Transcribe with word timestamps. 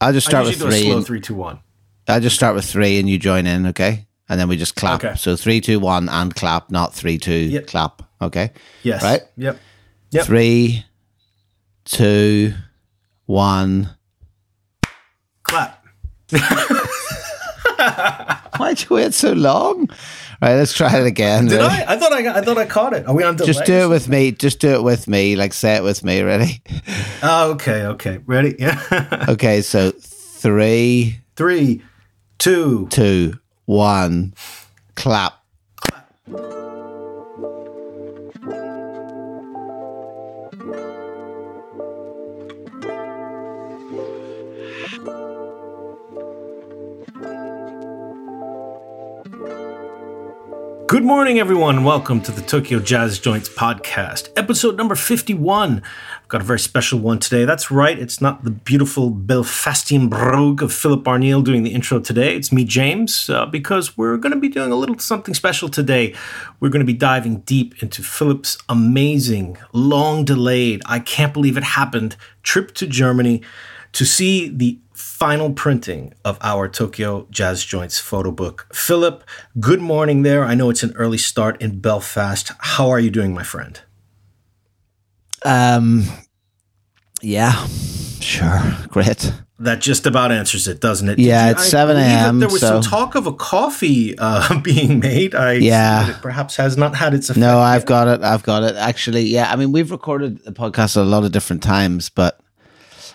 I'll 0.00 0.12
just 0.12 0.26
start 0.26 0.46
with 0.46 0.60
three. 0.60 0.82
slow 0.82 0.96
and- 0.98 1.06
three, 1.06 1.20
two, 1.20 1.34
one. 1.34 1.60
I'll 2.06 2.20
just 2.20 2.36
start 2.36 2.54
with 2.54 2.64
three, 2.64 2.98
and 2.98 3.08
you 3.08 3.18
join 3.18 3.46
in, 3.46 3.66
okay? 3.66 4.06
And 4.30 4.40
then 4.40 4.48
we 4.48 4.56
just 4.56 4.74
clap. 4.76 5.04
Okay. 5.04 5.14
So 5.16 5.36
three, 5.36 5.60
two, 5.60 5.78
one, 5.80 6.08
and 6.08 6.34
clap, 6.34 6.70
not 6.70 6.94
three, 6.94 7.18
two, 7.18 7.32
Yep. 7.34 7.66
clap. 7.66 8.02
Okay. 8.20 8.50
Yes. 8.82 9.02
Right? 9.02 9.22
Yep. 9.36 9.58
Yep. 10.10 10.24
Three, 10.26 10.84
two, 11.84 12.54
one. 13.26 13.90
Clap. 15.42 15.84
Why'd 18.58 18.80
you 18.82 18.86
wait 18.96 19.14
so 19.14 19.32
long? 19.32 19.88
All 20.40 20.48
right, 20.48 20.54
let's 20.56 20.72
try 20.72 20.96
it 21.00 21.06
again. 21.06 21.46
Did 21.46 21.58
Ready? 21.58 21.82
I? 21.84 21.94
I 21.94 21.96
thought 21.96 22.12
I 22.12 22.22
got, 22.22 22.36
I 22.36 22.42
thought 22.42 22.58
I 22.58 22.64
caught 22.64 22.92
it. 22.92 23.06
Are 23.08 23.14
we 23.14 23.24
on 23.24 23.34
delay? 23.36 23.48
Just 23.48 23.64
do 23.64 23.72
it 23.74 23.88
with 23.88 24.08
me. 24.08 24.30
Just 24.30 24.60
do 24.60 24.68
it 24.74 24.82
with 24.84 25.08
me. 25.08 25.34
Like 25.34 25.52
say 25.52 25.74
it 25.76 25.82
with 25.82 26.04
me. 26.04 26.22
Ready? 26.22 26.62
Oh, 27.22 27.52
okay. 27.52 27.82
Okay. 27.86 28.18
Ready? 28.26 28.54
Yeah. 28.58 29.24
Okay. 29.28 29.62
So 29.62 29.90
three, 29.90 31.18
Three, 31.34 31.82
two. 32.38 32.86
two, 32.90 33.34
clap. 34.94 35.37
Good 50.88 51.04
morning, 51.04 51.38
everyone, 51.38 51.84
welcome 51.84 52.22
to 52.22 52.32
the 52.32 52.40
Tokyo 52.40 52.78
Jazz 52.78 53.18
Joints 53.18 53.50
podcast, 53.50 54.30
episode 54.38 54.78
number 54.78 54.94
51. 54.94 55.82
I've 56.22 56.28
got 56.28 56.40
a 56.40 56.44
very 56.44 56.58
special 56.58 56.98
one 56.98 57.18
today. 57.18 57.44
That's 57.44 57.70
right, 57.70 57.98
it's 57.98 58.22
not 58.22 58.42
the 58.42 58.50
beautiful 58.50 59.10
Belfastian 59.10 60.08
brogue 60.08 60.62
of 60.62 60.72
Philip 60.72 61.04
Arneill 61.04 61.44
doing 61.44 61.62
the 61.62 61.74
intro 61.74 62.00
today. 62.00 62.34
It's 62.34 62.50
me, 62.50 62.64
James, 62.64 63.28
uh, 63.28 63.44
because 63.44 63.98
we're 63.98 64.16
going 64.16 64.32
to 64.32 64.40
be 64.40 64.48
doing 64.48 64.72
a 64.72 64.76
little 64.76 64.98
something 64.98 65.34
special 65.34 65.68
today. 65.68 66.14
We're 66.58 66.70
going 66.70 66.80
to 66.80 66.90
be 66.90 66.94
diving 66.94 67.40
deep 67.40 67.82
into 67.82 68.02
Philip's 68.02 68.56
amazing, 68.70 69.58
long 69.74 70.24
delayed, 70.24 70.80
I 70.86 71.00
can't 71.00 71.34
believe 71.34 71.58
it 71.58 71.64
happened 71.64 72.16
trip 72.42 72.72
to 72.76 72.86
Germany 72.86 73.42
to 73.92 74.06
see 74.06 74.48
the 74.48 74.78
final 74.98 75.52
printing 75.52 76.12
of 76.24 76.36
our 76.40 76.68
Tokyo 76.68 77.26
Jazz 77.30 77.64
Joints 77.64 77.98
photo 77.98 78.30
book. 78.32 78.66
Philip, 78.72 79.22
good 79.60 79.80
morning 79.80 80.22
there. 80.22 80.44
I 80.44 80.54
know 80.54 80.70
it's 80.70 80.82
an 80.82 80.92
early 80.96 81.18
start 81.18 81.60
in 81.62 81.78
Belfast. 81.80 82.52
How 82.58 82.90
are 82.90 83.00
you 83.00 83.10
doing, 83.10 83.32
my 83.32 83.44
friend? 83.44 83.80
Um. 85.44 86.04
Yeah. 87.22 87.52
Sure. 88.20 88.60
Great. 88.88 89.32
That 89.60 89.80
just 89.80 90.06
about 90.06 90.30
answers 90.30 90.68
it, 90.68 90.80
doesn't 90.80 91.08
it? 91.08 91.18
Yeah, 91.18 91.48
Did 91.48 91.56
it's 91.56 91.66
I 91.66 91.70
7 91.70 91.96
a.m., 91.96 92.38
There 92.38 92.48
was 92.48 92.60
so- 92.60 92.80
some 92.80 92.82
talk 92.82 93.16
of 93.16 93.26
a 93.26 93.32
coffee 93.32 94.16
uh, 94.18 94.60
being 94.62 95.00
made. 95.00 95.34
I 95.34 95.54
Yeah. 95.54 96.10
it 96.10 96.16
perhaps 96.22 96.54
has 96.56 96.76
not 96.76 96.94
had 96.94 97.12
its 97.14 97.28
effect. 97.28 97.40
No, 97.40 97.58
I've 97.58 97.80
yet. 97.80 97.86
got 97.86 98.08
it. 98.08 98.22
I've 98.22 98.44
got 98.44 98.62
it. 98.62 98.76
Actually, 98.76 99.22
yeah. 99.22 99.50
I 99.50 99.56
mean, 99.56 99.72
we've 99.72 99.90
recorded 99.90 100.44
the 100.44 100.52
podcast 100.52 100.96
at 100.96 101.02
a 101.02 101.04
lot 101.04 101.24
of 101.24 101.32
different 101.32 101.62
times, 101.62 102.08
but 102.08 102.38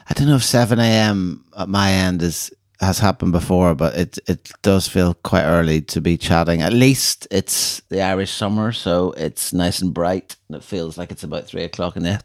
I 0.09 0.14
don't 0.14 0.28
know 0.28 0.36
if 0.36 0.44
seven 0.44 0.80
a.m. 0.80 1.46
at 1.58 1.70
my 1.70 1.92
end 1.92 2.22
is 2.22 2.52
has 2.80 3.00
happened 3.00 3.32
before, 3.32 3.76
but 3.76 3.96
it 3.96 4.20
it 4.28 4.52
does 4.62 4.88
feel 4.88 5.14
quite 5.14 5.44
early 5.44 5.82
to 5.82 6.02
be 6.02 6.18
chatting. 6.18 6.62
At 6.62 6.73
least 6.73 7.28
it's 7.32 7.82
the 7.90 8.02
Irish 8.02 8.31
summer, 8.31 8.72
so 8.72 9.12
it's 9.14 9.54
nice 9.54 9.81
and 9.81 9.94
bright, 9.94 10.36
and 10.48 10.58
it 10.58 10.64
feels 10.64 10.98
like 10.98 11.12
it's 11.12 11.24
about 11.24 11.46
three 11.48 11.64
o'clock 11.64 11.96
in 11.96 12.04
the 12.04 12.22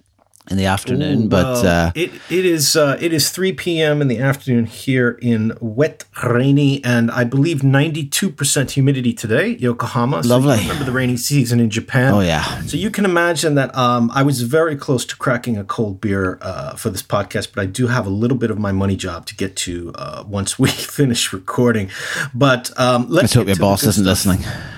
in 0.50 0.56
the 0.56 0.66
afternoon. 0.66 1.28
but 1.28 1.62
Well, 1.62 1.86
uh, 1.88 1.92
it 1.94 2.10
it 2.30 2.44
is 2.44 2.76
uh, 2.76 2.96
it 3.00 3.12
is 3.12 3.30
3 3.30 3.52
p.m. 3.52 4.00
in 4.02 4.08
the 4.08 4.18
afternoon 4.18 4.66
here 4.66 5.18
in 5.22 5.56
wet, 5.60 6.04
rainy, 6.24 6.82
and 6.84 7.10
I 7.10 7.24
believe 7.24 7.62
92 7.62 8.30
percent 8.30 8.70
humidity 8.72 9.12
today, 9.12 9.56
Yokohama. 9.58 10.22
So 10.22 10.28
Lovely. 10.30 10.58
remember 10.58 10.84
the 10.84 10.92
rainy 10.92 11.16
season 11.16 11.60
in 11.60 11.70
Japan? 11.70 12.12
oh 12.14 12.20
yeah, 12.20 12.60
So 12.62 12.76
you 12.76 12.90
can 12.90 13.04
imagine 13.04 13.54
that 13.54 13.74
um, 13.76 14.10
I 14.14 14.22
was 14.22 14.42
very 14.42 14.76
close 14.76 15.04
to 15.06 15.16
cracking 15.16 15.56
a 15.56 15.64
cold 15.64 16.00
beer 16.00 16.38
uh, 16.40 16.74
for 16.76 16.90
this 16.90 17.02
podcast, 17.02 17.52
but 17.54 17.62
I 17.62 17.66
do 17.66 17.86
have 17.88 18.06
a 18.06 18.10
little 18.10 18.36
bit 18.38 18.50
of 18.50 18.58
my 18.58 18.72
money 18.72 18.96
job 18.96 19.26
to 19.26 19.36
get 19.36 19.56
to 19.56 19.92
uh, 19.96 20.24
once 20.26 20.58
we 20.58 20.68
finish 20.98 21.32
recording. 21.32 21.90
But 22.34 22.70
um, 22.78 23.02
let's 23.02 23.22
let's 23.22 23.34
hope 23.34 23.46
your 23.46 23.56
boss 23.56 23.82
isn't 23.82 24.04
stuff. 24.04 24.26
listening. 24.26 24.77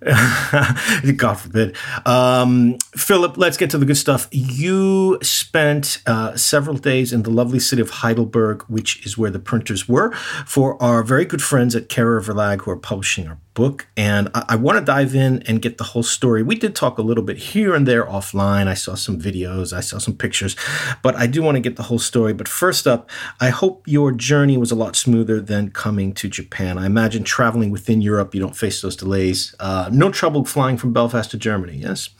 God 1.16 1.34
forbid. 1.34 1.76
Um, 2.06 2.78
Philip, 2.96 3.36
let's 3.36 3.56
get 3.56 3.70
to 3.70 3.78
the 3.78 3.86
good 3.86 3.96
stuff. 3.96 4.28
You 4.30 5.18
spent 5.22 6.00
uh, 6.06 6.36
several 6.36 6.76
days 6.76 7.12
in 7.12 7.24
the 7.24 7.30
lovely 7.30 7.58
city 7.58 7.82
of 7.82 7.90
Heidelberg, 7.90 8.62
which 8.68 9.04
is 9.04 9.18
where 9.18 9.30
the 9.30 9.40
printers 9.40 9.88
were, 9.88 10.12
for 10.46 10.80
our 10.82 11.02
very 11.02 11.24
good 11.24 11.42
friends 11.42 11.74
at 11.74 11.88
Kehrer 11.88 12.24
Verlag 12.24 12.62
who 12.62 12.70
are 12.70 12.76
publishing 12.76 13.26
our 13.26 13.38
book. 13.58 13.88
And 13.96 14.30
I, 14.34 14.44
I 14.50 14.56
want 14.56 14.78
to 14.78 14.84
dive 14.84 15.16
in 15.16 15.42
and 15.48 15.60
get 15.60 15.78
the 15.78 15.84
whole 15.84 16.04
story. 16.04 16.44
We 16.44 16.54
did 16.54 16.76
talk 16.76 16.96
a 16.96 17.02
little 17.02 17.24
bit 17.24 17.38
here 17.38 17.74
and 17.74 17.88
there 17.88 18.06
offline. 18.06 18.68
I 18.68 18.74
saw 18.74 18.94
some 18.94 19.20
videos, 19.20 19.72
I 19.72 19.80
saw 19.80 19.98
some 19.98 20.14
pictures, 20.14 20.54
but 21.02 21.16
I 21.16 21.26
do 21.26 21.42
want 21.42 21.56
to 21.56 21.60
get 21.60 21.74
the 21.74 21.82
whole 21.82 21.98
story. 21.98 22.32
But 22.32 22.46
first 22.46 22.86
up, 22.86 23.10
I 23.40 23.48
hope 23.48 23.82
your 23.88 24.12
journey 24.12 24.56
was 24.56 24.70
a 24.70 24.76
lot 24.76 24.94
smoother 24.94 25.40
than 25.40 25.72
coming 25.72 26.12
to 26.14 26.28
Japan. 26.28 26.78
I 26.78 26.86
imagine 26.86 27.24
traveling 27.24 27.72
within 27.72 28.00
Europe, 28.00 28.32
you 28.32 28.40
don't 28.40 28.56
face 28.56 28.80
those 28.80 28.94
delays. 28.94 29.56
Uh, 29.58 29.90
no 29.92 30.12
trouble 30.12 30.44
flying 30.44 30.76
from 30.76 30.92
Belfast 30.92 31.28
to 31.32 31.36
Germany, 31.36 31.78
yes? 31.78 32.10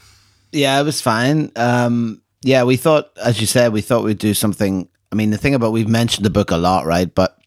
Yeah, 0.50 0.80
it 0.80 0.84
was 0.84 1.00
fine. 1.00 1.52
Um, 1.54 2.20
yeah, 2.42 2.64
we 2.64 2.76
thought, 2.76 3.16
as 3.24 3.40
you 3.40 3.46
said, 3.46 3.72
we 3.72 3.80
thought 3.80 4.02
we'd 4.02 4.18
do 4.18 4.34
something. 4.34 4.88
I 5.12 5.14
mean, 5.14 5.30
the 5.30 5.38
thing 5.38 5.54
about 5.54 5.70
we've 5.70 5.88
mentioned 5.88 6.26
the 6.26 6.30
book 6.30 6.50
a 6.50 6.56
lot, 6.56 6.84
right? 6.84 7.14
But 7.14 7.38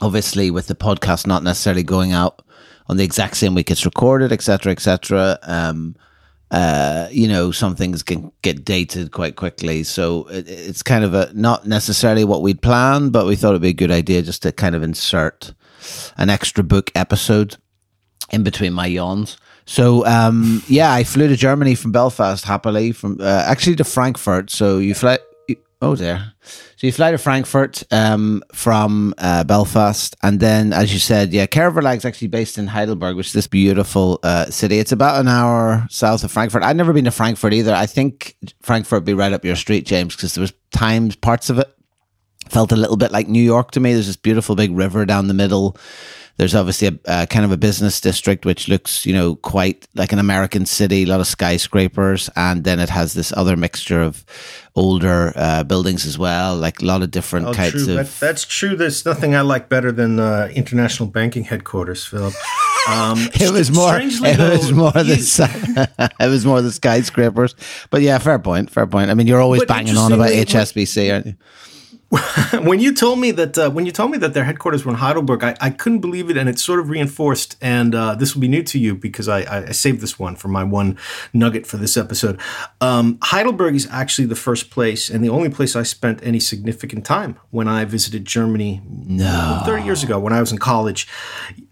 obviously, 0.00 0.50
with 0.50 0.66
the 0.66 0.74
podcast 0.74 1.24
not 1.24 1.44
necessarily 1.44 1.84
going 1.84 2.12
out 2.12 2.42
on 2.88 2.96
the 2.96 3.04
exact 3.04 3.36
same 3.36 3.54
week 3.54 3.70
it's 3.70 3.84
recorded, 3.84 4.32
etc., 4.32 4.72
etc. 4.72 5.38
Um, 5.42 5.96
uh, 6.50 7.08
you 7.10 7.28
know, 7.28 7.50
some 7.50 7.76
things 7.76 8.02
can 8.02 8.32
get 8.40 8.64
dated 8.64 9.12
quite 9.12 9.36
quickly, 9.36 9.82
so 9.82 10.26
it, 10.28 10.48
it's 10.48 10.82
kind 10.82 11.04
of 11.04 11.12
a 11.12 11.30
not 11.34 11.66
necessarily 11.66 12.24
what 12.24 12.42
we'd 12.42 12.62
planned, 12.62 13.12
but 13.12 13.26
we 13.26 13.36
thought 13.36 13.50
it'd 13.50 13.62
be 13.62 13.68
a 13.68 13.74
good 13.74 13.90
idea 13.90 14.22
just 14.22 14.42
to 14.42 14.52
kind 14.52 14.74
of 14.74 14.82
insert 14.82 15.52
an 16.16 16.30
extra 16.30 16.64
book 16.64 16.90
episode 16.94 17.56
in 18.30 18.42
between 18.42 18.72
my 18.72 18.86
yawns. 18.86 19.36
So 19.66 20.06
um, 20.06 20.62
yeah, 20.66 20.90
I 20.92 21.04
flew 21.04 21.28
to 21.28 21.36
Germany 21.36 21.74
from 21.74 21.92
Belfast 21.92 22.42
happily 22.44 22.92
from 22.92 23.20
uh, 23.20 23.44
actually 23.46 23.76
to 23.76 23.84
Frankfurt. 23.84 24.50
So 24.50 24.78
you 24.78 24.94
fly. 24.94 25.18
Oh 25.80 25.94
there. 25.94 26.32
So 26.42 26.86
you 26.88 26.92
fly 26.92 27.12
to 27.12 27.18
Frankfurt 27.18 27.84
um, 27.92 28.42
from 28.52 29.14
uh, 29.16 29.44
Belfast, 29.44 30.16
and 30.24 30.40
then, 30.40 30.72
as 30.72 30.92
you 30.92 30.98
said, 30.98 31.32
yeah, 31.32 31.46
Kehrer 31.46 31.72
Verlag 31.72 31.98
is 31.98 32.04
actually 32.04 32.28
based 32.28 32.58
in 32.58 32.66
Heidelberg, 32.66 33.14
which 33.14 33.28
is 33.28 33.32
this 33.32 33.46
beautiful 33.46 34.18
uh, 34.24 34.46
city. 34.46 34.80
It's 34.80 34.90
about 34.90 35.20
an 35.20 35.28
hour 35.28 35.86
south 35.88 36.24
of 36.24 36.32
Frankfurt. 36.32 36.64
I've 36.64 36.74
never 36.74 36.92
been 36.92 37.04
to 37.04 37.12
Frankfurt 37.12 37.52
either. 37.52 37.72
I 37.72 37.86
think 37.86 38.36
Frankfurt 38.60 38.98
would 38.98 39.04
be 39.04 39.14
right 39.14 39.32
up 39.32 39.44
your 39.44 39.54
street, 39.54 39.86
James, 39.86 40.16
because 40.16 40.34
there 40.34 40.42
was 40.42 40.52
times 40.72 41.14
parts 41.14 41.48
of 41.48 41.60
it 41.60 41.72
felt 42.48 42.72
a 42.72 42.76
little 42.76 42.96
bit 42.96 43.12
like 43.12 43.28
New 43.28 43.42
York 43.42 43.70
to 43.72 43.80
me. 43.80 43.92
There's 43.92 44.06
this 44.06 44.16
beautiful 44.16 44.56
big 44.56 44.72
river 44.72 45.06
down 45.06 45.28
the 45.28 45.34
middle. 45.34 45.76
There's 46.38 46.54
obviously 46.54 46.88
a, 46.88 47.10
uh, 47.10 47.26
kind 47.26 47.44
of 47.44 47.52
a 47.52 47.56
business 47.56 48.00
district 48.00 48.46
which 48.46 48.68
looks, 48.68 49.04
you 49.04 49.12
know, 49.12 49.34
quite 49.36 49.86
like 49.94 50.12
an 50.12 50.18
American 50.20 50.66
city, 50.66 51.02
a 51.02 51.06
lot 51.06 51.20
of 51.20 51.26
skyscrapers, 51.26 52.30
and 52.36 52.62
then 52.64 52.78
it 52.80 52.88
has 52.88 53.12
this 53.14 53.32
other 53.36 53.56
mixture 53.56 54.00
of 54.00 54.24
older 54.76 55.32
uh, 55.34 55.64
buildings 55.64 56.06
as 56.06 56.16
well, 56.16 56.56
like 56.56 56.80
a 56.80 56.84
lot 56.84 57.02
of 57.02 57.10
different 57.10 57.46
Oh, 57.48 57.54
kinds 57.54 57.72
true. 57.72 57.94
That, 57.96 57.98
of. 58.06 58.20
that's 58.20 58.44
true. 58.44 58.76
There's 58.76 59.04
nothing 59.04 59.34
I 59.34 59.40
like 59.40 59.68
better 59.68 59.90
than 59.92 60.20
uh, 60.20 60.48
international 60.54 61.08
banking 61.08 61.44
headquarters, 61.44 62.04
Philip. 62.06 62.34
Um, 62.88 63.18
It 63.34 63.52
was 63.52 63.70
more. 63.70 63.98
It 64.00 64.38
was 64.38 64.70
though, 64.70 64.74
more 64.74 64.92
the. 64.92 65.16
you- 65.18 66.16
it 66.20 66.28
was 66.30 66.46
more 66.46 66.62
the 66.62 66.72
skyscrapers, 66.72 67.54
but 67.90 68.00
yeah, 68.00 68.16
fair 68.16 68.38
point. 68.38 68.70
Fair 68.70 68.86
point. 68.86 69.10
I 69.10 69.14
mean, 69.14 69.26
you're 69.26 69.42
always 69.42 69.66
banging 69.66 69.98
on 69.98 70.12
about 70.12 70.30
HSBC, 70.30 71.12
aren't 71.12 71.26
you? 71.26 71.34
when 72.62 72.80
you 72.80 72.94
told 72.94 73.18
me 73.18 73.30
that 73.32 73.58
uh, 73.58 73.70
when 73.70 73.84
you 73.84 73.92
told 73.92 74.10
me 74.10 74.16
that 74.16 74.32
their 74.32 74.44
headquarters 74.44 74.82
were 74.82 74.90
in 74.90 74.96
Heidelberg, 74.96 75.44
I, 75.44 75.54
I 75.60 75.68
couldn't 75.68 75.98
believe 76.00 76.30
it, 76.30 76.38
and 76.38 76.48
it's 76.48 76.64
sort 76.64 76.80
of 76.80 76.88
reinforced. 76.88 77.56
And 77.60 77.94
uh, 77.94 78.14
this 78.14 78.34
will 78.34 78.40
be 78.40 78.48
new 78.48 78.62
to 78.62 78.78
you 78.78 78.94
because 78.94 79.28
I, 79.28 79.40
I, 79.40 79.66
I 79.66 79.72
saved 79.72 80.00
this 80.00 80.18
one 80.18 80.34
for 80.34 80.48
my 80.48 80.64
one 80.64 80.96
nugget 81.34 81.66
for 81.66 81.76
this 81.76 81.98
episode. 81.98 82.40
Um, 82.80 83.18
Heidelberg 83.24 83.74
is 83.74 83.86
actually 83.90 84.26
the 84.26 84.36
first 84.36 84.70
place 84.70 85.10
and 85.10 85.22
the 85.22 85.28
only 85.28 85.50
place 85.50 85.76
I 85.76 85.82
spent 85.82 86.20
any 86.22 86.40
significant 86.40 87.04
time 87.04 87.38
when 87.50 87.68
I 87.68 87.84
visited 87.84 88.24
Germany. 88.24 88.80
No, 88.88 89.60
thirty 89.66 89.84
years 89.84 90.02
ago 90.02 90.18
when 90.18 90.32
I 90.32 90.40
was 90.40 90.50
in 90.50 90.56
college, 90.56 91.06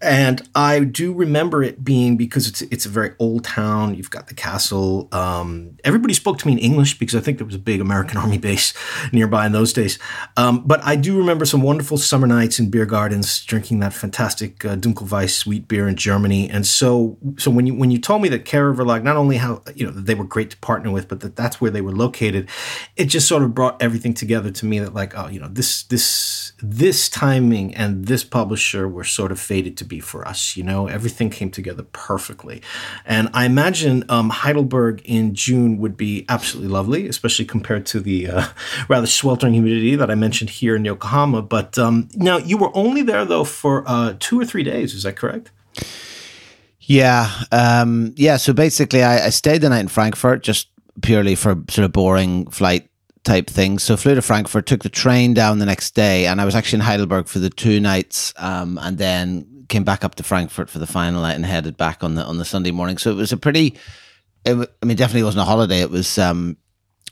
and 0.03 0.47
I 0.55 0.81
do 0.81 1.15
remember 1.15 1.63
it 1.63 1.83
being 1.83 2.19
because 2.19 2.47
it's 2.47 2.61
it's 2.63 2.85
a 2.85 2.91
very 2.91 3.15
old 3.19 3.45
town. 3.45 3.95
You've 3.95 4.11
got 4.11 4.27
the 4.27 4.35
castle. 4.35 5.09
Um, 5.13 5.79
everybody 5.83 6.13
spoke 6.13 6.39
to 6.41 6.47
me 6.47 6.53
in 6.53 6.59
English 6.59 6.99
because 6.99 7.15
I 7.15 7.21
think 7.21 7.39
there 7.39 7.47
was 7.47 7.55
a 7.55 7.59
big 7.59 7.81
American 7.81 8.17
army 8.19 8.37
base 8.37 8.75
nearby 9.13 9.47
in 9.47 9.53
those 9.53 9.73
days. 9.73 9.99
Um, 10.37 10.63
but 10.67 10.85
I 10.85 10.97
do 10.97 11.17
remember 11.17 11.47
some 11.47 11.63
wonderful 11.63 11.97
summer 11.97 12.27
nights 12.27 12.59
in 12.59 12.69
beer 12.69 12.85
gardens, 12.85 13.43
drinking 13.45 13.81
that 13.81 13.95
fantastic 13.95 14.65
uh, 14.65 14.77
Dunkelweiss 14.77 15.31
sweet 15.31 15.67
beer 15.67 15.89
in 15.89 15.97
Germany. 15.97 16.51
And 16.51 16.67
so, 16.67 17.17
so 17.39 17.51
when 17.51 17.67
you 17.67 17.75
when 17.75 17.91
you 17.91 17.99
told 17.99 18.21
me 18.21 18.29
that 18.29 18.45
Kehrer 18.45 18.77
Verlag, 18.77 19.03
not 19.03 19.17
only 19.17 19.39
how 19.39 19.63
you 19.75 19.87
know 19.87 19.93
they 19.93 20.15
were 20.15 20.25
great 20.25 20.51
to 20.51 20.57
partner 20.59 20.91
with, 20.91 21.09
but 21.09 21.21
that 21.21 21.37
that's 21.37 21.61
where 21.61 21.71
they 21.71 21.81
were 21.81 21.93
located, 21.93 22.49
it 22.97 23.07
just 23.07 23.27
sort 23.27 23.43
of 23.43 23.55
brought 23.55 23.81
everything 23.81 24.13
together 24.13 24.51
to 24.51 24.67
me. 24.67 24.79
That 24.79 24.93
like, 24.93 25.17
oh, 25.17 25.29
you 25.29 25.41
know, 25.41 25.49
this 25.49 25.85
this 25.85 26.53
this 26.59 27.09
timing 27.09 27.75
and 27.75 28.07
this 28.07 28.23
publisher 28.23 28.87
were 28.87 29.05
sort 29.05 29.33
of 29.33 29.41
fated 29.41 29.77
to 29.79 29.85
be 29.85 30.01
for 30.01 30.29
us. 30.29 30.55
You 30.55 30.65
know, 30.65 30.87
everything 30.87 31.31
came 31.31 31.51
together 31.51 31.83
perfectly, 31.83 32.61
and 33.07 33.31
I 33.33 33.47
imagine 33.47 34.05
um, 34.11 34.29
Heidelberg 34.29 35.01
in 35.07 35.35
June 35.35 35.79
would 35.79 35.97
be 35.97 36.27
absolutely 36.29 36.71
lovely, 36.71 37.09
especially 37.09 37.47
compared 37.47 37.87
to 37.87 38.01
the 38.01 38.29
uh, 38.29 38.47
rather 38.89 39.07
sweltering 39.07 39.55
humidity 39.55 39.97
that 39.97 40.11
I 40.11 40.15
mentioned 40.15 40.26
here 40.35 40.77
in 40.77 40.85
Yokohama. 40.85 41.43
But 41.43 41.79
um, 41.79 42.09
now 42.15 42.39
you 42.39 42.57
were 42.57 42.71
only 42.75 43.03
there 43.03 43.25
though 43.25 43.45
for 43.45 43.85
uh, 43.87 44.15
two 44.19 44.41
or 44.41 44.45
three 44.45 44.63
days. 44.63 44.95
Is 44.95 45.03
that 45.03 45.17
correct? 45.17 45.51
Yeah, 46.81 47.31
um, 47.51 48.15
yeah. 48.17 48.37
So 48.37 48.53
basically, 48.53 49.03
I, 49.03 49.27
I 49.27 49.31
stayed 49.31 49.61
the 49.61 49.69
night 49.69 49.81
in 49.81 49.89
Frankfurt 49.89 50.43
just 50.43 50.69
purely 51.03 51.35
for 51.35 51.57
sort 51.69 51.85
of 51.85 51.93
boring 51.93 52.49
flight 52.51 52.89
type 53.25 53.51
things. 53.51 53.83
So 53.83 53.97
flew 53.97 54.15
to 54.15 54.23
Frankfurt, 54.23 54.67
took 54.67 54.83
the 54.83 54.89
train 54.89 55.35
down 55.35 55.59
the 55.59 55.67
next 55.67 55.95
day, 55.95 56.27
and 56.27 56.41
I 56.41 56.45
was 56.45 56.55
actually 56.55 56.79
in 56.79 56.85
Heidelberg 56.85 57.27
for 57.27 57.41
the 57.41 57.51
two 57.51 57.81
nights, 57.81 58.33
um, 58.37 58.79
and 58.81 58.99
then 58.99 59.67
came 59.69 59.83
back 59.83 60.05
up 60.05 60.15
to 60.15 60.23
Frankfurt 60.23 60.71
for 60.71 60.79
the 60.79 60.87
final 60.87 61.23
night 61.23 61.35
and 61.35 61.45
headed 61.45 61.77
back 61.77 62.05
on 62.05 62.15
the 62.15 62.23
on 62.23 62.39
the 62.39 62.45
Sunday 62.45 62.71
morning. 62.71 62.99
So 62.99 63.11
it 63.11 63.17
was 63.17 63.33
a 63.33 63.37
pretty, 63.37 63.77
it, 64.45 64.55
I 64.81 64.87
mean, 64.87 64.97
definitely 64.97 65.25
wasn't 65.25 65.43
a 65.43 65.47
holiday. 65.47 65.81
It 65.81 65.91
was 65.91 66.19
um, 66.19 66.57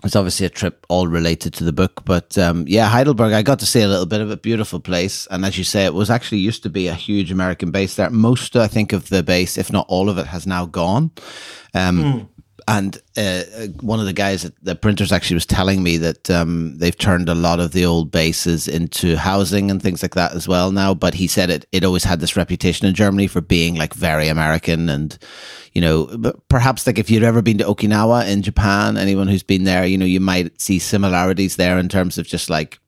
it's 0.05 0.17
obviously 0.17 0.47
a 0.47 0.51
trip 0.51 0.85
all 0.89 1.07
related 1.09 1.55
to 1.55 1.65
the 1.65 1.73
book, 1.73 2.05
but 2.05 2.37
um, 2.39 2.65
yeah, 2.69 2.89
Heidelberg. 2.89 3.33
I 3.33 3.43
got 3.43 3.59
to 3.61 3.67
see 3.67 3.83
a 3.83 3.89
little 3.89 4.07
bit 4.07 4.21
of 4.21 4.31
a 4.31 4.37
beautiful 4.37 4.81
place, 4.81 5.27
and 5.31 5.45
as 5.45 5.57
you 5.57 5.65
say, 5.65 5.85
it 5.85 5.95
was 5.95 6.11
actually 6.11 6.39
used 6.39 6.63
to 6.65 6.71
be 6.71 6.89
a 6.89 6.95
huge 6.95 7.33
American 7.33 7.71
base 7.71 7.97
there. 7.97 8.11
Most, 8.11 8.57
I 8.57 8.67
think, 8.67 8.93
of 8.93 9.09
the 9.09 9.23
base, 9.23 9.57
if 9.57 9.73
not 9.73 9.87
all 9.89 10.09
of 10.09 10.19
it, 10.19 10.27
has 10.27 10.47
now 10.47 10.67
gone. 10.67 11.11
Um, 11.75 12.05
mm 12.05 12.29
and 12.67 13.01
uh, 13.17 13.43
one 13.81 14.01
of 14.01 14.07
the 14.07 14.13
guys 14.13 14.45
at 14.45 14.53
the 14.63 14.75
printers 14.75 15.13
actually 15.13 15.35
was 15.35 15.47
telling 15.47 15.83
me 15.83 15.99
that 15.99 16.31
um, 16.31 16.79
they've 16.79 16.97
turned 16.97 17.29
a 17.29 17.35
lot 17.35 17.61
of 17.61 17.73
the 17.73 17.85
old 17.85 18.11
bases 18.11 18.69
into 18.69 19.17
housing 19.17 19.71
and 19.71 19.83
things 19.83 20.03
like 20.03 20.15
that 20.15 20.33
as 20.33 20.49
well 20.49 20.73
now. 20.73 20.95
But 20.95 21.15
he 21.15 21.27
said 21.27 21.51
it 21.51 21.67
it 21.73 21.85
always 21.85 22.05
had 22.05 22.21
this 22.21 22.37
reputation 22.37 22.87
in 22.87 22.95
Germany 22.95 23.27
for 23.27 23.41
being 23.41 23.77
like 23.77 23.95
very 23.95 24.29
American 24.29 24.89
and 24.89 25.19
you 25.73 25.81
know, 25.81 26.33
perhaps 26.49 26.87
like 26.87 26.99
if 26.99 27.11
you'd 27.11 27.25
ever 27.25 27.43
been 27.43 27.59
to 27.59 27.65
Okinawa 27.65 28.29
in 28.29 28.43
Japan, 28.43 28.97
anyone 28.97 29.27
who's 29.27 29.43
been 29.43 29.65
there, 29.65 29.85
you 29.85 29.99
know, 29.99 30.05
you 30.05 30.21
might 30.21 30.61
see 30.61 30.79
similarities 30.79 31.57
there 31.57 31.79
in 31.79 31.89
terms 31.89 32.17
of 32.17 32.27
just 32.27 32.49
like 32.49 32.79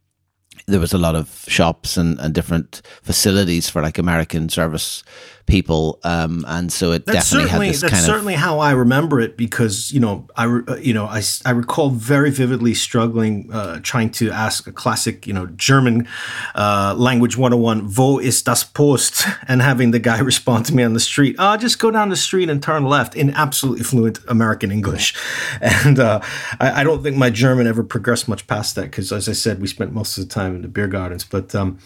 there 0.67 0.81
was 0.81 0.93
a 0.93 0.99
lot 0.99 1.14
of 1.14 1.44
shops 1.49 1.96
and, 1.96 2.19
and 2.20 2.32
different 2.32 2.82
facilities 3.02 3.69
for 3.69 3.82
like 3.82 3.99
American 3.99 4.49
service 4.49 5.02
people, 5.46 5.98
um, 6.04 6.44
and 6.48 6.72
so 6.72 6.93
it 6.93 7.06
that's 7.06 7.31
definitely 7.31 7.50
had 7.50 7.60
this 7.62 7.81
that's 7.81 7.94
kind 7.94 8.04
certainly 8.04 8.34
of, 8.34 8.40
how 8.40 8.58
I 8.58 8.72
remember 8.72 9.20
it 9.20 9.37
because 9.37 9.93
you 9.93 10.00
know 10.00 10.26
I 10.37 10.46
uh, 10.46 10.76
you 10.76 10.93
know 10.93 11.06
I, 11.06 11.22
I 11.44 11.50
recall 11.50 11.90
very 11.90 12.31
vividly 12.31 12.75
struggling 12.75 13.50
uh, 13.52 13.81
trying 13.82 14.10
to 14.12 14.31
ask 14.31 14.66
a 14.66 14.72
classic 14.72 15.26
you 15.26 15.32
know 15.32 15.46
German 15.46 16.08
uh, 16.54 16.94
language 16.96 17.37
101 17.37 17.96
wo 17.96 18.19
ist 18.19 18.46
das 18.46 18.64
Post? 18.64 19.25
and 19.48 19.62
having 19.62 19.93
the 19.93 19.98
guy 19.98 20.19
respond 20.32 20.66
to 20.66 20.75
me 20.75 20.82
on 20.82 20.93
the 20.93 21.00
street 21.00 21.37
oh 21.38 21.56
just 21.56 21.78
go 21.78 21.90
down 21.90 22.08
the 22.08 22.16
street 22.16 22.50
and 22.50 22.62
turn 22.62 22.84
left 22.84 23.14
in 23.14 23.31
absolutely 23.31 23.84
fluent 23.84 24.19
American 24.28 24.70
English. 24.70 25.14
And 25.60 25.99
uh, 25.99 26.20
I, 26.60 26.81
I, 26.81 26.84
don't 26.84 27.02
think 27.02 27.16
my 27.16 27.31
German 27.31 27.66
ever 27.66 27.82
progressed 27.82 28.28
much 28.28 28.46
past 28.46 28.75
that 28.75 28.90
because 28.90 29.12
as 29.12 29.28
I 29.28 29.32
said 29.32 29.60
we 29.60 29.69
spent 29.69 29.92
most 29.92 30.19
of 30.19 30.28
the 30.28 30.34
time 30.34 30.54
in 30.56 30.62
the 30.62 30.69
beer 30.69 30.88
gardens. 30.88 31.25
But 31.25 31.54
um, 31.54 31.78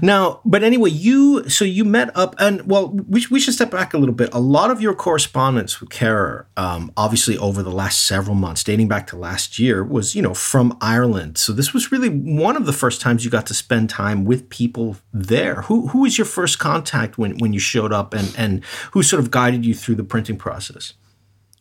now 0.00 0.40
but 0.44 0.62
anyway 0.62 0.90
you 0.90 1.48
so 1.48 1.64
you 1.64 1.84
met 1.84 2.10
up 2.16 2.34
and 2.38 2.62
well 2.68 2.91
we, 2.92 3.24
we 3.30 3.40
should 3.40 3.54
step 3.54 3.70
back 3.70 3.94
a 3.94 3.98
little 3.98 4.14
bit. 4.14 4.32
A 4.32 4.40
lot 4.40 4.70
of 4.70 4.80
your 4.80 4.94
correspondence 4.94 5.80
with 5.80 5.90
Kehrer, 5.90 6.46
um, 6.56 6.92
obviously 6.96 7.38
over 7.38 7.62
the 7.62 7.70
last 7.70 8.06
several 8.06 8.34
months, 8.34 8.62
dating 8.62 8.88
back 8.88 9.06
to 9.08 9.16
last 9.16 9.58
year, 9.58 9.82
was 9.82 10.14
you 10.14 10.22
know 10.22 10.34
from 10.34 10.76
Ireland. 10.80 11.38
So 11.38 11.52
this 11.52 11.72
was 11.72 11.90
really 11.90 12.08
one 12.08 12.56
of 12.56 12.66
the 12.66 12.72
first 12.72 13.00
times 13.00 13.24
you 13.24 13.30
got 13.30 13.46
to 13.46 13.54
spend 13.54 13.90
time 13.90 14.24
with 14.24 14.48
people 14.48 14.96
there. 15.12 15.62
Who 15.62 15.88
who 15.88 16.00
was 16.00 16.18
your 16.18 16.24
first 16.24 16.58
contact 16.58 17.18
when 17.18 17.38
when 17.38 17.52
you 17.52 17.60
showed 17.60 17.92
up, 17.92 18.14
and 18.14 18.34
and 18.36 18.64
who 18.92 19.02
sort 19.02 19.20
of 19.20 19.30
guided 19.30 19.64
you 19.64 19.74
through 19.74 19.96
the 19.96 20.04
printing 20.04 20.36
process? 20.36 20.94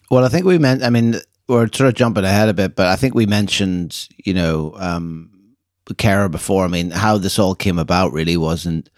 Well, 0.09 0.25
I 0.25 0.29
think 0.29 0.45
we 0.45 0.57
meant. 0.57 0.83
I 0.83 0.89
mean, 0.89 1.15
we're 1.47 1.67
sort 1.73 1.87
of 1.87 1.95
jumping 1.95 2.25
ahead 2.25 2.49
a 2.49 2.53
bit, 2.53 2.75
but 2.75 2.87
I 2.87 2.95
think 2.95 3.15
we 3.15 3.25
mentioned 3.25 4.07
you 4.25 4.33
know. 4.33 4.73
Um, 4.77 5.29
before. 6.29 6.63
I 6.63 6.69
mean, 6.69 6.91
how 6.91 7.17
this 7.17 7.37
all 7.37 7.53
came 7.53 7.77
about 7.77 8.13
really 8.13 8.37
wasn't 8.37 8.89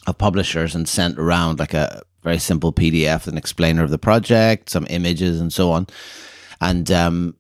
of 0.07 0.17
publishers 0.17 0.75
and 0.75 0.89
sent 0.89 1.19
around 1.19 1.59
like 1.59 1.75
a 1.75 2.01
very 2.23 2.39
simple 2.39 2.73
PDF, 2.73 3.27
an 3.27 3.37
explainer 3.37 3.83
of 3.83 3.91
the 3.91 3.99
project, 3.99 4.71
some 4.71 4.87
images, 4.89 5.39
and 5.41 5.53
so 5.53 5.73
on. 5.73 5.89
And 6.61 6.91
um, 6.91 7.37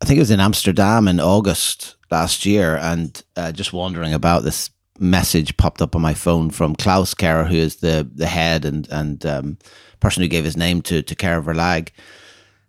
I 0.00 0.04
think 0.04 0.18
it 0.18 0.20
was 0.20 0.30
in 0.30 0.38
Amsterdam 0.40 1.08
in 1.08 1.18
August 1.18 1.96
last 2.12 2.46
year, 2.46 2.76
and 2.76 3.20
uh, 3.36 3.50
just 3.50 3.72
wandering 3.72 4.14
about 4.14 4.44
this 4.44 4.70
message 4.98 5.56
popped 5.56 5.82
up 5.82 5.94
on 5.94 6.02
my 6.02 6.14
phone 6.14 6.50
from 6.50 6.74
Klaus 6.74 7.14
Kehrer, 7.14 7.48
who 7.48 7.56
is 7.56 7.76
the 7.76 8.08
the 8.14 8.26
head 8.26 8.64
and 8.64 8.88
and 8.90 9.24
um, 9.26 9.58
person 10.00 10.22
who 10.22 10.28
gave 10.28 10.44
his 10.44 10.56
name 10.56 10.82
to 10.82 11.02
to 11.02 11.14
Kehrer 11.14 11.44
Verlag, 11.44 11.88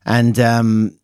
and 0.06 0.40
um, 0.40 0.98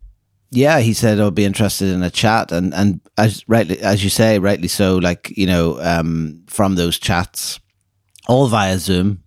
yeah, 0.53 0.79
he 0.79 0.93
said 0.93 1.19
I'll 1.19 1.31
be 1.31 1.45
interested 1.45 1.89
in 1.89 2.03
a 2.03 2.11
chat, 2.11 2.51
and 2.51 2.73
and 2.73 3.01
as 3.17 3.43
rightly 3.47 3.79
as 3.79 4.03
you 4.03 4.09
say, 4.09 4.39
rightly 4.39 4.67
so, 4.67 4.97
like 4.97 5.35
you 5.35 5.47
know, 5.47 5.81
um, 5.81 6.43
from 6.47 6.75
those 6.75 6.99
chats, 6.99 7.59
all 8.27 8.47
via 8.47 8.77
Zoom. 8.77 9.19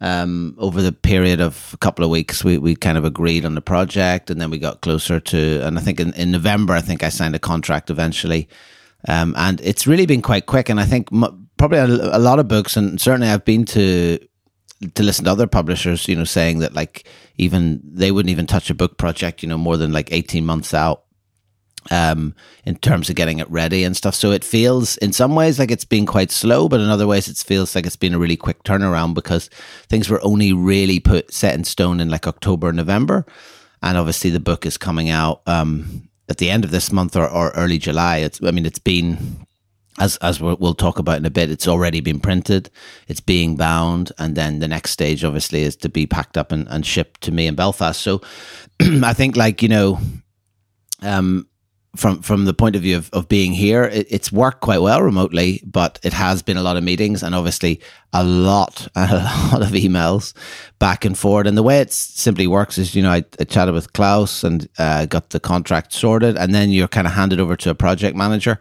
Um, 0.00 0.56
over 0.58 0.82
the 0.82 0.90
period 0.90 1.40
of 1.40 1.70
a 1.74 1.76
couple 1.76 2.04
of 2.04 2.10
weeks, 2.10 2.42
we, 2.42 2.58
we 2.58 2.74
kind 2.74 2.98
of 2.98 3.04
agreed 3.04 3.44
on 3.44 3.54
the 3.54 3.60
project, 3.60 4.30
and 4.30 4.40
then 4.40 4.50
we 4.50 4.58
got 4.58 4.80
closer 4.80 5.20
to. 5.20 5.60
And 5.64 5.78
I 5.78 5.80
think 5.80 6.00
in, 6.00 6.12
in 6.14 6.32
November, 6.32 6.72
I 6.72 6.80
think 6.80 7.04
I 7.04 7.08
signed 7.08 7.36
a 7.36 7.38
contract 7.38 7.88
eventually, 7.88 8.48
um, 9.06 9.32
and 9.36 9.60
it's 9.60 9.86
really 9.86 10.06
been 10.06 10.20
quite 10.20 10.46
quick. 10.46 10.68
And 10.68 10.80
I 10.80 10.86
think 10.86 11.08
probably 11.62 11.78
a, 11.78 12.16
a 12.16 12.18
lot 12.18 12.40
of 12.40 12.48
books, 12.48 12.76
and 12.76 13.00
certainly 13.00 13.28
I've 13.28 13.44
been 13.44 13.64
to 13.66 14.18
to 14.96 15.02
listen 15.04 15.26
to 15.26 15.30
other 15.30 15.46
publishers, 15.46 16.08
you 16.08 16.16
know, 16.16 16.24
saying 16.24 16.58
that 16.58 16.74
like 16.74 17.04
even 17.36 17.80
they 17.84 18.10
wouldn't 18.10 18.32
even 18.32 18.48
touch 18.48 18.68
a 18.68 18.74
book 18.74 18.98
project, 18.98 19.44
you 19.44 19.48
know, 19.48 19.56
more 19.56 19.76
than 19.76 19.92
like 19.92 20.10
18 20.10 20.44
months 20.44 20.74
out 20.74 21.04
um, 21.92 22.34
in 22.64 22.74
terms 22.78 23.08
of 23.08 23.14
getting 23.14 23.38
it 23.38 23.48
ready 23.48 23.84
and 23.84 23.96
stuff. 23.96 24.16
So 24.16 24.32
it 24.32 24.42
feels 24.42 24.96
in 24.96 25.12
some 25.12 25.36
ways 25.36 25.60
like 25.60 25.70
it's 25.70 25.84
been 25.84 26.04
quite 26.04 26.32
slow, 26.32 26.68
but 26.68 26.80
in 26.80 26.88
other 26.88 27.06
ways 27.06 27.28
it 27.28 27.36
feels 27.36 27.76
like 27.76 27.86
it's 27.86 27.94
been 27.94 28.14
a 28.14 28.18
really 28.18 28.36
quick 28.36 28.64
turnaround 28.64 29.14
because 29.14 29.48
things 29.88 30.10
were 30.10 30.20
only 30.24 30.52
really 30.52 30.98
put 30.98 31.32
set 31.32 31.54
in 31.54 31.62
stone 31.62 32.00
in 32.00 32.08
like 32.08 32.26
October, 32.26 32.72
November. 32.72 33.24
And 33.84 33.96
obviously 33.96 34.30
the 34.30 34.40
book 34.40 34.66
is 34.66 34.76
coming 34.76 35.10
out 35.10 35.42
um, 35.46 36.08
at 36.28 36.38
the 36.38 36.50
end 36.50 36.64
of 36.64 36.72
this 36.72 36.90
month 36.90 37.14
or, 37.14 37.28
or 37.28 37.50
early 37.50 37.78
July. 37.78 38.16
It's, 38.16 38.42
I 38.42 38.50
mean, 38.50 38.66
it's 38.66 38.80
been 38.80 39.46
as 39.98 40.16
as 40.18 40.40
we'll 40.40 40.74
talk 40.74 40.98
about 40.98 41.18
in 41.18 41.26
a 41.26 41.30
bit, 41.30 41.50
it's 41.50 41.68
already 41.68 42.00
been 42.00 42.20
printed, 42.20 42.70
it's 43.08 43.20
being 43.20 43.56
bound, 43.56 44.10
and 44.18 44.34
then 44.34 44.58
the 44.58 44.68
next 44.68 44.90
stage, 44.90 45.22
obviously, 45.24 45.62
is 45.62 45.76
to 45.76 45.88
be 45.88 46.06
packed 46.06 46.38
up 46.38 46.50
and, 46.50 46.66
and 46.68 46.86
shipped 46.86 47.20
to 47.22 47.32
me 47.32 47.46
in 47.46 47.54
Belfast. 47.54 48.00
So, 48.00 48.22
I 48.80 49.12
think, 49.12 49.36
like 49.36 49.62
you 49.62 49.68
know, 49.68 49.98
um, 51.02 51.46
from 51.94 52.22
from 52.22 52.46
the 52.46 52.54
point 52.54 52.74
of 52.74 52.80
view 52.82 52.96
of, 52.96 53.10
of 53.12 53.28
being 53.28 53.52
here, 53.52 53.84
it, 53.84 54.06
it's 54.08 54.32
worked 54.32 54.62
quite 54.62 54.80
well 54.80 55.02
remotely, 55.02 55.62
but 55.66 55.98
it 56.02 56.14
has 56.14 56.42
been 56.42 56.56
a 56.56 56.62
lot 56.62 56.78
of 56.78 56.84
meetings 56.84 57.22
and 57.22 57.34
obviously 57.34 57.78
a 58.14 58.24
lot 58.24 58.88
a 58.96 59.06
lot 59.52 59.60
of 59.60 59.68
emails 59.72 60.32
back 60.78 61.04
and 61.04 61.18
forward. 61.18 61.46
And 61.46 61.56
the 61.56 61.62
way 61.62 61.80
it 61.80 61.92
simply 61.92 62.46
works 62.46 62.78
is, 62.78 62.94
you 62.94 63.02
know, 63.02 63.10
I, 63.10 63.24
I 63.38 63.44
chatted 63.44 63.74
with 63.74 63.92
Klaus 63.92 64.42
and 64.42 64.66
uh, 64.78 65.04
got 65.04 65.30
the 65.30 65.40
contract 65.40 65.92
sorted, 65.92 66.38
and 66.38 66.54
then 66.54 66.70
you're 66.70 66.88
kind 66.88 67.06
of 67.06 67.12
handed 67.12 67.40
over 67.40 67.56
to 67.56 67.68
a 67.68 67.74
project 67.74 68.16
manager 68.16 68.58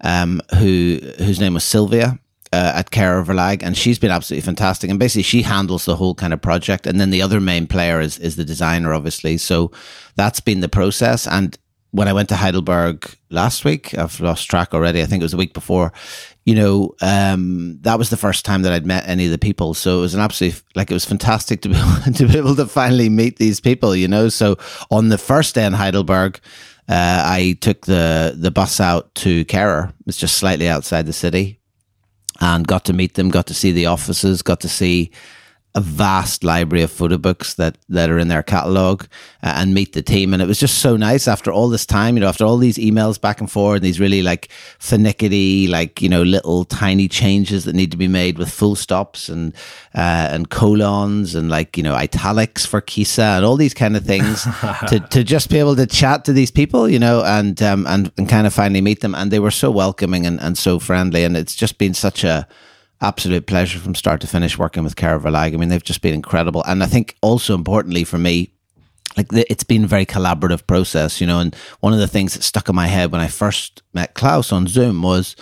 um, 0.00 0.40
who 0.58 1.00
whose 1.18 1.40
name 1.40 1.54
was 1.54 1.64
Sylvia. 1.64 2.18
Uh, 2.52 2.72
at 2.76 2.92
Kehrer 2.92 3.24
Verlag, 3.24 3.64
and 3.64 3.76
she's 3.76 3.98
been 3.98 4.12
absolutely 4.12 4.46
fantastic. 4.46 4.88
And 4.88 4.96
basically, 4.96 5.24
she 5.24 5.42
handles 5.42 5.86
the 5.86 5.96
whole 5.96 6.14
kind 6.14 6.32
of 6.32 6.40
project. 6.40 6.86
And 6.86 7.00
then 7.00 7.10
the 7.10 7.20
other 7.20 7.40
main 7.40 7.66
player 7.66 8.00
is 8.00 8.16
is 8.18 8.36
the 8.36 8.44
designer, 8.44 8.94
obviously. 8.94 9.38
So 9.38 9.72
that's 10.14 10.38
been 10.38 10.60
the 10.60 10.68
process. 10.68 11.26
And 11.26 11.58
when 11.94 12.08
I 12.08 12.12
went 12.12 12.28
to 12.30 12.36
Heidelberg 12.36 13.08
last 13.30 13.64
week, 13.64 13.96
I've 13.96 14.18
lost 14.18 14.50
track 14.50 14.74
already. 14.74 15.00
I 15.00 15.04
think 15.04 15.20
it 15.20 15.24
was 15.24 15.34
a 15.34 15.36
week 15.36 15.54
before. 15.54 15.92
You 16.44 16.56
know, 16.56 16.94
um, 17.00 17.78
that 17.82 17.98
was 17.98 18.10
the 18.10 18.16
first 18.16 18.44
time 18.44 18.62
that 18.62 18.72
I'd 18.72 18.84
met 18.84 19.08
any 19.08 19.26
of 19.26 19.30
the 19.30 19.38
people. 19.38 19.74
So 19.74 19.98
it 19.98 20.00
was 20.00 20.14
an 20.14 20.20
absolute 20.20 20.60
like 20.74 20.90
it 20.90 20.94
was 20.94 21.04
fantastic 21.04 21.60
to 21.62 21.68
be 21.68 21.74
to 22.14 22.26
be 22.26 22.36
able 22.36 22.56
to 22.56 22.66
finally 22.66 23.08
meet 23.08 23.36
these 23.36 23.60
people. 23.60 23.94
You 23.94 24.08
know, 24.08 24.28
so 24.28 24.56
on 24.90 25.08
the 25.08 25.18
first 25.18 25.54
day 25.54 25.64
in 25.64 25.72
Heidelberg, 25.72 26.40
uh, 26.88 27.22
I 27.24 27.56
took 27.60 27.86
the 27.86 28.34
the 28.36 28.50
bus 28.50 28.80
out 28.80 29.14
to 29.16 29.44
Kehrer. 29.46 29.92
It's 30.06 30.18
just 30.18 30.36
slightly 30.36 30.68
outside 30.68 31.06
the 31.06 31.12
city, 31.12 31.60
and 32.40 32.66
got 32.66 32.84
to 32.86 32.92
meet 32.92 33.14
them. 33.14 33.30
Got 33.30 33.46
to 33.46 33.54
see 33.54 33.72
the 33.72 33.86
offices. 33.86 34.42
Got 34.42 34.60
to 34.60 34.68
see 34.68 35.10
a 35.76 35.80
vast 35.80 36.44
library 36.44 36.84
of 36.84 36.90
photo 36.90 37.18
books 37.18 37.54
that, 37.54 37.76
that 37.88 38.08
are 38.08 38.18
in 38.18 38.28
their 38.28 38.44
catalog 38.44 39.02
uh, 39.42 39.54
and 39.56 39.74
meet 39.74 39.92
the 39.92 40.02
team. 40.02 40.32
And 40.32 40.40
it 40.40 40.46
was 40.46 40.60
just 40.60 40.78
so 40.78 40.96
nice 40.96 41.26
after 41.26 41.50
all 41.50 41.68
this 41.68 41.84
time, 41.84 42.14
you 42.14 42.20
know, 42.20 42.28
after 42.28 42.44
all 42.44 42.58
these 42.58 42.78
emails 42.78 43.20
back 43.20 43.40
and 43.40 43.50
forth, 43.50 43.76
and 43.76 43.84
these 43.84 43.98
really 43.98 44.22
like 44.22 44.50
finicky, 44.78 45.66
like, 45.66 46.00
you 46.00 46.08
know, 46.08 46.22
little 46.22 46.64
tiny 46.64 47.08
changes 47.08 47.64
that 47.64 47.74
need 47.74 47.90
to 47.90 47.96
be 47.96 48.06
made 48.06 48.38
with 48.38 48.50
full 48.50 48.76
stops 48.76 49.28
and, 49.28 49.52
uh, 49.96 50.28
and 50.30 50.48
colons 50.48 51.34
and 51.34 51.50
like, 51.50 51.76
you 51.76 51.82
know, 51.82 51.94
italics 51.94 52.64
for 52.64 52.80
kissa 52.80 53.36
and 53.36 53.44
all 53.44 53.56
these 53.56 53.74
kind 53.74 53.96
of 53.96 54.04
things 54.04 54.44
to, 54.88 55.00
to 55.10 55.24
just 55.24 55.50
be 55.50 55.58
able 55.58 55.74
to 55.74 55.86
chat 55.86 56.24
to 56.24 56.32
these 56.32 56.52
people, 56.52 56.88
you 56.88 57.00
know, 57.00 57.24
and, 57.24 57.60
um, 57.62 57.84
and, 57.88 58.12
and 58.16 58.28
kind 58.28 58.46
of 58.46 58.54
finally 58.54 58.80
meet 58.80 59.00
them. 59.00 59.14
And 59.14 59.32
they 59.32 59.40
were 59.40 59.50
so 59.50 59.72
welcoming 59.72 60.24
and, 60.24 60.40
and 60.40 60.56
so 60.56 60.78
friendly. 60.78 61.24
And 61.24 61.36
it's 61.36 61.56
just 61.56 61.78
been 61.78 61.94
such 61.94 62.22
a, 62.22 62.46
absolute 63.04 63.46
pleasure 63.46 63.78
from 63.78 63.94
start 63.94 64.20
to 64.22 64.26
finish 64.26 64.58
working 64.58 64.82
with 64.82 64.96
Kehrer 64.96 65.20
Verlag. 65.20 65.54
I 65.54 65.56
mean, 65.56 65.68
they've 65.68 65.82
just 65.82 66.00
been 66.00 66.14
incredible. 66.14 66.64
And 66.66 66.82
I 66.82 66.86
think 66.86 67.16
also 67.20 67.54
importantly 67.54 68.04
for 68.04 68.18
me, 68.18 68.50
like 69.16 69.28
the, 69.28 69.50
it's 69.50 69.62
been 69.62 69.84
a 69.84 69.86
very 69.86 70.06
collaborative 70.06 70.66
process, 70.66 71.20
you 71.20 71.26
know. 71.26 71.38
And 71.38 71.54
one 71.80 71.92
of 71.92 71.98
the 71.98 72.08
things 72.08 72.34
that 72.34 72.42
stuck 72.42 72.68
in 72.68 72.74
my 72.74 72.86
head 72.86 73.12
when 73.12 73.20
I 73.20 73.28
first 73.28 73.82
met 73.92 74.14
Klaus 74.14 74.50
on 74.52 74.66
Zoom 74.66 75.02
was, 75.02 75.36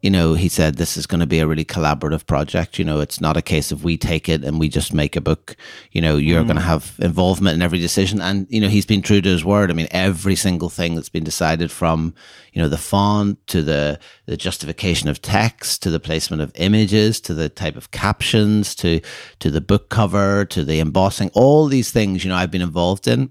you 0.00 0.10
know, 0.10 0.34
he 0.34 0.48
said 0.48 0.76
this 0.76 0.96
is 0.96 1.08
going 1.08 1.20
to 1.20 1.26
be 1.26 1.40
a 1.40 1.46
really 1.46 1.64
collaborative 1.64 2.24
project. 2.24 2.78
You 2.78 2.84
know, 2.84 3.00
it's 3.00 3.20
not 3.20 3.36
a 3.36 3.42
case 3.42 3.72
of 3.72 3.82
we 3.82 3.96
take 3.96 4.28
it 4.28 4.44
and 4.44 4.60
we 4.60 4.68
just 4.68 4.94
make 4.94 5.16
a 5.16 5.20
book. 5.20 5.56
You 5.90 6.00
know, 6.00 6.16
you're 6.16 6.42
mm. 6.44 6.46
going 6.46 6.56
to 6.56 6.62
have 6.62 6.94
involvement 7.00 7.56
in 7.56 7.62
every 7.62 7.80
decision. 7.80 8.20
And, 8.20 8.46
you 8.48 8.60
know, 8.60 8.68
he's 8.68 8.86
been 8.86 9.02
true 9.02 9.20
to 9.20 9.28
his 9.28 9.44
word. 9.44 9.72
I 9.72 9.74
mean, 9.74 9.88
every 9.90 10.36
single 10.36 10.68
thing 10.68 10.94
that's 10.94 11.08
been 11.08 11.24
decided 11.24 11.72
from, 11.72 12.14
you 12.52 12.62
know, 12.62 12.68
the 12.68 12.78
font 12.78 13.44
to 13.48 13.60
the, 13.60 13.98
the 14.26 14.36
justification 14.36 15.08
of 15.08 15.20
text 15.20 15.82
to 15.82 15.90
the 15.90 16.00
placement 16.00 16.42
of 16.42 16.52
images 16.54 17.20
to 17.22 17.34
the 17.34 17.48
type 17.48 17.76
of 17.76 17.90
captions 17.90 18.76
to, 18.76 19.00
to 19.40 19.50
the 19.50 19.60
book 19.60 19.88
cover 19.88 20.44
to 20.44 20.62
the 20.62 20.78
embossing, 20.78 21.30
all 21.34 21.66
these 21.66 21.90
things, 21.90 22.24
you 22.24 22.30
know, 22.30 22.36
I've 22.36 22.52
been 22.52 22.62
involved 22.62 23.08
in 23.08 23.30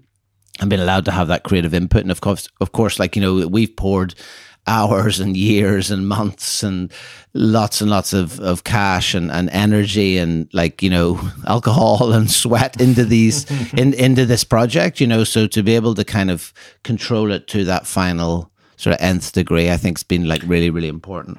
and 0.60 0.68
been 0.68 0.80
allowed 0.80 1.04
to 1.06 1.12
have 1.12 1.28
that 1.28 1.44
creative 1.44 1.72
input. 1.72 2.02
And 2.02 2.10
of 2.10 2.20
course, 2.20 2.48
of 2.60 2.72
course, 2.72 2.98
like, 2.98 3.16
you 3.16 3.22
know, 3.22 3.46
we've 3.46 3.74
poured, 3.74 4.14
hours 4.68 5.18
and 5.18 5.36
years 5.36 5.90
and 5.90 6.06
months 6.06 6.62
and 6.62 6.92
lots 7.34 7.80
and 7.80 7.90
lots 7.90 8.12
of, 8.12 8.38
of 8.40 8.64
cash 8.64 9.14
and, 9.14 9.30
and 9.30 9.50
energy 9.50 10.18
and 10.18 10.48
like 10.52 10.82
you 10.82 10.90
know 10.90 11.18
alcohol 11.46 12.12
and 12.12 12.30
sweat 12.30 12.80
into 12.80 13.04
these 13.04 13.50
in, 13.72 13.94
into 13.94 14.24
this 14.24 14.44
project 14.44 15.00
you 15.00 15.06
know? 15.06 15.24
So 15.24 15.46
to 15.48 15.62
be 15.62 15.74
able 15.74 15.94
to 15.94 16.04
kind 16.04 16.30
of 16.30 16.52
control 16.84 17.32
it 17.32 17.48
to 17.48 17.64
that 17.64 17.86
final 17.86 18.50
sort 18.76 18.94
of 18.94 19.02
nth 19.02 19.32
degree 19.32 19.70
i 19.70 19.76
think's 19.76 20.04
been 20.04 20.28
like 20.28 20.42
really 20.44 20.70
really 20.70 20.88
important. 20.88 21.38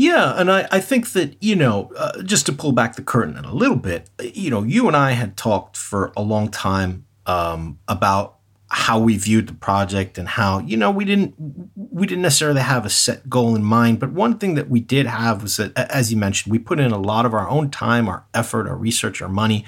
Yeah, 0.00 0.40
and 0.40 0.48
I, 0.48 0.68
I 0.70 0.78
think 0.78 1.10
that, 1.14 1.42
you 1.42 1.56
know, 1.56 1.90
uh, 1.96 2.22
just 2.22 2.46
to 2.46 2.52
pull 2.52 2.70
back 2.70 2.94
the 2.94 3.02
curtain 3.02 3.36
a 3.44 3.52
little 3.52 3.74
bit, 3.74 4.08
you 4.22 4.48
know, 4.48 4.62
you 4.62 4.86
and 4.86 4.96
I 4.96 5.10
had 5.10 5.36
talked 5.36 5.76
for 5.76 6.12
a 6.16 6.22
long 6.22 6.52
time 6.52 7.04
um, 7.26 7.80
about 7.88 8.37
how 8.70 8.98
we 8.98 9.16
viewed 9.16 9.46
the 9.46 9.54
project 9.54 10.18
and 10.18 10.28
how 10.28 10.58
you 10.60 10.76
know 10.76 10.90
we 10.90 11.04
didn't 11.04 11.34
we 11.74 12.06
didn't 12.06 12.22
necessarily 12.22 12.60
have 12.60 12.84
a 12.84 12.90
set 12.90 13.28
goal 13.28 13.56
in 13.56 13.62
mind 13.62 13.98
but 13.98 14.12
one 14.12 14.36
thing 14.36 14.54
that 14.54 14.68
we 14.68 14.78
did 14.78 15.06
have 15.06 15.42
was 15.42 15.56
that 15.56 15.76
as 15.76 16.12
you 16.12 16.18
mentioned 16.18 16.52
we 16.52 16.58
put 16.58 16.78
in 16.78 16.92
a 16.92 16.98
lot 16.98 17.24
of 17.24 17.32
our 17.32 17.48
own 17.48 17.70
time 17.70 18.08
our 18.08 18.24
effort 18.34 18.68
our 18.68 18.76
research 18.76 19.22
our 19.22 19.28
money 19.28 19.64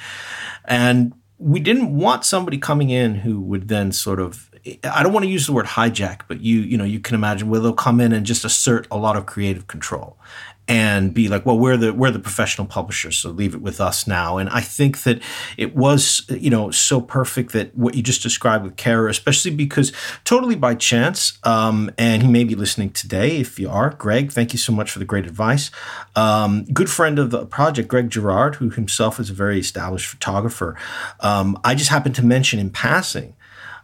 and 0.66 1.14
we 1.38 1.58
didn't 1.58 1.96
want 1.96 2.24
somebody 2.24 2.58
coming 2.58 2.90
in 2.90 3.16
who 3.16 3.40
would 3.40 3.68
then 3.68 3.90
sort 3.90 4.20
of 4.20 4.50
I 4.84 5.02
don't 5.02 5.14
want 5.14 5.24
to 5.24 5.30
use 5.30 5.46
the 5.46 5.54
word 5.54 5.64
hijack, 5.64 6.22
but 6.28 6.42
you 6.42 6.60
you 6.60 6.76
know 6.76 6.84
you 6.84 7.00
can 7.00 7.14
imagine 7.14 7.48
where 7.48 7.60
they'll 7.60 7.72
come 7.72 7.98
in 7.98 8.12
and 8.12 8.26
just 8.26 8.44
assert 8.44 8.86
a 8.90 8.98
lot 8.98 9.16
of 9.16 9.24
creative 9.24 9.66
control 9.66 10.18
and 10.70 11.12
be 11.12 11.26
like, 11.26 11.44
well, 11.44 11.58
we're 11.58 11.76
the 11.76 11.92
we're 11.92 12.12
the 12.12 12.20
professional 12.20 12.64
publishers, 12.64 13.18
so 13.18 13.30
leave 13.30 13.54
it 13.56 13.60
with 13.60 13.80
us 13.80 14.06
now. 14.06 14.38
And 14.38 14.48
I 14.50 14.60
think 14.60 15.02
that 15.02 15.20
it 15.56 15.74
was, 15.74 16.24
you 16.30 16.48
know, 16.48 16.70
so 16.70 17.00
perfect 17.00 17.50
that 17.52 17.76
what 17.76 17.96
you 17.96 18.04
just 18.04 18.22
described 18.22 18.62
with 18.62 18.76
Kehrer, 18.76 19.10
especially 19.10 19.50
because 19.50 19.92
totally 20.22 20.54
by 20.54 20.76
chance, 20.76 21.40
um, 21.42 21.90
and 21.98 22.22
he 22.22 22.28
may 22.28 22.44
be 22.44 22.54
listening 22.54 22.90
today. 22.90 23.38
If 23.38 23.58
you 23.58 23.68
are, 23.68 23.90
Greg, 23.90 24.30
thank 24.30 24.52
you 24.52 24.60
so 24.60 24.72
much 24.72 24.92
for 24.92 25.00
the 25.00 25.04
great 25.04 25.26
advice. 25.26 25.72
Um, 26.14 26.64
good 26.66 26.88
friend 26.88 27.18
of 27.18 27.30
the 27.30 27.46
project, 27.46 27.88
Greg 27.88 28.08
Girard, 28.08 28.54
who 28.54 28.70
himself 28.70 29.18
is 29.18 29.28
a 29.28 29.34
very 29.34 29.58
established 29.58 30.06
photographer. 30.06 30.76
Um, 31.18 31.58
I 31.64 31.74
just 31.74 31.90
happened 31.90 32.14
to 32.14 32.24
mention 32.24 32.60
in 32.60 32.70
passing 32.70 33.34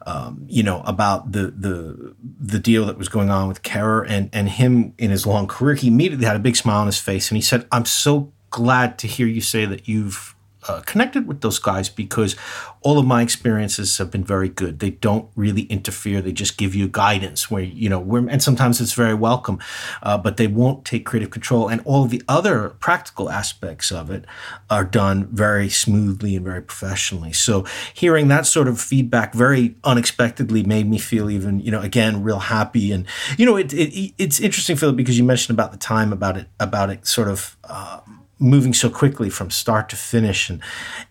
um, 0.06 0.46
you 0.48 0.62
know, 0.62 0.82
about 0.86 1.32
the 1.32 1.48
the 1.48 2.14
the 2.40 2.60
deal 2.60 2.86
that 2.86 2.96
was 2.96 3.08
going 3.08 3.28
on 3.28 3.48
with 3.48 3.62
Kehrer 3.62 4.08
and 4.08 4.30
and 4.32 4.48
him 4.48 4.94
in 4.98 5.10
his 5.10 5.26
long 5.26 5.48
career. 5.48 5.74
He 5.74 5.88
immediately 5.88 6.26
had 6.26 6.36
a 6.36 6.40
big 6.40 6.56
smile 6.56 6.80
on 6.80 6.86
his 6.86 7.00
face, 7.00 7.28
and 7.28 7.36
he 7.36 7.42
said, 7.42 7.66
"I'm 7.72 7.84
so 7.84 8.32
glad 8.50 8.98
to 9.00 9.08
hear 9.08 9.26
you 9.26 9.40
say 9.40 9.66
that 9.66 9.88
you've 9.88 10.35
uh, 10.68 10.80
connected 10.82 11.26
with 11.26 11.40
those 11.40 11.58
guys 11.58 11.88
because 11.88 12.36
all 12.82 12.98
of 12.98 13.06
my 13.06 13.22
experiences 13.22 13.98
have 13.98 14.10
been 14.10 14.24
very 14.24 14.48
good. 14.48 14.78
They 14.78 14.90
don't 14.90 15.28
really 15.34 15.62
interfere. 15.62 16.20
They 16.20 16.32
just 16.32 16.56
give 16.56 16.74
you 16.74 16.88
guidance 16.88 17.50
where, 17.50 17.62
you 17.62 17.88
know, 17.88 18.16
and 18.28 18.42
sometimes 18.42 18.80
it's 18.80 18.92
very 18.92 19.14
welcome, 19.14 19.58
uh, 20.02 20.18
but 20.18 20.36
they 20.36 20.46
won't 20.46 20.84
take 20.84 21.04
creative 21.04 21.30
control. 21.30 21.68
And 21.68 21.80
all 21.84 22.04
the 22.04 22.22
other 22.28 22.70
practical 22.80 23.30
aspects 23.30 23.90
of 23.90 24.10
it 24.10 24.24
are 24.70 24.84
done 24.84 25.26
very 25.26 25.68
smoothly 25.68 26.36
and 26.36 26.44
very 26.44 26.62
professionally. 26.62 27.32
So 27.32 27.64
hearing 27.92 28.28
that 28.28 28.46
sort 28.46 28.68
of 28.68 28.80
feedback 28.80 29.34
very 29.34 29.74
unexpectedly 29.84 30.62
made 30.62 30.88
me 30.88 30.98
feel 30.98 31.30
even, 31.30 31.60
you 31.60 31.70
know, 31.70 31.80
again, 31.80 32.22
real 32.22 32.38
happy. 32.38 32.92
And, 32.92 33.06
you 33.36 33.46
know, 33.46 33.56
it, 33.56 33.72
it 33.72 34.14
it's 34.18 34.40
interesting, 34.40 34.76
Philip, 34.76 34.96
because 34.96 35.18
you 35.18 35.24
mentioned 35.24 35.56
about 35.56 35.72
the 35.72 35.78
time 35.78 36.12
about 36.12 36.36
it, 36.36 36.46
about 36.60 36.90
it 36.90 37.06
sort 37.06 37.28
of, 37.28 37.56
uh, 37.64 38.00
moving 38.38 38.74
so 38.74 38.90
quickly 38.90 39.30
from 39.30 39.50
start 39.50 39.88
to 39.88 39.96
finish. 39.96 40.50
And 40.50 40.60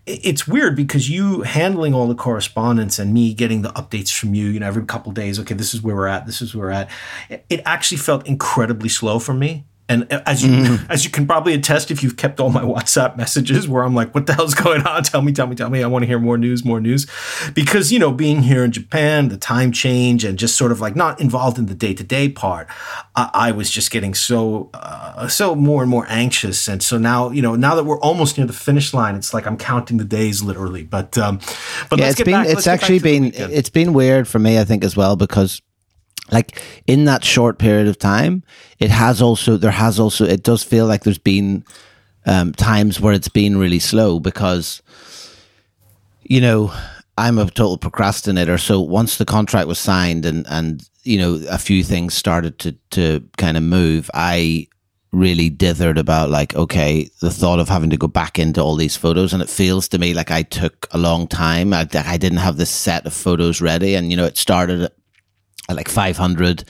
it's 0.06 0.46
weird 0.46 0.76
because 0.76 1.10
you 1.10 1.42
handling 1.42 1.94
all 1.94 2.06
the 2.06 2.14
correspondence 2.14 2.98
and 2.98 3.12
me 3.12 3.34
getting 3.34 3.62
the 3.62 3.70
updates 3.70 4.14
from 4.14 4.34
you 4.34 4.46
you 4.46 4.60
know 4.60 4.66
every 4.66 4.84
couple 4.84 5.12
days 5.12 5.40
okay 5.40 5.54
this 5.54 5.74
is 5.74 5.82
where 5.82 5.96
we're 5.96 6.06
at 6.06 6.26
this 6.26 6.40
is 6.40 6.54
where 6.54 6.66
we're 6.66 6.72
at 6.72 6.90
it 7.28 7.60
actually 7.64 7.98
felt 7.98 8.26
incredibly 8.26 8.88
slow 8.88 9.18
for 9.18 9.34
me 9.34 9.64
and 9.88 10.10
as 10.12 10.42
you 10.42 10.50
mm. 10.50 10.86
as 10.90 11.04
you 11.04 11.10
can 11.10 11.26
probably 11.26 11.54
attest, 11.54 11.90
if 11.92 12.02
you've 12.02 12.16
kept 12.16 12.40
all 12.40 12.50
my 12.50 12.62
WhatsApp 12.62 13.16
messages, 13.16 13.68
where 13.68 13.84
I'm 13.84 13.94
like, 13.94 14.14
"What 14.14 14.26
the 14.26 14.34
hell's 14.34 14.54
going 14.54 14.82
on? 14.82 15.04
Tell 15.04 15.22
me, 15.22 15.32
tell 15.32 15.46
me, 15.46 15.54
tell 15.54 15.70
me. 15.70 15.82
I 15.82 15.86
want 15.86 16.02
to 16.02 16.06
hear 16.06 16.18
more 16.18 16.36
news, 16.36 16.64
more 16.64 16.80
news," 16.80 17.06
because 17.54 17.92
you 17.92 17.98
know, 17.98 18.10
being 18.10 18.42
here 18.42 18.64
in 18.64 18.72
Japan, 18.72 19.28
the 19.28 19.36
time 19.36 19.70
change, 19.70 20.24
and 20.24 20.38
just 20.38 20.56
sort 20.56 20.72
of 20.72 20.80
like 20.80 20.96
not 20.96 21.20
involved 21.20 21.56
in 21.58 21.66
the 21.66 21.74
day 21.74 21.94
to 21.94 22.02
day 22.02 22.28
part, 22.28 22.66
I, 23.14 23.30
I, 23.32 23.52
was 23.52 23.70
just 23.70 23.92
getting 23.92 24.12
so 24.14 24.70
uh, 24.74 25.28
so 25.28 25.54
more 25.54 25.82
and 25.82 25.90
more 25.90 26.06
anxious. 26.08 26.66
And 26.66 26.82
so 26.82 26.98
now, 26.98 27.30
you 27.30 27.42
know, 27.42 27.54
now 27.54 27.76
that 27.76 27.84
we're 27.84 28.00
almost 28.00 28.38
near 28.38 28.46
the 28.46 28.52
finish 28.52 28.92
line, 28.92 29.14
it's 29.14 29.32
like 29.32 29.46
I'm 29.46 29.56
counting 29.56 29.98
the 29.98 30.04
days 30.04 30.42
literally. 30.42 30.82
But 30.82 31.16
um, 31.16 31.38
but 31.90 32.00
yeah, 32.00 32.08
it's 32.08 32.22
been 32.22 32.32
back, 32.32 32.48
it's 32.48 32.66
actually 32.66 32.98
been 32.98 33.32
it's 33.34 33.70
been 33.70 33.92
weird 33.92 34.26
for 34.26 34.40
me, 34.40 34.58
I 34.58 34.64
think, 34.64 34.82
as 34.82 34.96
well 34.96 35.14
because 35.14 35.62
like 36.30 36.62
in 36.86 37.04
that 37.04 37.24
short 37.24 37.58
period 37.58 37.88
of 37.88 37.98
time, 37.98 38.42
it 38.78 38.90
has 38.90 39.22
also 39.22 39.56
there 39.56 39.70
has 39.70 40.00
also 40.00 40.24
it 40.24 40.42
does 40.42 40.62
feel 40.62 40.86
like 40.86 41.04
there's 41.04 41.18
been 41.18 41.64
um, 42.26 42.52
times 42.52 43.00
where 43.00 43.14
it's 43.14 43.28
been 43.28 43.56
really 43.56 43.78
slow 43.78 44.18
because 44.18 44.82
you 46.22 46.40
know 46.40 46.72
I'm 47.18 47.38
a 47.38 47.46
total 47.46 47.78
procrastinator. 47.78 48.58
So 48.58 48.80
once 48.80 49.16
the 49.16 49.24
contract 49.24 49.68
was 49.68 49.78
signed 49.78 50.26
and 50.26 50.46
and 50.48 50.88
you 51.04 51.18
know 51.18 51.40
a 51.48 51.58
few 51.58 51.82
things 51.82 52.14
started 52.14 52.58
to 52.60 52.72
to 52.90 53.26
kind 53.36 53.56
of 53.56 53.62
move, 53.62 54.10
I 54.12 54.68
really 55.12 55.48
dithered 55.50 55.98
about 55.98 56.28
like 56.28 56.54
okay 56.56 57.08
the 57.20 57.30
thought 57.30 57.58
of 57.58 57.70
having 57.70 57.88
to 57.88 57.96
go 57.96 58.08
back 58.08 58.38
into 58.38 58.60
all 58.60 58.76
these 58.76 58.96
photos. 58.96 59.32
And 59.32 59.42
it 59.42 59.48
feels 59.48 59.88
to 59.88 59.98
me 59.98 60.12
like 60.12 60.30
i 60.30 60.42
took 60.42 60.88
a 60.90 60.98
long 60.98 61.26
time. 61.28 61.72
I, 61.72 61.88
I 61.94 62.16
didn't 62.16 62.38
have 62.38 62.56
this 62.56 62.70
set 62.70 63.06
of 63.06 63.14
photos 63.14 63.60
ready. 63.60 63.94
And 63.94 64.10
you 64.10 64.16
know 64.16 64.24
it 64.24 64.36
started 64.36 64.82
at 64.82 64.92
like 65.74 65.88
500 65.88 66.64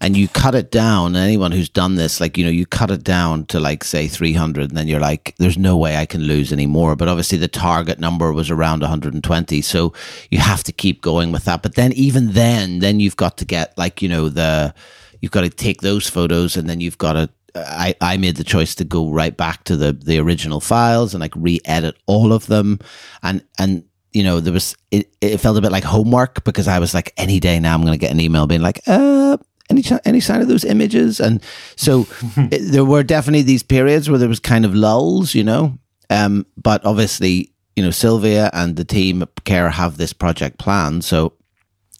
and 0.00 0.16
you 0.16 0.28
cut 0.28 0.54
it 0.54 0.70
down 0.70 1.16
anyone 1.16 1.50
who's 1.50 1.68
done 1.68 1.96
this 1.96 2.20
like 2.20 2.38
you 2.38 2.44
know 2.44 2.50
you 2.50 2.66
cut 2.66 2.90
it 2.90 3.02
down 3.02 3.44
to 3.46 3.58
like 3.58 3.82
say 3.82 4.06
300 4.06 4.70
and 4.70 4.78
then 4.78 4.86
you're 4.86 5.00
like 5.00 5.34
there's 5.38 5.58
no 5.58 5.76
way 5.76 5.96
i 5.96 6.06
can 6.06 6.22
lose 6.22 6.52
anymore 6.52 6.94
but 6.94 7.08
obviously 7.08 7.38
the 7.38 7.48
target 7.48 7.98
number 7.98 8.32
was 8.32 8.50
around 8.50 8.80
120 8.80 9.60
so 9.62 9.92
you 10.30 10.38
have 10.38 10.62
to 10.64 10.72
keep 10.72 11.02
going 11.02 11.32
with 11.32 11.44
that. 11.44 11.62
But 11.62 11.74
then 11.74 11.92
even 11.92 12.32
then 12.32 12.78
then 12.78 13.00
you've 13.00 13.16
got 13.16 13.36
to 13.38 13.44
get 13.44 13.76
like 13.76 14.00
you 14.00 14.08
know 14.08 14.28
the 14.28 14.74
you've 15.20 15.32
got 15.32 15.42
to 15.42 15.50
take 15.50 15.82
those 15.82 16.08
photos 16.08 16.56
and 16.56 16.68
then 16.68 16.80
you've 16.80 16.98
got 16.98 17.14
to 17.14 17.30
I, 17.54 17.94
I 18.00 18.18
made 18.18 18.36
the 18.36 18.44
choice 18.44 18.74
to 18.76 18.84
go 18.84 19.10
right 19.10 19.36
back 19.36 19.64
to 19.64 19.76
the 19.76 19.92
the 19.92 20.18
original 20.18 20.60
files 20.60 21.14
and 21.14 21.20
like 21.20 21.34
re-edit 21.34 21.96
all 22.06 22.32
of 22.32 22.46
them. 22.46 22.78
And 23.22 23.42
and 23.58 23.84
you 24.12 24.22
know, 24.22 24.40
there 24.40 24.52
was 24.52 24.76
it, 24.90 25.12
it 25.20 25.38
felt 25.38 25.58
a 25.58 25.60
bit 25.60 25.72
like 25.72 25.84
homework 25.84 26.44
because 26.44 26.68
I 26.68 26.78
was 26.78 26.94
like, 26.94 27.12
any 27.16 27.40
day 27.40 27.60
now 27.60 27.74
I'm 27.74 27.82
going 27.82 27.92
to 27.92 27.98
get 27.98 28.12
an 28.12 28.20
email 28.20 28.46
being 28.46 28.62
like, 28.62 28.80
uh, 28.86 29.36
any 29.70 29.84
any 30.04 30.20
sign 30.20 30.40
of 30.40 30.48
those 30.48 30.64
images? 30.64 31.20
And 31.20 31.42
so 31.76 32.06
it, 32.36 32.72
there 32.72 32.84
were 32.84 33.02
definitely 33.02 33.42
these 33.42 33.62
periods 33.62 34.08
where 34.08 34.18
there 34.18 34.28
was 34.28 34.40
kind 34.40 34.64
of 34.64 34.74
lulls, 34.74 35.34
you 35.34 35.44
know. 35.44 35.78
Um, 36.10 36.46
but 36.56 36.84
obviously, 36.86 37.52
you 37.76 37.82
know, 37.82 37.90
Sylvia 37.90 38.50
and 38.52 38.76
the 38.76 38.84
team 38.84 39.24
care 39.44 39.68
have 39.68 39.98
this 39.98 40.12
project 40.12 40.58
plan, 40.58 41.02
so 41.02 41.34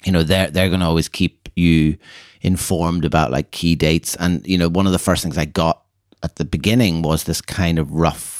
you 0.05 0.13
know 0.13 0.23
they're 0.23 0.51
they're 0.51 0.69
going 0.69 0.81
to 0.81 0.87
always 0.87 1.09
keep 1.09 1.49
you 1.57 1.99
informed 2.41 3.05
about 3.05 3.31
like 3.31 3.51
key 3.51 3.75
dates 3.75 4.15
and 4.17 4.47
you 4.47 4.57
know 4.57 4.69
one 4.69 4.87
of 4.87 4.93
the 4.93 4.99
first 4.99 5.23
things 5.23 5.37
i 5.37 5.45
got 5.45 5.83
at 6.23 6.37
the 6.37 6.45
beginning 6.45 7.03
was 7.03 7.25
this 7.25 7.41
kind 7.41 7.79
of 7.79 7.93
rough 7.93 8.38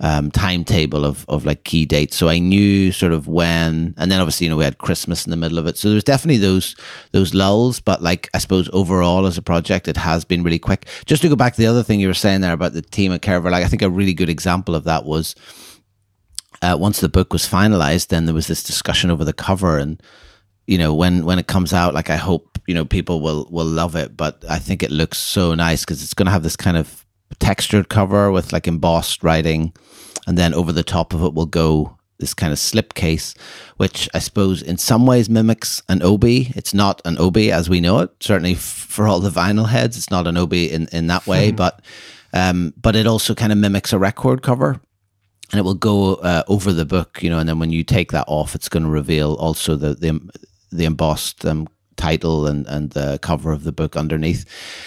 um, 0.00 0.30
timetable 0.30 1.04
of, 1.04 1.24
of 1.28 1.46
like 1.46 1.64
key 1.64 1.86
dates. 1.86 2.16
So 2.16 2.28
I 2.28 2.38
knew 2.38 2.90
sort 2.90 3.12
of 3.12 3.28
when, 3.28 3.94
and 3.96 4.10
then 4.10 4.20
obviously, 4.20 4.46
you 4.46 4.50
know, 4.50 4.56
we 4.56 4.64
had 4.64 4.78
Christmas 4.78 5.24
in 5.24 5.30
the 5.30 5.36
middle 5.36 5.58
of 5.58 5.66
it. 5.66 5.76
So 5.78 5.88
there 5.88 5.94
was 5.94 6.04
definitely 6.04 6.38
those, 6.38 6.74
those 7.12 7.32
lulls, 7.32 7.80
but 7.80 8.02
like, 8.02 8.28
I 8.34 8.38
suppose 8.38 8.68
overall 8.72 9.26
as 9.26 9.38
a 9.38 9.42
project, 9.42 9.86
it 9.86 9.96
has 9.96 10.24
been 10.24 10.42
really 10.42 10.58
quick. 10.58 10.88
Just 11.06 11.22
to 11.22 11.28
go 11.28 11.36
back 11.36 11.54
to 11.54 11.60
the 11.60 11.68
other 11.68 11.82
thing 11.82 12.00
you 12.00 12.08
were 12.08 12.14
saying 12.14 12.40
there 12.40 12.52
about 12.52 12.72
the 12.72 12.82
team 12.82 13.12
at 13.12 13.22
Kehrer, 13.22 13.50
like 13.50 13.64
I 13.64 13.68
think 13.68 13.82
a 13.82 13.90
really 13.90 14.14
good 14.14 14.28
example 14.28 14.74
of 14.74 14.84
that 14.84 15.04
was, 15.04 15.36
uh, 16.62 16.76
once 16.78 17.00
the 17.00 17.08
book 17.08 17.32
was 17.32 17.48
finalized, 17.48 18.08
then 18.08 18.26
there 18.26 18.34
was 18.34 18.46
this 18.46 18.62
discussion 18.62 19.10
over 19.10 19.24
the 19.24 19.32
cover 19.32 19.78
and, 19.78 20.02
you 20.66 20.78
know, 20.78 20.94
when, 20.94 21.24
when 21.24 21.38
it 21.38 21.46
comes 21.46 21.72
out, 21.72 21.94
like 21.94 22.10
I 22.10 22.16
hope, 22.16 22.58
you 22.66 22.74
know, 22.74 22.84
people 22.84 23.20
will, 23.20 23.46
will 23.50 23.66
love 23.66 23.94
it, 23.94 24.16
but 24.16 24.44
I 24.48 24.58
think 24.58 24.82
it 24.82 24.90
looks 24.90 25.18
so 25.18 25.54
nice 25.54 25.84
because 25.84 26.02
it's 26.02 26.14
going 26.14 26.26
to 26.26 26.32
have 26.32 26.42
this 26.42 26.56
kind 26.56 26.76
of 26.76 27.04
textured 27.38 27.88
cover 27.88 28.30
with 28.30 28.52
like 28.52 28.68
embossed 28.68 29.22
writing, 29.22 29.72
and 30.26 30.38
then 30.38 30.54
over 30.54 30.72
the 30.72 30.82
top 30.82 31.14
of 31.14 31.22
it 31.22 31.34
will 31.34 31.46
go 31.46 31.96
this 32.18 32.34
kind 32.34 32.52
of 32.52 32.58
slipcase, 32.58 33.36
which 33.76 34.08
I 34.14 34.18
suppose 34.20 34.62
in 34.62 34.78
some 34.78 35.04
ways 35.04 35.28
mimics 35.28 35.82
an 35.88 36.02
obi. 36.02 36.52
It's 36.54 36.72
not 36.72 37.02
an 37.04 37.18
obi 37.18 37.50
as 37.50 37.68
we 37.68 37.80
know 37.80 37.98
it. 37.98 38.10
Certainly 38.20 38.54
for 38.54 39.08
all 39.08 39.20
the 39.20 39.30
vinyl 39.30 39.68
heads, 39.68 39.96
it's 39.96 40.10
not 40.10 40.26
an 40.26 40.36
obi 40.36 40.70
in, 40.70 40.88
in 40.92 41.08
that 41.08 41.26
way, 41.26 41.50
but 41.50 41.82
um, 42.32 42.72
but 42.80 42.96
it 42.96 43.06
also 43.06 43.34
kind 43.34 43.52
of 43.52 43.58
mimics 43.58 43.92
a 43.92 43.98
record 43.98 44.42
cover. 44.42 44.80
And 45.52 45.58
it 45.58 45.62
will 45.62 45.74
go 45.74 46.16
uh, 46.16 46.42
over 46.48 46.72
the 46.72 46.86
book, 46.86 47.22
you 47.22 47.30
know, 47.30 47.38
and 47.38 47.48
then 47.48 47.58
when 47.58 47.70
you 47.70 47.84
take 47.84 48.10
that 48.12 48.24
off, 48.26 48.54
it's 48.54 48.68
going 48.68 48.82
to 48.84 48.88
reveal 48.88 49.34
also 49.34 49.76
the 49.76 49.94
the, 49.94 50.20
the 50.72 50.84
embossed 50.84 51.44
um, 51.44 51.68
title 51.96 52.46
and, 52.46 52.66
and 52.66 52.90
the 52.90 53.18
cover 53.22 53.52
of 53.52 53.64
the 53.64 53.72
book 53.72 53.96
underneath. 53.96 54.44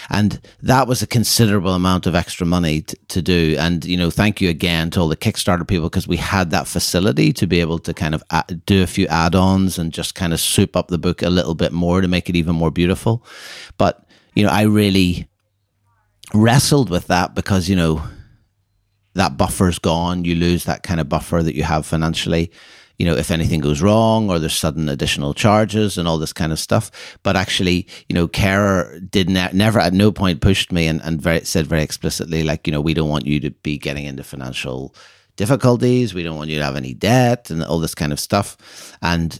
And 0.10 0.40
that 0.62 0.88
was 0.88 1.02
a 1.02 1.08
considerable 1.08 1.74
amount 1.74 2.06
of 2.06 2.16
extra 2.16 2.46
money 2.46 2.82
t- 2.82 2.98
to 3.08 3.22
do. 3.22 3.56
And, 3.60 3.86
you 3.86 3.98
know, 3.98 4.10
thank 4.10 4.42
you 4.42 4.50
again 4.50 4.90
to 4.92 5.02
all 5.02 5.08
the 5.08 5.18
Kickstarter 5.18 5.68
people 5.68 5.90
because 5.90 6.08
we 6.08 6.18
had 6.18 6.52
that 6.52 6.68
facility 6.68 7.34
to 7.34 7.48
be 7.48 7.60
able 7.62 7.80
to 7.80 7.94
kind 7.94 8.16
of 8.16 8.24
add, 8.32 8.66
do 8.66 8.84
a 8.84 8.88
few 8.88 9.08
add 9.08 9.36
ons 9.36 9.78
and 9.78 9.94
just 9.94 10.16
kind 10.16 10.34
of 10.34 10.40
soup 10.40 10.76
up 10.76 10.88
the 10.88 10.98
book 10.98 11.22
a 11.22 11.30
little 11.30 11.56
bit 11.56 11.72
more 11.72 12.02
to 12.02 12.08
make 12.08 12.30
it 12.30 12.36
even 12.36 12.56
more 12.56 12.72
beautiful. 12.72 13.26
But, 13.78 14.06
you 14.36 14.44
know, 14.44 14.50
I 14.50 14.64
really 14.64 15.28
wrestled 16.34 16.90
with 16.90 17.08
that 17.08 17.36
because, 17.36 17.70
you 17.70 17.76
know, 17.76 18.04
that 19.14 19.38
buffer's 19.38 19.80
gone. 19.80 20.26
You 20.26 20.36
lose 20.36 20.66
that 20.66 20.84
kind 20.84 21.00
of 21.00 21.10
buffer 21.10 21.42
that 21.42 21.56
you 21.56 21.64
have 21.64 21.86
financially 21.86 22.52
you 22.98 23.06
know, 23.06 23.16
if 23.16 23.32
anything 23.32 23.60
goes 23.60 23.82
wrong 23.82 24.30
or 24.30 24.40
there's 24.40 24.56
sudden 24.56 24.90
additional 24.90 25.34
charges 25.34 25.98
and 25.98 26.08
all 26.08 26.18
this 26.18 26.34
kind 26.34 26.52
of 26.52 26.60
stuff. 26.60 27.18
But 27.24 27.36
actually, 27.36 27.88
you 28.10 28.14
know, 28.14 28.28
Kehrer 28.28 29.10
did 29.10 29.30
ne- 29.30 29.52
never 29.54 29.80
at 29.80 29.94
no 29.94 30.12
point 30.12 30.42
pushed 30.42 30.72
me 30.72 30.88
and, 30.88 31.02
and 31.02 31.22
very, 31.22 31.42
said 31.46 31.68
very 31.68 31.84
explicitly, 31.84 32.44
like, 32.44 32.66
you 32.66 32.74
know, 32.74 32.82
we 32.82 32.94
don't 32.94 33.10
want 33.10 33.28
you 33.28 33.40
to 33.42 33.52
be 33.52 33.78
getting 33.78 34.06
into 34.06 34.24
financial 34.24 34.96
difficulties. 35.36 36.14
We 36.14 36.24
don't 36.24 36.38
want 36.38 36.50
you 36.50 36.58
to 36.58 36.66
have 36.66 36.76
any 36.76 36.94
debt 36.94 37.52
and 37.52 37.64
all 37.64 37.80
this 37.80 37.96
kind 37.96 38.12
of 38.12 38.20
stuff. 38.20 38.58
And 39.02 39.40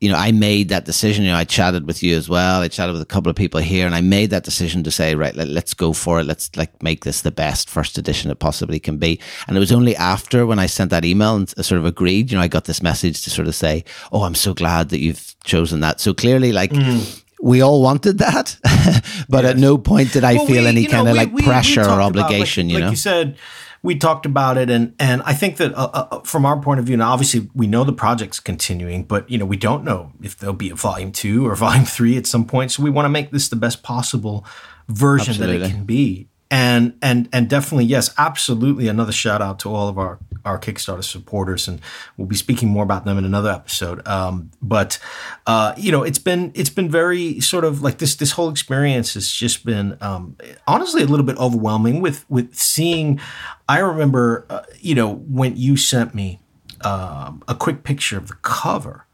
you 0.00 0.08
know, 0.08 0.16
I 0.16 0.30
made 0.30 0.68
that 0.68 0.84
decision. 0.84 1.24
You 1.24 1.32
know, 1.32 1.36
I 1.36 1.44
chatted 1.44 1.86
with 1.86 2.02
you 2.02 2.16
as 2.16 2.28
well. 2.28 2.60
I 2.60 2.68
chatted 2.68 2.92
with 2.92 3.02
a 3.02 3.06
couple 3.06 3.30
of 3.30 3.36
people 3.36 3.60
here, 3.60 3.84
and 3.84 3.94
I 3.94 4.00
made 4.00 4.30
that 4.30 4.44
decision 4.44 4.84
to 4.84 4.92
say, 4.92 5.16
right, 5.16 5.34
let, 5.34 5.48
us 5.48 5.74
go 5.74 5.92
for 5.92 6.20
it. 6.20 6.24
Let's 6.24 6.54
like 6.56 6.82
make 6.82 7.04
this 7.04 7.22
the 7.22 7.32
best 7.32 7.68
first 7.68 7.98
edition 7.98 8.30
it 8.30 8.38
possibly 8.38 8.78
can 8.78 8.98
be. 8.98 9.20
And 9.48 9.56
it 9.56 9.60
was 9.60 9.72
only 9.72 9.96
after 9.96 10.46
when 10.46 10.60
I 10.60 10.66
sent 10.66 10.90
that 10.90 11.04
email 11.04 11.34
and 11.34 11.48
sort 11.48 11.80
of 11.80 11.84
agreed, 11.84 12.30
you 12.30 12.38
know, 12.38 12.42
I 12.42 12.48
got 12.48 12.66
this 12.66 12.82
message 12.82 13.24
to 13.24 13.30
sort 13.30 13.48
of 13.48 13.56
say, 13.56 13.84
oh, 14.12 14.22
I'm 14.22 14.36
so 14.36 14.54
glad 14.54 14.90
that 14.90 15.00
you've 15.00 15.34
chosen 15.44 15.80
that. 15.80 16.00
So 16.00 16.14
clearly, 16.14 16.52
like. 16.52 16.70
Mm. 16.70 17.22
We 17.40 17.60
all 17.60 17.82
wanted 17.82 18.18
that, 18.18 18.56
but 19.28 19.44
yes. 19.44 19.52
at 19.52 19.58
no 19.58 19.78
point 19.78 20.12
did 20.12 20.24
I 20.24 20.34
well, 20.34 20.46
feel 20.46 20.62
we, 20.62 20.66
any 20.66 20.86
kind 20.86 21.04
know, 21.04 21.12
of 21.12 21.16
like 21.16 21.32
we, 21.32 21.42
pressure 21.42 21.82
we 21.82 21.86
or 21.86 22.00
obligation. 22.00 22.66
About, 22.66 22.72
like, 22.72 22.72
you 22.72 22.78
know, 22.80 22.86
like 22.86 22.90
you 22.90 22.96
said, 22.96 23.36
we 23.82 23.96
talked 23.96 24.26
about 24.26 24.58
it, 24.58 24.70
and 24.70 24.94
and 24.98 25.22
I 25.24 25.34
think 25.34 25.56
that 25.58 25.74
uh, 25.74 25.90
uh, 25.92 26.20
from 26.20 26.44
our 26.44 26.60
point 26.60 26.80
of 26.80 26.86
view, 26.86 26.96
now 26.96 27.12
obviously 27.12 27.48
we 27.54 27.66
know 27.66 27.84
the 27.84 27.92
project's 27.92 28.40
continuing, 28.40 29.04
but 29.04 29.28
you 29.30 29.38
know 29.38 29.46
we 29.46 29.56
don't 29.56 29.84
know 29.84 30.12
if 30.22 30.36
there'll 30.36 30.54
be 30.54 30.70
a 30.70 30.74
volume 30.74 31.12
two 31.12 31.46
or 31.46 31.54
volume 31.56 31.84
three 31.84 32.16
at 32.16 32.26
some 32.26 32.44
point. 32.44 32.72
So 32.72 32.82
we 32.82 32.90
want 32.90 33.06
to 33.06 33.10
make 33.10 33.30
this 33.30 33.48
the 33.48 33.56
best 33.56 33.82
possible 33.82 34.44
version 34.88 35.32
Absolutely. 35.32 35.58
that 35.58 35.66
it 35.66 35.70
can 35.70 35.84
be 35.84 36.28
and 36.50 36.94
and 37.02 37.28
and 37.32 37.48
definitely 37.48 37.84
yes 37.84 38.14
absolutely 38.16 38.88
another 38.88 39.12
shout 39.12 39.42
out 39.42 39.58
to 39.58 39.68
all 39.68 39.88
of 39.88 39.98
our 39.98 40.18
our 40.44 40.58
kickstarter 40.58 41.04
supporters 41.04 41.68
and 41.68 41.80
we'll 42.16 42.26
be 42.26 42.36
speaking 42.36 42.68
more 42.68 42.82
about 42.82 43.04
them 43.04 43.18
in 43.18 43.24
another 43.24 43.50
episode. 43.50 44.06
Um, 44.06 44.50
but 44.62 44.98
uh, 45.46 45.74
you 45.76 45.92
know 45.92 46.02
it's 46.02 46.18
been 46.18 46.52
it's 46.54 46.70
been 46.70 46.88
very 46.90 47.40
sort 47.40 47.64
of 47.64 47.82
like 47.82 47.98
this 47.98 48.16
this 48.16 48.32
whole 48.32 48.48
experience 48.48 49.14
has 49.14 49.30
just 49.30 49.64
been 49.64 49.96
um, 50.00 50.36
honestly 50.66 51.02
a 51.02 51.06
little 51.06 51.26
bit 51.26 51.36
overwhelming 51.36 52.00
with 52.00 52.24
with 52.30 52.54
seeing 52.54 53.20
i 53.68 53.78
remember 53.78 54.46
uh, 54.48 54.62
you 54.80 54.94
know 54.94 55.14
when 55.14 55.56
you 55.56 55.76
sent 55.76 56.14
me 56.14 56.40
um, 56.82 57.42
a 57.48 57.54
quick 57.54 57.82
picture 57.82 58.16
of 58.16 58.28
the 58.28 58.34
cover 58.42 59.06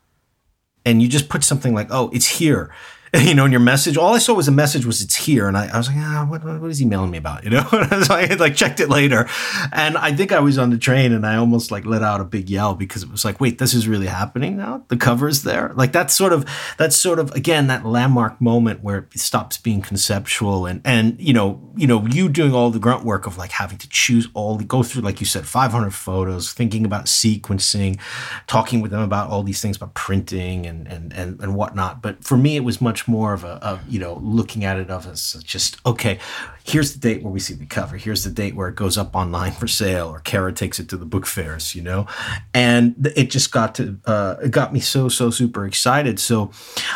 and 0.84 1.02
you 1.02 1.08
just 1.08 1.28
put 1.28 1.42
something 1.42 1.74
like 1.74 1.88
oh 1.90 2.10
it's 2.12 2.26
here 2.26 2.72
you 3.22 3.34
know, 3.34 3.44
in 3.44 3.52
your 3.52 3.60
message. 3.60 3.96
All 3.96 4.14
I 4.14 4.18
saw 4.18 4.34
was 4.34 4.48
a 4.48 4.52
message 4.52 4.84
was 4.84 5.00
it's 5.00 5.14
here, 5.14 5.46
and 5.46 5.56
I, 5.56 5.68
I 5.68 5.76
was 5.76 5.88
like, 5.88 5.98
ah, 5.98 6.26
what, 6.28 6.42
what 6.42 6.70
is 6.70 6.78
he 6.78 6.84
mailing 6.84 7.10
me 7.10 7.18
about? 7.18 7.44
You 7.44 7.50
know, 7.50 7.68
so 7.68 8.14
I 8.14 8.26
had 8.26 8.40
like 8.40 8.56
checked 8.56 8.80
it 8.80 8.88
later, 8.88 9.28
and 9.70 9.98
I 9.98 10.14
think 10.14 10.32
I 10.32 10.40
was 10.40 10.56
on 10.56 10.70
the 10.70 10.78
train, 10.78 11.12
and 11.12 11.26
I 11.26 11.36
almost 11.36 11.70
like 11.70 11.84
let 11.84 12.02
out 12.02 12.22
a 12.22 12.24
big 12.24 12.48
yell 12.48 12.74
because 12.74 13.02
it 13.02 13.10
was 13.10 13.22
like, 13.22 13.38
wait, 13.38 13.58
this 13.58 13.74
is 13.74 13.86
really 13.86 14.06
happening 14.06 14.56
now. 14.56 14.82
The 14.88 14.96
cover's 14.96 15.42
there. 15.42 15.72
Like 15.74 15.92
that's 15.92 16.16
sort 16.16 16.32
of 16.32 16.46
that's 16.78 16.96
sort 16.96 17.18
of 17.18 17.30
again 17.32 17.66
that 17.66 17.84
landmark 17.84 18.40
moment 18.40 18.82
where 18.82 19.08
it 19.12 19.18
stops 19.18 19.58
being 19.58 19.82
conceptual, 19.82 20.64
and 20.64 20.80
and 20.86 21.20
you 21.20 21.34
know, 21.34 21.60
you 21.76 21.86
know, 21.86 22.06
you 22.06 22.30
doing 22.30 22.54
all 22.54 22.70
the 22.70 22.78
grunt 22.78 23.04
work 23.04 23.26
of 23.26 23.36
like 23.36 23.50
having 23.50 23.76
to 23.76 23.88
choose 23.90 24.26
all 24.32 24.56
the 24.56 24.64
go 24.64 24.82
through, 24.82 25.02
like 25.02 25.20
you 25.20 25.26
said, 25.26 25.46
500 25.46 25.90
photos, 25.90 26.54
thinking 26.54 26.86
about 26.86 27.04
sequencing, 27.04 28.00
talking 28.46 28.80
with 28.80 28.90
them 28.90 29.02
about 29.02 29.28
all 29.28 29.42
these 29.42 29.60
things 29.60 29.76
about 29.76 29.92
printing 29.92 30.64
and 30.64 30.88
and 30.88 31.12
and, 31.12 31.38
and 31.40 31.54
whatnot. 31.54 32.00
But 32.00 32.24
for 32.24 32.38
me, 32.38 32.56
it 32.56 32.64
was 32.64 32.80
much 32.80 33.03
more 33.08 33.32
of 33.32 33.44
a, 33.44 33.54
of, 33.62 33.80
you 33.88 33.98
know, 33.98 34.14
looking 34.22 34.64
at 34.64 34.78
it 34.78 34.90
of 34.90 35.06
as 35.06 35.34
just, 35.44 35.76
okay, 35.84 36.18
here's 36.64 36.92
the 36.92 36.98
date 36.98 37.22
where 37.22 37.32
we 37.32 37.40
see 37.40 37.54
the 37.54 37.66
cover. 37.66 37.96
Here's 37.96 38.24
the 38.24 38.30
date 38.30 38.54
where 38.54 38.68
it 38.68 38.74
goes 38.74 38.96
up 38.98 39.14
online 39.14 39.52
for 39.52 39.66
sale 39.66 40.08
or 40.08 40.20
Kehrer 40.20 40.54
takes 40.54 40.78
it 40.78 40.88
to 40.90 40.96
the 40.96 41.06
book 41.06 41.26
fairs, 41.26 41.74
you 41.74 41.82
know? 41.82 42.06
And 42.52 42.94
it 43.16 43.30
just 43.30 43.52
got 43.52 43.74
to, 43.76 43.98
uh, 44.06 44.36
it 44.42 44.50
got 44.50 44.72
me 44.72 44.80
so, 44.80 45.08
so 45.08 45.30
super 45.30 45.66
excited. 45.66 46.18
So 46.18 46.50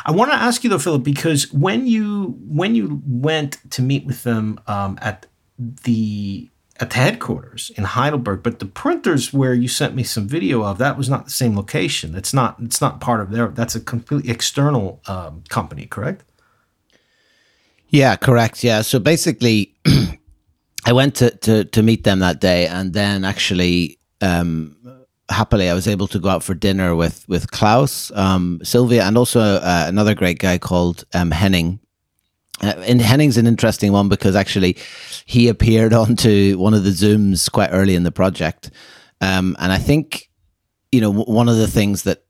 I 0.05 0.12
want 0.12 0.31
to 0.31 0.37
ask 0.37 0.64
you 0.64 0.71
though, 0.71 0.79
Philip, 0.79 1.03
because 1.03 1.53
when 1.53 1.87
you, 1.87 2.38
when 2.47 2.75
you 2.75 3.03
went 3.07 3.59
to 3.71 3.83
meet 3.83 4.07
with 4.07 4.23
them 4.23 4.61
um, 4.66 4.99
at 5.03 5.27
the, 5.59 6.51
at 6.81 6.91
the 6.91 6.97
headquarters 6.97 7.71
in 7.77 7.85
Heidelberg, 7.85 8.43
but 8.43 8.61
the 8.61 8.67
printers 8.67 9.33
where 9.33 9.55
you 9.55 9.67
sent 9.67 9.95
me 9.95 10.05
some 10.05 10.29
video 10.29 10.62
of 10.62 10.79
that 10.79 10.97
was 10.97 11.09
not 11.09 11.25
the 11.25 11.31
same 11.31 11.57
location. 11.57 12.14
It's 12.14 12.33
not. 12.33 12.57
It's 12.61 12.81
not 12.81 13.01
part 13.01 13.21
of 13.21 13.31
their. 13.31 13.49
That's 13.49 13.75
a 13.75 13.81
completely 13.81 14.31
external 14.31 15.01
um, 15.07 15.43
company, 15.49 15.87
correct? 15.87 16.25
Yeah, 17.88 18.17
correct. 18.17 18.62
Yeah. 18.62 18.83
So 18.83 18.99
basically, 18.99 19.75
I 20.87 20.93
went 20.93 21.17
to, 21.17 21.31
to 21.31 21.64
to 21.64 21.83
meet 21.83 22.05
them 22.05 22.21
that 22.21 22.41
day, 22.41 22.67
and 22.67 22.93
then 22.93 23.25
actually, 23.25 23.99
um, 24.21 24.77
happily, 25.29 25.69
I 25.69 25.75
was 25.75 25.88
able 25.88 26.07
to 26.09 26.21
go 26.21 26.29
out 26.29 26.45
for 26.45 26.55
dinner 26.55 26.95
with 26.95 27.29
with 27.29 27.51
Klaus, 27.51 28.12
um, 28.14 28.61
Sylvia, 28.62 29.03
and 29.05 29.19
also 29.19 29.41
uh, 29.41 29.85
another 29.88 30.14
great 30.14 30.38
guy 30.38 30.59
called 30.59 31.05
um, 31.12 31.33
Henning 31.33 31.81
uh, 32.62 32.75
and 32.87 33.01
Henning's 33.01 33.37
an 33.37 33.47
interesting 33.47 33.92
one 33.92 34.09
because 34.09 34.35
actually 34.35 34.77
he 35.27 35.49
appeared 35.49 35.92
onto 35.94 36.59
one 36.59 36.75
of 36.75 36.85
the 36.85 36.90
Zooms 36.90 37.51
quite 37.51 37.71
early 37.71 37.94
in 37.94 38.03
the 38.03 38.12
project. 38.12 38.71
Um, 39.21 39.57
and 39.59 39.73
I 39.73 39.79
think, 39.79 40.31
you 40.92 41.01
know, 41.01 41.12
one 41.12 41.49
of 41.49 41.57
the 41.57 41.66
things 41.66 42.05
that 42.05 42.25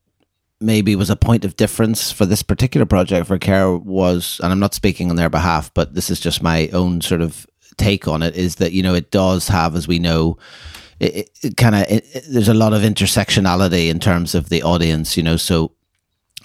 maybe 0.61 0.95
was 0.95 1.09
a 1.09 1.15
point 1.15 1.45
of 1.45 1.55
difference 1.55 2.11
for 2.11 2.25
this 2.25 2.43
particular 2.43 2.85
project 2.85 3.27
for 3.27 3.39
Kehrer 3.39 3.81
was, 3.81 4.41
and 4.43 4.51
I'm 4.51 4.59
not 4.59 4.73
speaking 4.73 5.09
on 5.09 5.15
their 5.15 5.29
behalf, 5.29 5.73
but 5.73 5.93
this 5.93 6.09
is 6.09 6.19
just 6.19 6.43
my 6.43 6.67
own 6.69 7.01
sort 7.01 7.21
of 7.21 7.47
take 7.77 8.07
on 8.07 8.21
it, 8.21 8.35
is 8.35 8.55
that, 8.55 8.73
you 8.73 8.83
know, 8.83 8.93
it 8.93 9.11
does 9.11 9.47
have, 9.47 9.75
as 9.75 9.87
we 9.87 9.99
know, 9.99 10.37
it, 10.99 11.29
it 11.41 11.55
kind 11.55 11.75
of, 11.75 11.85
there's 12.29 12.49
a 12.49 12.53
lot 12.53 12.73
of 12.73 12.81
intersectionality 12.81 13.89
in 13.89 13.99
terms 13.99 14.35
of 14.35 14.49
the 14.49 14.63
audience, 14.63 15.15
you 15.15 15.23
know, 15.23 15.37
so 15.37 15.71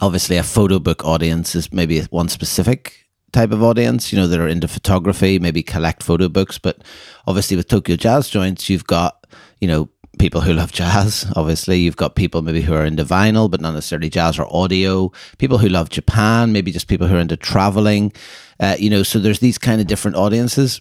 obviously 0.00 0.36
a 0.36 0.44
photo 0.44 0.78
book 0.78 1.04
audience 1.04 1.56
is 1.56 1.72
maybe 1.72 2.00
one 2.02 2.28
specific 2.28 3.03
type 3.34 3.52
of 3.52 3.62
audience, 3.62 4.12
you 4.12 4.18
know, 4.18 4.26
that 4.26 4.40
are 4.40 4.48
into 4.48 4.68
photography, 4.68 5.38
maybe 5.38 5.62
collect 5.62 6.02
photo 6.02 6.28
books. 6.28 6.58
But 6.58 6.78
obviously, 7.26 7.56
with 7.56 7.68
Tokyo 7.68 7.96
Jazz 7.96 8.30
Joints, 8.30 8.70
you've 8.70 8.86
got, 8.86 9.26
you 9.60 9.68
know, 9.68 9.90
people 10.18 10.40
who 10.40 10.52
love 10.54 10.72
jazz. 10.72 11.26
Obviously, 11.36 11.80
you've 11.80 11.96
got 11.96 12.14
people 12.14 12.40
maybe 12.42 12.62
who 12.62 12.74
are 12.74 12.84
into 12.84 13.04
vinyl, 13.04 13.50
but 13.50 13.60
not 13.60 13.74
necessarily 13.74 14.08
jazz 14.08 14.38
or 14.38 14.46
audio. 14.54 15.12
People 15.38 15.58
who 15.58 15.68
love 15.68 15.90
Japan, 15.90 16.52
maybe 16.52 16.72
just 16.72 16.88
people 16.88 17.06
who 17.06 17.16
are 17.16 17.20
into 17.20 17.36
traveling. 17.36 18.12
Uh, 18.60 18.76
you 18.78 18.88
know, 18.88 19.02
so 19.02 19.18
there's 19.18 19.40
these 19.40 19.58
kind 19.58 19.80
of 19.80 19.86
different 19.86 20.16
audiences. 20.16 20.80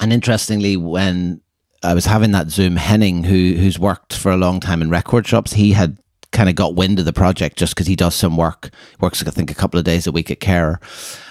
And 0.00 0.12
interestingly, 0.12 0.76
when 0.76 1.40
I 1.82 1.94
was 1.94 2.06
having 2.06 2.32
that 2.32 2.50
Zoom, 2.50 2.76
Henning, 2.76 3.24
who 3.24 3.54
who's 3.54 3.78
worked 3.78 4.14
for 4.14 4.32
a 4.32 4.36
long 4.36 4.60
time 4.60 4.82
in 4.82 4.90
record 4.90 5.26
shops, 5.26 5.52
he 5.52 5.72
had 5.72 5.98
kind 6.36 6.50
of 6.50 6.54
got 6.54 6.74
wind 6.74 6.98
of 6.98 7.06
the 7.06 7.14
project 7.14 7.56
just 7.56 7.74
because 7.74 7.86
he 7.86 7.96
does 7.96 8.14
some 8.14 8.36
work, 8.36 8.68
works 9.00 9.26
I 9.26 9.30
think 9.30 9.50
a 9.50 9.54
couple 9.54 9.78
of 9.78 9.84
days 9.84 10.06
a 10.06 10.12
week 10.12 10.30
at 10.30 10.38
Kehrer, 10.38 10.76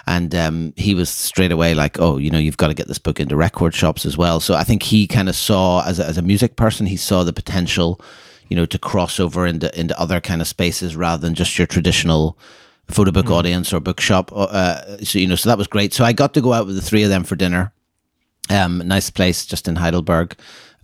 and 0.08 0.34
um, 0.34 0.74
he 0.76 0.96
was 0.96 1.12
straight 1.12 1.52
away 1.52 1.76
like, 1.76 2.00
oh, 2.00 2.18
you 2.18 2.32
know, 2.32 2.40
you've 2.40 2.58
got 2.58 2.70
to 2.70 2.74
get 2.74 2.88
this 2.88 2.98
book 2.98 3.20
into 3.20 3.36
record 3.36 3.76
shops 3.76 4.04
as 4.06 4.18
well. 4.18 4.40
So 4.40 4.56
I 4.56 4.64
think 4.64 4.82
he 4.82 5.06
kind 5.06 5.30
of 5.30 5.36
saw 5.36 5.84
as 5.86 6.00
a, 6.00 6.06
as 6.06 6.18
a 6.18 6.24
music 6.24 6.56
person, 6.56 6.88
he 6.88 6.98
saw 6.98 7.24
the 7.24 7.34
potential, 7.34 8.02
you 8.50 8.56
know, 8.56 8.66
to 8.66 8.80
cross 8.80 9.20
over 9.20 9.46
into 9.46 9.80
into 9.80 9.98
other 10.00 10.20
kind 10.20 10.42
of 10.42 10.48
spaces 10.48 10.96
rather 10.96 11.22
than 11.22 11.36
just 11.36 11.56
your 11.58 11.68
traditional 11.68 12.36
photo 12.88 13.12
book 13.12 13.28
mm. 13.28 13.36
audience 13.36 13.72
or 13.72 13.80
bookshop. 13.80 14.32
Uh, 14.34 14.98
so 15.04 15.20
you 15.20 15.28
know, 15.28 15.36
so 15.36 15.50
that 15.50 15.58
was 15.58 15.68
great. 15.68 15.94
So 15.94 16.04
I 16.04 16.14
got 16.14 16.34
to 16.34 16.42
go 16.42 16.52
out 16.52 16.66
with 16.66 16.76
the 16.76 16.82
three 16.82 17.04
of 17.04 17.10
them 17.10 17.24
for 17.24 17.36
dinner. 17.36 17.72
Um, 18.50 18.80
nice 18.88 19.12
place 19.12 19.46
just 19.46 19.68
in 19.68 19.76
Heidelberg 19.76 20.36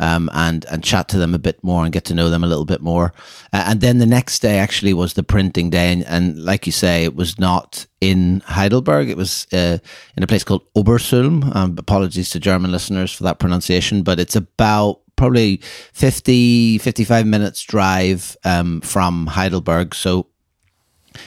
um, 0.02 0.30
and 0.34 0.66
and 0.66 0.84
chat 0.84 1.08
to 1.10 1.18
them 1.18 1.34
a 1.34 1.40
bit 1.40 1.64
more 1.64 1.84
and 1.84 1.94
get 1.94 2.04
to 2.06 2.16
know 2.16 2.30
them 2.30 2.44
a 2.44 2.48
little 2.48 2.66
bit 2.66 2.82
more. 2.82 3.14
Uh, 3.54 3.66
and 3.68 3.82
then 3.82 4.00
the 4.00 4.06
next 4.06 4.40
day 4.40 4.58
actually 4.58 4.94
was 4.94 5.14
the 5.14 5.24
printing 5.24 5.70
day, 5.70 5.94
and, 5.94 6.04
and 6.06 6.44
like 6.44 6.66
you 6.66 6.72
say, 6.74 7.06
it 7.06 7.16
was 7.16 7.40
not 7.40 7.86
in 8.02 8.42
Heidelberg. 8.46 9.10
It 9.10 9.18
was 9.18 9.48
uh, 9.54 9.78
in 10.18 10.24
a 10.24 10.28
place 10.28 10.44
called 10.44 10.66
Obersulm. 10.76 11.56
Um, 11.56 11.76
apologies 11.78 12.32
to 12.32 12.40
German 12.40 12.72
listeners 12.72 13.14
for 13.14 13.24
that 13.24 13.40
pronunciation, 13.40 14.02
but 14.02 14.20
it's 14.20 14.36
about 14.36 15.02
probably 15.16 15.58
50, 15.94 16.80
55 16.80 17.28
minutes 17.28 17.62
drive 17.62 18.36
um, 18.44 18.82
from 18.82 19.28
Heidelberg. 19.28 19.94
So, 19.94 20.28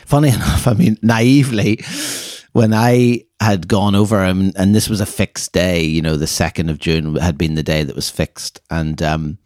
funny 0.05 0.29
enough, 0.35 0.67
I 0.67 0.75
mean, 0.75 0.99
naively, 1.01 1.79
when 2.55 2.73
I 2.73 3.25
had 3.41 3.67
gone 3.67 3.97
over 3.97 4.23
and, 4.23 4.57
and 4.57 4.75
this 4.75 4.89
was 4.89 5.01
a 5.01 5.07
fixed 5.07 5.53
day, 5.53 5.83
you 5.83 6.01
know, 6.01 6.17
the 6.17 6.25
2nd 6.25 6.71
of 6.71 6.79
June 6.79 7.17
had 7.17 7.37
been 7.37 7.57
the 7.57 7.65
day 7.65 7.83
that 7.83 7.97
was 7.97 8.09
fixed. 8.09 8.61
And 8.71 9.03
um, 9.03 9.39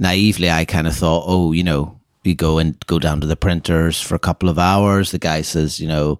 naively, 0.00 0.50
I 0.50 0.64
kind 0.64 0.88
of 0.88 0.96
thought, 0.96 1.24
oh, 1.28 1.52
you 1.52 1.62
know, 1.62 2.00
you 2.24 2.34
go 2.34 2.58
and 2.58 2.76
go 2.86 2.98
down 2.98 3.20
to 3.20 3.26
the 3.28 3.36
printers 3.36 4.00
for 4.00 4.16
a 4.16 4.20
couple 4.20 4.48
of 4.48 4.58
hours. 4.58 5.12
The 5.12 5.20
guy 5.20 5.42
says, 5.42 5.78
you 5.78 5.86
know, 5.86 6.18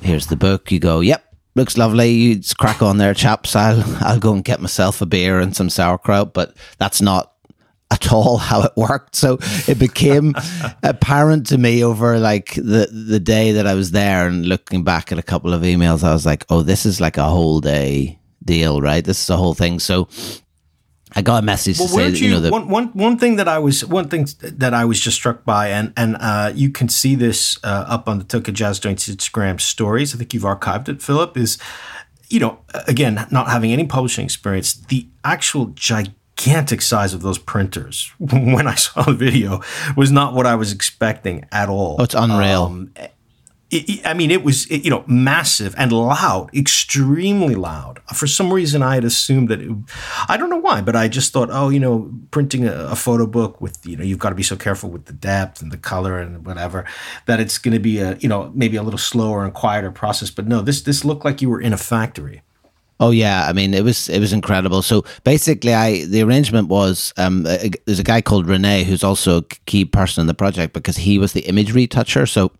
here's 0.00 0.28
the 0.28 0.36
book. 0.36 0.70
You 0.70 0.78
go, 0.78 1.00
yep, 1.00 1.24
looks 1.56 1.76
lovely. 1.76 2.10
You 2.10 2.40
crack 2.56 2.82
on 2.82 2.98
there, 2.98 3.12
chaps. 3.12 3.56
I'll, 3.56 3.82
I'll 4.00 4.20
go 4.20 4.32
and 4.32 4.44
get 4.44 4.60
myself 4.60 5.02
a 5.02 5.06
beer 5.06 5.40
and 5.40 5.56
some 5.56 5.70
sauerkraut. 5.70 6.32
But 6.32 6.56
that's 6.78 7.02
not 7.02 7.29
at 7.90 8.12
all 8.12 8.36
how 8.36 8.62
it 8.62 8.72
worked. 8.76 9.16
So 9.16 9.38
it 9.66 9.78
became 9.78 10.34
apparent 10.82 11.46
to 11.46 11.58
me 11.58 11.84
over 11.84 12.18
like 12.18 12.54
the 12.54 12.88
the 12.90 13.20
day 13.20 13.52
that 13.52 13.66
I 13.66 13.74
was 13.74 13.90
there 13.90 14.26
and 14.28 14.46
looking 14.46 14.84
back 14.84 15.12
at 15.12 15.18
a 15.18 15.22
couple 15.22 15.52
of 15.52 15.62
emails, 15.62 16.04
I 16.04 16.12
was 16.12 16.26
like, 16.26 16.44
oh, 16.48 16.62
this 16.62 16.86
is 16.86 17.00
like 17.00 17.16
a 17.16 17.24
whole 17.24 17.60
day 17.60 18.18
deal, 18.44 18.80
right? 18.80 19.04
This 19.04 19.22
is 19.22 19.30
a 19.30 19.36
whole 19.36 19.54
thing. 19.54 19.78
So 19.78 20.08
I 21.12 21.22
got 21.22 21.42
a 21.42 21.46
message 21.46 21.78
well, 21.78 21.88
to 21.88 21.94
say 21.94 22.08
you, 22.10 22.28
you 22.28 22.30
know 22.30 22.40
the, 22.40 22.50
one, 22.50 22.68
one, 22.68 22.86
one 22.88 23.18
thing 23.18 23.36
that 23.36 23.48
I 23.48 23.58
was 23.58 23.84
one 23.84 24.08
thing 24.08 24.28
that 24.40 24.74
I 24.74 24.84
was 24.84 25.00
just 25.00 25.16
struck 25.16 25.44
by 25.44 25.68
and 25.70 25.92
and 25.96 26.16
uh, 26.20 26.52
you 26.54 26.70
can 26.70 26.88
see 26.88 27.16
this 27.16 27.58
uh, 27.64 27.84
up 27.88 28.08
on 28.08 28.18
the 28.18 28.24
Tokyo 28.24 28.54
Jazz 28.54 28.78
Joints 28.78 29.08
Instagram 29.08 29.60
stories. 29.60 30.14
I 30.14 30.18
think 30.18 30.32
you've 30.32 30.44
archived 30.44 30.88
it, 30.88 31.02
Philip. 31.02 31.36
Is 31.36 31.58
you 32.28 32.38
know 32.38 32.60
again 32.86 33.26
not 33.30 33.48
having 33.48 33.72
any 33.72 33.86
publishing 33.86 34.24
experience, 34.24 34.74
the 34.74 35.08
actual 35.24 35.66
gigantic 35.66 36.19
gigantic 36.40 36.82
size 36.82 37.14
of 37.14 37.22
those 37.22 37.38
printers 37.38 38.12
when 38.18 38.66
I 38.66 38.74
saw 38.74 39.02
the 39.02 39.12
video 39.12 39.60
was 39.96 40.10
not 40.10 40.34
what 40.34 40.46
I 40.46 40.54
was 40.54 40.72
expecting 40.72 41.44
at 41.52 41.68
all. 41.68 41.96
Oh, 41.98 42.04
it's 42.04 42.14
unreal. 42.14 42.64
Um, 42.64 42.92
it, 43.72 44.04
I 44.04 44.14
mean, 44.14 44.32
it 44.32 44.42
was 44.42 44.66
it, 44.66 44.84
you 44.84 44.90
know 44.90 45.04
massive 45.06 45.76
and 45.78 45.92
loud, 45.92 46.50
extremely 46.52 47.54
loud. 47.54 48.00
For 48.12 48.26
some 48.26 48.52
reason, 48.52 48.82
I 48.82 48.96
had 48.96 49.04
assumed 49.04 49.48
that 49.48 49.60
it, 49.60 49.70
I 50.28 50.36
don't 50.36 50.50
know 50.50 50.56
why, 50.56 50.80
but 50.80 50.96
I 50.96 51.06
just 51.06 51.32
thought, 51.32 51.50
oh, 51.52 51.68
you 51.68 51.78
know, 51.78 52.10
printing 52.32 52.66
a, 52.66 52.72
a 52.72 52.96
photo 52.96 53.28
book 53.28 53.60
with 53.60 53.78
you 53.86 53.96
know 53.96 54.02
you've 54.02 54.18
got 54.18 54.30
to 54.30 54.34
be 54.34 54.42
so 54.42 54.56
careful 54.56 54.90
with 54.90 55.04
the 55.04 55.12
depth 55.12 55.62
and 55.62 55.70
the 55.70 55.76
color 55.76 56.18
and 56.18 56.44
whatever 56.44 56.84
that 57.26 57.38
it's 57.38 57.58
going 57.58 57.74
to 57.74 57.80
be 57.80 58.00
a 58.00 58.16
you 58.16 58.28
know 58.28 58.50
maybe 58.56 58.76
a 58.76 58.82
little 58.82 58.98
slower 58.98 59.44
and 59.44 59.54
quieter 59.54 59.92
process. 59.92 60.30
But 60.30 60.48
no, 60.48 60.62
this 60.62 60.82
this 60.82 61.04
looked 61.04 61.24
like 61.24 61.40
you 61.40 61.48
were 61.48 61.60
in 61.60 61.72
a 61.72 61.78
factory. 61.78 62.42
Oh 63.00 63.10
yeah, 63.10 63.46
I 63.48 63.54
mean 63.54 63.72
it 63.72 63.82
was 63.82 64.10
it 64.10 64.20
was 64.20 64.34
incredible. 64.34 64.82
So 64.82 65.04
basically, 65.24 65.72
I 65.72 66.04
the 66.04 66.22
arrangement 66.22 66.68
was 66.68 67.14
um, 67.16 67.46
a, 67.46 67.70
there's 67.86 67.98
a 67.98 68.04
guy 68.04 68.20
called 68.20 68.46
Rene 68.46 68.84
who's 68.84 69.02
also 69.02 69.38
a 69.38 69.42
key 69.64 69.86
person 69.86 70.20
in 70.20 70.26
the 70.26 70.34
project 70.34 70.74
because 70.74 70.98
he 70.98 71.18
was 71.18 71.32
the 71.32 71.40
image 71.48 71.72
retoucher. 71.72 72.26
So 72.26 72.52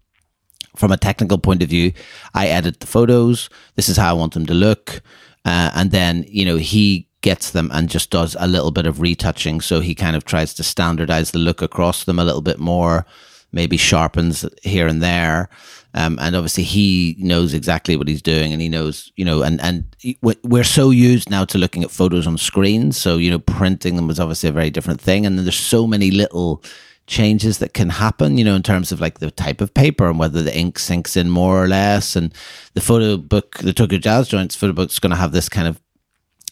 from 0.77 0.93
a 0.93 0.97
technical 0.97 1.37
point 1.37 1.63
of 1.63 1.69
view, 1.69 1.93
I 2.33 2.49
edit 2.49 2.81
the 2.81 2.87
photos. 2.87 3.51
This 3.77 3.91
is 3.91 3.99
how 3.99 4.09
I 4.11 4.19
want 4.19 4.33
them 4.33 4.47
to 4.47 4.55
look, 4.55 5.03
uh, 5.45 5.73
and 5.75 5.91
then 5.91 6.25
you 6.27 6.47
know 6.47 6.57
he 6.57 7.07
gets 7.21 7.51
them 7.51 7.71
and 7.75 7.91
just 7.91 8.09
does 8.09 8.35
a 8.41 8.47
little 8.47 8.71
bit 8.71 8.87
of 8.87 9.03
retouching. 9.03 9.61
So 9.61 9.81
he 9.81 9.95
kind 9.95 10.17
of 10.17 10.25
tries 10.25 10.55
to 10.55 10.63
standardize 10.63 11.33
the 11.33 11.39
look 11.39 11.61
across 11.61 12.05
them 12.05 12.19
a 12.19 12.25
little 12.25 12.41
bit 12.41 12.59
more, 12.59 13.05
maybe 13.53 13.77
sharpens 13.77 14.45
here 14.63 14.87
and 14.87 15.03
there. 15.03 15.49
Um, 15.93 16.19
and 16.21 16.37
obviously 16.37 16.63
he 16.63 17.17
knows 17.19 17.53
exactly 17.53 17.97
what 17.97 18.07
he's 18.07 18.23
doing 18.23 18.53
and 18.53 18.63
he 18.63 18.69
knows, 18.69 19.11
you 19.17 19.25
know, 19.25 19.43
and, 19.43 19.61
and 19.61 19.85
we're 20.23 20.63
so 20.63 20.91
used 20.91 21.31
now 21.31 21.45
to 21.47 21.59
looking 21.59 21.83
at 21.83 21.91
photos 21.91 22.27
on 22.27 22.39
screens. 22.39 22.97
So, 22.97 23.17
you 23.17 23.31
know, 23.31 23.41
printing 23.41 23.97
them 23.97 24.07
was 24.07 24.21
obviously 24.21 24.49
a 24.49 24.53
very 24.53 24.71
different 24.71 25.01
thing. 25.01 25.27
And 25.27 25.37
then 25.37 25.45
there's 25.45 25.57
so 25.57 25.87
many 25.89 26.13
little 26.13 26.63
changes 27.09 27.59
that 27.59 27.75
can 27.75 27.89
happen, 27.89 28.39
you 28.39 28.45
know, 28.45 28.55
in 28.55 28.63
terms 28.63 28.93
of 28.93 29.01
like 29.01 29.19
the 29.19 29.33
type 29.33 29.61
of 29.61 29.75
paper 29.75 30.09
and 30.09 30.19
whether 30.19 30.43
the 30.43 30.57
ink 30.57 30.79
sinks 30.79 31.17
in 31.17 31.29
more 31.29 31.63
or 31.63 31.67
less. 31.67 32.15
And 32.15 32.33
the 32.75 32.81
photo 32.81 33.17
book, 33.17 33.59
the 33.59 33.73
Tokyo 33.73 33.99
Jazz 33.99 34.29
Joints 34.29 34.55
photo 34.55 34.73
book 34.73 34.91
is 34.91 35.01
going 35.01 35.11
to 35.11 35.17
have 35.17 35.33
this 35.33 35.49
kind 35.49 35.67
of 35.67 35.81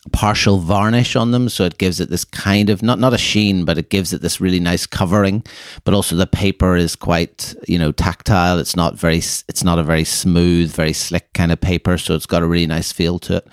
partial 0.09 0.59
varnish 0.59 1.17
on 1.17 1.31
them 1.31 1.49
so 1.49 1.65
it 1.65 1.79
gives 1.79 2.01
it 2.01 2.11
this 2.11 2.25
kind 2.25 2.71
of 2.71 2.83
not 2.83 2.99
not 2.99 3.15
a 3.15 3.19
sheen 3.19 3.65
but 3.65 3.79
it 3.79 3.91
gives 3.91 4.13
it 4.13 4.23
this 4.23 4.41
really 4.41 4.61
nice 4.61 4.87
covering. 4.87 5.43
But 5.85 5.95
also 5.95 6.17
the 6.17 6.27
paper 6.27 6.77
is 6.77 6.97
quite 6.97 7.55
you 7.67 7.79
know 7.79 7.93
tactile. 7.93 8.59
It's 8.59 8.77
not 8.77 8.97
very 8.97 9.19
it's 9.19 9.65
not 9.65 9.79
a 9.79 9.83
very 9.83 10.05
smooth 10.05 10.73
very 10.73 10.93
slick 10.93 11.33
kind 11.33 11.53
of 11.53 11.61
paper 11.61 11.99
so 11.99 12.15
it's 12.15 12.27
got 12.27 12.43
a 12.43 12.47
really 12.47 12.67
nice 12.67 12.93
feel 12.93 13.19
to 13.21 13.37
it. 13.37 13.49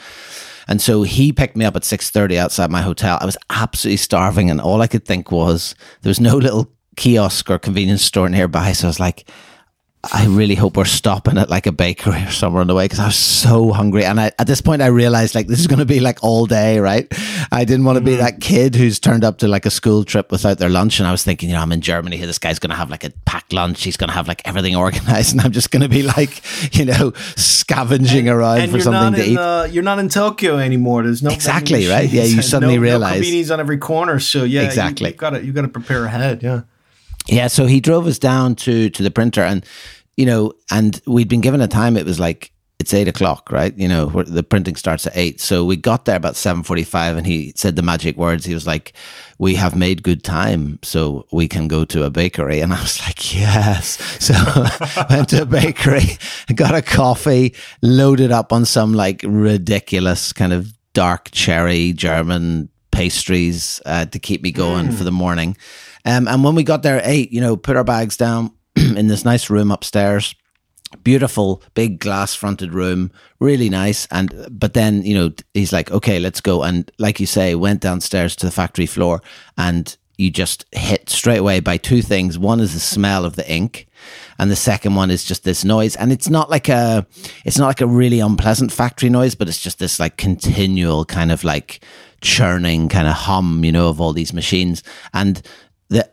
And 0.68 0.82
so 0.82 1.04
he 1.04 1.32
picked 1.32 1.56
me 1.56 1.66
up 1.66 1.76
at 1.76 1.84
6.30 1.84 2.38
outside 2.38 2.72
my 2.72 2.82
hotel. 2.82 3.20
I 3.22 3.26
was 3.26 3.38
absolutely 3.52 3.98
starving 3.98 4.50
and 4.50 4.60
all 4.60 4.82
i 4.82 4.88
could 4.88 5.06
think 5.06 5.32
was 5.32 5.76
there 6.02 6.10
was 6.10 6.20
no 6.20 6.38
little 6.38 6.72
kiosk 6.96 7.50
or 7.50 7.60
convenience 7.60 8.02
store 8.02 8.30
nearby 8.30 8.72
so 8.72 8.88
i 8.88 8.90
was 8.90 9.00
like 9.02 9.30
I 10.14 10.28
really 10.28 10.56
hope 10.56 10.78
we're 10.78 10.86
stopping 10.86 11.38
at 11.38 11.50
like 11.50 11.66
a 11.66 11.72
bakery 11.72 12.24
or 12.24 12.32
somewhere 12.32 12.62
on 12.62 12.68
the 12.68 12.76
way 12.76 12.86
because 12.86 13.00
I 13.00 13.08
was 13.08 13.16
so 13.16 13.72
hungry. 13.72 14.06
And 14.06 14.20
I, 14.20 14.32
at 14.38 14.48
this 14.48 14.62
point, 14.62 14.82
I 14.82 14.88
realized 14.88 15.36
like 15.36 15.48
this 15.48 15.60
is 15.60 15.68
going 15.68 15.80
to 15.80 15.86
be 15.86 16.00
like 16.00 16.24
all 16.24 16.46
day, 16.46 16.80
right? 16.80 17.08
I 17.52 17.66
didn't 17.66 17.86
want 17.86 17.98
to 17.98 18.04
be 18.04 18.12
mm-hmm. 18.12 18.22
that 18.22 18.42
kid 18.42 18.76
who's 18.76 19.00
turned 19.00 19.24
up 19.24 19.40
to 19.40 19.48
like 19.48 19.66
a 19.66 19.72
school 19.72 20.04
trip 20.04 20.32
without 20.32 20.60
their 20.60 20.70
lunch. 20.70 21.00
And 21.00 21.08
I 21.08 21.12
was 21.12 21.24
thinking, 21.24 21.50
you 21.50 21.56
know, 21.56 21.62
I'm 21.62 21.72
in 21.72 21.82
Germany 21.82 22.18
here. 22.18 22.28
This 22.28 22.40
guy's 22.40 22.60
going 22.60 22.70
to 22.70 22.76
have 22.76 22.90
like 22.90 23.04
a 23.04 23.12
packed 23.26 23.54
lunch. 23.54 23.84
He's 23.84 23.98
going 23.98 24.10
to 24.10 24.14
have 24.14 24.28
like 24.28 24.42
everything 24.46 24.76
organized. 24.76 25.26
And 25.36 25.42
I'm 25.42 25.52
just 25.52 25.72
going 25.72 25.82
to 25.82 25.90
be 25.90 26.04
like, 26.04 26.42
you 26.76 26.86
know, 26.86 27.12
scavenging 27.36 28.30
and, 28.30 28.38
around 28.38 28.62
and 28.62 28.72
for 28.72 28.80
something 28.80 29.20
to 29.20 29.26
in, 29.26 29.32
eat. 29.32 29.38
Uh, 29.38 29.68
you're 29.70 29.84
not 29.84 30.00
in 30.00 30.08
Tokyo 30.08 30.58
anymore. 30.58 31.04
There's 31.04 31.24
no 31.24 31.32
exactly 31.32 31.88
right. 31.88 32.10
Yeah, 32.10 32.24
you 32.24 32.42
suddenly 32.44 32.76
no, 32.76 32.82
realize 32.82 33.12
no 33.12 33.16
convenience 33.16 33.50
on 33.50 33.60
every 33.60 33.78
corner. 33.78 34.20
So 34.20 34.44
yeah, 34.44 34.62
exactly. 34.62 35.08
You, 35.08 35.14
have 35.14 35.18
got 35.18 35.30
to 35.32 35.46
you've 35.46 35.56
got 35.56 35.64
to 35.64 35.68
prepare 35.68 36.06
ahead. 36.06 36.44
Yeah. 36.44 36.62
Yeah, 37.28 37.48
so 37.48 37.66
he 37.66 37.80
drove 37.80 38.08
us 38.08 38.20
down 38.20 38.56
to 38.58 38.90
to 38.90 39.04
the 39.04 39.12
printer, 39.12 39.42
and 39.42 39.66
you 40.18 40.26
know, 40.26 40.54
and 40.72 41.02
we'd 41.06 41.30
been 41.30 41.42
given 41.42 41.62
a 41.62 41.68
time. 41.68 41.98
It 41.98 42.06
was 42.06 42.20
like 42.20 42.52
it's 42.78 42.94
eight 42.94 43.08
o'clock, 43.08 43.52
right? 43.52 43.76
You 43.78 43.88
know, 43.88 44.08
the 44.08 44.44
printing 44.44 44.76
starts 44.76 45.08
at 45.08 45.16
eight. 45.16 45.40
So 45.42 45.66
we 45.66 45.76
got 45.76 46.06
there 46.06 46.18
about 46.18 46.36
seven 46.36 46.62
forty-five, 46.62 47.18
and 47.18 47.26
he 47.26 47.54
said 47.56 47.76
the 47.76 47.82
magic 47.82 48.16
words. 48.16 48.46
He 48.46 48.54
was 48.54 48.68
like, 48.68 48.94
"We 49.40 49.56
have 49.56 49.76
made 49.76 50.04
good 50.04 50.24
time, 50.24 50.80
so 50.84 51.26
we 51.32 51.48
can 51.48 51.68
go 51.68 51.86
to 51.86 52.04
a 52.04 52.10
bakery." 52.10 52.62
And 52.62 52.74
I 52.74 52.82
was 52.82 53.00
like, 53.02 53.34
"Yes!" 53.34 53.98
So 54.24 54.34
went 55.10 55.30
to 55.30 55.44
a 55.44 55.46
bakery, 55.46 56.18
got 56.54 56.76
a 56.76 56.82
coffee, 56.82 57.56
loaded 57.82 58.32
up 58.32 58.54
on 58.54 58.66
some 58.66 58.94
like 58.94 59.22
ridiculous 59.26 60.32
kind 60.32 60.54
of 60.54 60.72
dark 60.94 61.30
cherry 61.32 61.92
German 61.92 62.70
pastries 62.92 63.82
uh, 63.86 64.06
to 64.06 64.20
keep 64.20 64.42
me 64.42 64.52
going 64.52 64.88
mm. 64.88 64.94
for 64.94 65.04
the 65.04 65.12
morning. 65.12 65.58
Um, 66.06 66.28
and 66.28 66.44
when 66.44 66.56
we 66.56 66.64
got 66.64 66.84
there 66.84 66.98
at 66.98 67.08
eight, 67.08 67.32
you 67.32 67.42
know, 67.42 67.58
put 67.58 67.76
our 67.76 67.84
bags 67.84 68.16
down 68.16 68.52
in 68.76 69.08
this 69.08 69.26
nice 69.26 69.50
room 69.50 69.72
upstairs. 69.72 70.36
Beautiful 71.04 71.62
big 71.74 72.00
glass 72.00 72.36
fronted 72.36 72.74
room 72.74 73.12
really 73.40 73.70
nice. 73.70 74.08
And 74.12 74.48
but 74.50 74.76
then 74.76 75.04
you 75.04 75.14
know 75.16 75.34
he's 75.54 75.74
like 75.74 75.92
okay 75.92 76.20
let's 76.20 76.40
go. 76.40 76.64
And 76.64 76.90
like 77.00 77.20
you 77.20 77.26
say 77.26 77.56
went 77.56 77.82
downstairs 77.82 78.36
to 78.38 78.46
the 78.46 78.52
factory 78.52 78.86
floor 78.86 79.22
and 79.58 79.96
you 80.18 80.32
just 80.32 80.66
hit 80.72 81.10
straight 81.10 81.40
away 81.40 81.60
by 81.60 81.78
two 81.78 82.02
things. 82.02 82.40
One 82.40 82.62
is 82.62 82.74
the 82.74 82.80
smell 82.80 83.26
of 83.26 83.36
the 83.36 83.50
ink 83.52 83.88
and 84.40 84.50
the 84.50 84.56
second 84.56 84.96
one 84.96 85.12
is 85.12 85.26
just 85.26 85.44
this 85.44 85.66
noise. 85.66 85.96
And 85.98 86.14
it's 86.14 86.30
not 86.30 86.50
like 86.50 86.70
a 86.70 87.06
it's 87.44 87.58
not 87.58 87.68
like 87.68 87.82
a 87.82 87.88
really 87.88 88.20
unpleasant 88.20 88.72
factory 88.72 89.10
noise 89.10 89.36
but 89.36 89.50
it's 89.50 89.62
just 89.62 89.80
this 89.80 90.00
like 90.00 90.18
continual 90.18 91.04
kind 91.04 91.32
of 91.32 91.44
like 91.44 91.84
churning 92.22 92.90
kind 92.90 93.08
of 93.08 93.14
hum 93.14 93.64
you 93.64 93.72
know 93.72 93.90
of 93.90 94.00
all 94.00 94.14
these 94.14 94.34
machines. 94.34 94.84
And 95.14 95.42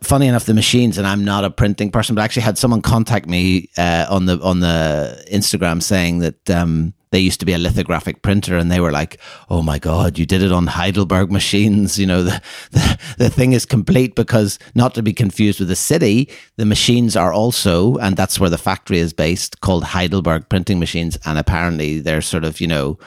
funny 0.02 0.26
enough, 0.26 0.44
the 0.44 0.54
machines, 0.54 0.98
and 0.98 1.06
I'm 1.06 1.24
not 1.24 1.44
a 1.44 1.50
printing 1.50 1.90
person, 1.90 2.14
but 2.14 2.22
I 2.22 2.24
actually 2.24 2.42
had 2.42 2.58
someone 2.58 2.82
contact 2.82 3.26
me 3.26 3.70
uh, 3.76 4.06
on 4.10 4.26
the 4.26 4.40
on 4.40 4.60
the 4.60 5.24
Instagram 5.30 5.82
saying 5.82 6.18
that 6.20 6.50
um, 6.50 6.94
they 7.12 7.20
used 7.20 7.40
to 7.40 7.46
be 7.46 7.52
a 7.52 7.58
lithographic 7.58 8.22
printer 8.22 8.56
and 8.56 8.72
they 8.72 8.80
were 8.80 8.90
like, 8.90 9.20
oh 9.50 9.62
my 9.62 9.78
God, 9.78 10.18
you 10.18 10.26
did 10.26 10.42
it 10.42 10.50
on 10.50 10.66
Heidelberg 10.66 11.30
machines. 11.30 11.98
You 11.98 12.06
know, 12.06 12.22
the, 12.22 12.42
the, 12.72 12.98
the 13.18 13.30
thing 13.30 13.52
is 13.52 13.64
complete 13.64 14.14
because 14.14 14.58
not 14.74 14.94
to 14.94 15.02
be 15.02 15.12
confused 15.12 15.60
with 15.60 15.68
the 15.68 15.76
city, 15.76 16.30
the 16.56 16.64
machines 16.64 17.14
are 17.14 17.32
also, 17.32 17.96
and 17.98 18.16
that's 18.16 18.40
where 18.40 18.50
the 18.50 18.58
factory 18.58 18.98
is 18.98 19.12
based, 19.12 19.60
called 19.60 19.84
Heidelberg 19.84 20.48
printing 20.48 20.80
machines. 20.80 21.18
And 21.24 21.38
apparently 21.38 22.00
they're 22.00 22.22
sort 22.22 22.44
of, 22.44 22.60
you 22.60 22.66
know, 22.66 22.98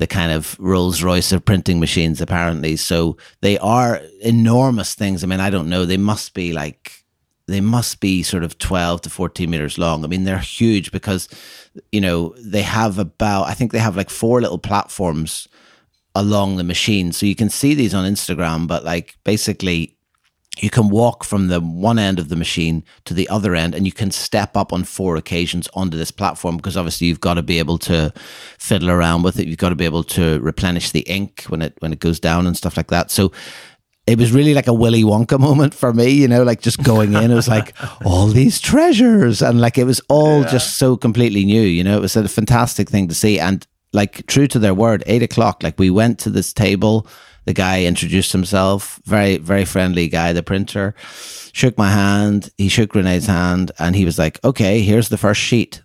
the 0.00 0.06
kind 0.06 0.32
of 0.32 0.58
Rolls 0.58 1.02
Royce 1.02 1.30
of 1.30 1.44
printing 1.44 1.78
machines, 1.78 2.22
apparently. 2.22 2.74
So 2.76 3.18
they 3.42 3.58
are 3.58 4.00
enormous 4.22 4.94
things. 4.94 5.22
I 5.22 5.26
mean, 5.26 5.40
I 5.40 5.50
don't 5.50 5.68
know. 5.68 5.84
They 5.84 5.98
must 5.98 6.32
be 6.32 6.54
like, 6.54 7.04
they 7.46 7.60
must 7.60 8.00
be 8.00 8.22
sort 8.22 8.42
of 8.42 8.56
12 8.56 9.02
to 9.02 9.10
14 9.10 9.50
meters 9.50 9.76
long. 9.76 10.02
I 10.02 10.08
mean, 10.08 10.24
they're 10.24 10.38
huge 10.38 10.90
because, 10.90 11.28
you 11.92 12.00
know, 12.00 12.34
they 12.38 12.62
have 12.62 12.98
about, 12.98 13.48
I 13.48 13.52
think 13.52 13.72
they 13.72 13.78
have 13.78 13.94
like 13.94 14.08
four 14.08 14.40
little 14.40 14.58
platforms 14.58 15.46
along 16.14 16.56
the 16.56 16.64
machine. 16.64 17.12
So 17.12 17.26
you 17.26 17.36
can 17.36 17.50
see 17.50 17.74
these 17.74 17.92
on 17.92 18.10
Instagram, 18.10 18.66
but 18.66 18.84
like 18.84 19.18
basically 19.24 19.98
you 20.60 20.70
can 20.70 20.88
walk 20.88 21.24
from 21.24 21.48
the 21.48 21.60
one 21.60 21.98
end 21.98 22.18
of 22.18 22.28
the 22.28 22.36
machine 22.36 22.84
to 23.04 23.14
the 23.14 23.28
other 23.28 23.54
end 23.54 23.74
and 23.74 23.86
you 23.86 23.92
can 23.92 24.10
step 24.10 24.56
up 24.56 24.72
on 24.72 24.84
four 24.84 25.16
occasions 25.16 25.68
onto 25.74 25.96
this 25.96 26.10
platform 26.10 26.56
because 26.56 26.76
obviously 26.76 27.06
you've 27.06 27.20
got 27.20 27.34
to 27.34 27.42
be 27.42 27.58
able 27.58 27.78
to 27.78 28.12
fiddle 28.58 28.90
around 28.90 29.22
with 29.22 29.38
it 29.38 29.46
you've 29.46 29.58
got 29.58 29.70
to 29.70 29.74
be 29.74 29.84
able 29.84 30.04
to 30.04 30.38
replenish 30.40 30.90
the 30.90 31.00
ink 31.00 31.44
when 31.48 31.62
it 31.62 31.74
when 31.80 31.92
it 31.92 32.00
goes 32.00 32.20
down 32.20 32.46
and 32.46 32.56
stuff 32.56 32.76
like 32.76 32.88
that 32.88 33.10
so 33.10 33.32
it 34.06 34.18
was 34.18 34.32
really 34.32 34.54
like 34.54 34.66
a 34.66 34.74
Willy 34.74 35.04
Wonka 35.04 35.38
moment 35.38 35.72
for 35.72 35.92
me, 35.92 36.08
you 36.08 36.26
know, 36.26 36.42
like 36.42 36.60
just 36.60 36.82
going 36.82 37.12
in. 37.12 37.30
It 37.30 37.34
was 37.34 37.46
like 37.46 37.76
all 38.04 38.26
these 38.26 38.58
treasures, 38.58 39.40
and 39.40 39.60
like 39.60 39.78
it 39.78 39.84
was 39.84 40.00
all 40.08 40.40
yeah. 40.40 40.48
just 40.48 40.78
so 40.78 40.96
completely 40.96 41.44
new. 41.44 41.60
You 41.60 41.84
know, 41.84 41.96
it 41.96 42.00
was 42.00 42.16
a 42.16 42.26
fantastic 42.28 42.88
thing 42.88 43.06
to 43.08 43.14
see, 43.14 43.38
and 43.38 43.64
like 43.92 44.26
true 44.26 44.48
to 44.48 44.58
their 44.58 44.74
word, 44.74 45.04
eight 45.06 45.22
o'clock. 45.22 45.62
Like 45.62 45.78
we 45.78 45.90
went 45.90 46.18
to 46.20 46.30
this 46.30 46.52
table 46.52 47.06
the 47.44 47.52
guy 47.52 47.84
introduced 47.84 48.32
himself, 48.32 49.00
very, 49.04 49.38
very 49.38 49.64
friendly 49.64 50.08
guy, 50.08 50.32
the 50.32 50.42
printer, 50.42 50.94
shook 51.52 51.76
my 51.78 51.90
hand. 51.90 52.50
He 52.56 52.68
shook 52.68 52.94
Renee's 52.94 53.26
hand 53.26 53.72
and 53.78 53.96
he 53.96 54.04
was 54.04 54.18
like, 54.18 54.42
okay, 54.44 54.82
here's 54.82 55.08
the 55.08 55.18
first 55.18 55.40
sheet. 55.40 55.82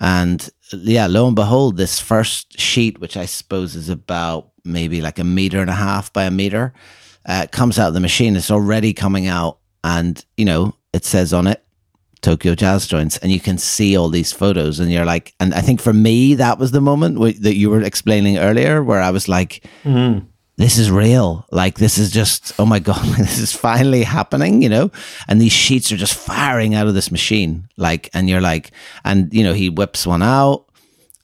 And 0.00 0.48
yeah, 0.72 1.06
lo 1.06 1.26
and 1.26 1.36
behold, 1.36 1.76
this 1.76 2.00
first 2.00 2.58
sheet, 2.58 2.98
which 3.00 3.16
I 3.16 3.26
suppose 3.26 3.76
is 3.76 3.88
about 3.88 4.50
maybe 4.64 5.00
like 5.00 5.18
a 5.18 5.24
meter 5.24 5.60
and 5.60 5.70
a 5.70 5.74
half 5.74 6.12
by 6.12 6.24
a 6.24 6.30
meter, 6.30 6.72
uh, 7.26 7.46
comes 7.52 7.78
out 7.78 7.88
of 7.88 7.94
the 7.94 8.00
machine. 8.00 8.36
It's 8.36 8.50
already 8.50 8.92
coming 8.92 9.26
out. 9.26 9.58
And, 9.84 10.24
you 10.36 10.44
know, 10.44 10.74
it 10.92 11.04
says 11.04 11.32
on 11.32 11.46
it, 11.46 11.64
Tokyo 12.20 12.54
Jazz 12.54 12.86
Joints, 12.86 13.18
and 13.18 13.32
you 13.32 13.40
can 13.40 13.58
see 13.58 13.96
all 13.96 14.08
these 14.08 14.32
photos, 14.32 14.78
and 14.78 14.92
you're 14.92 15.04
like, 15.04 15.34
and 15.40 15.52
I 15.54 15.60
think 15.60 15.80
for 15.80 15.92
me 15.92 16.34
that 16.36 16.56
was 16.56 16.70
the 16.70 16.80
moment 16.80 17.16
w- 17.16 17.38
that 17.40 17.56
you 17.56 17.68
were 17.68 17.82
explaining 17.82 18.38
earlier, 18.38 18.82
where 18.82 19.00
I 19.00 19.10
was 19.10 19.28
like, 19.28 19.64
mm 19.82 20.24
this 20.56 20.78
is 20.78 20.90
real. 20.90 21.46
Like 21.50 21.78
this 21.78 21.98
is 21.98 22.10
just, 22.10 22.52
oh 22.58 22.66
my 22.66 22.78
God, 22.78 23.04
this 23.18 23.38
is 23.38 23.52
finally 23.52 24.02
happening, 24.02 24.62
you 24.62 24.68
know? 24.68 24.90
And 25.28 25.40
these 25.40 25.52
sheets 25.52 25.90
are 25.92 25.96
just 25.96 26.14
firing 26.14 26.74
out 26.74 26.86
of 26.86 26.94
this 26.94 27.10
machine. 27.10 27.68
Like, 27.76 28.10
and 28.14 28.28
you're 28.28 28.40
like, 28.40 28.70
and 29.04 29.32
you 29.32 29.42
know, 29.42 29.54
he 29.54 29.68
whips 29.68 30.06
one 30.06 30.22
out, 30.22 30.66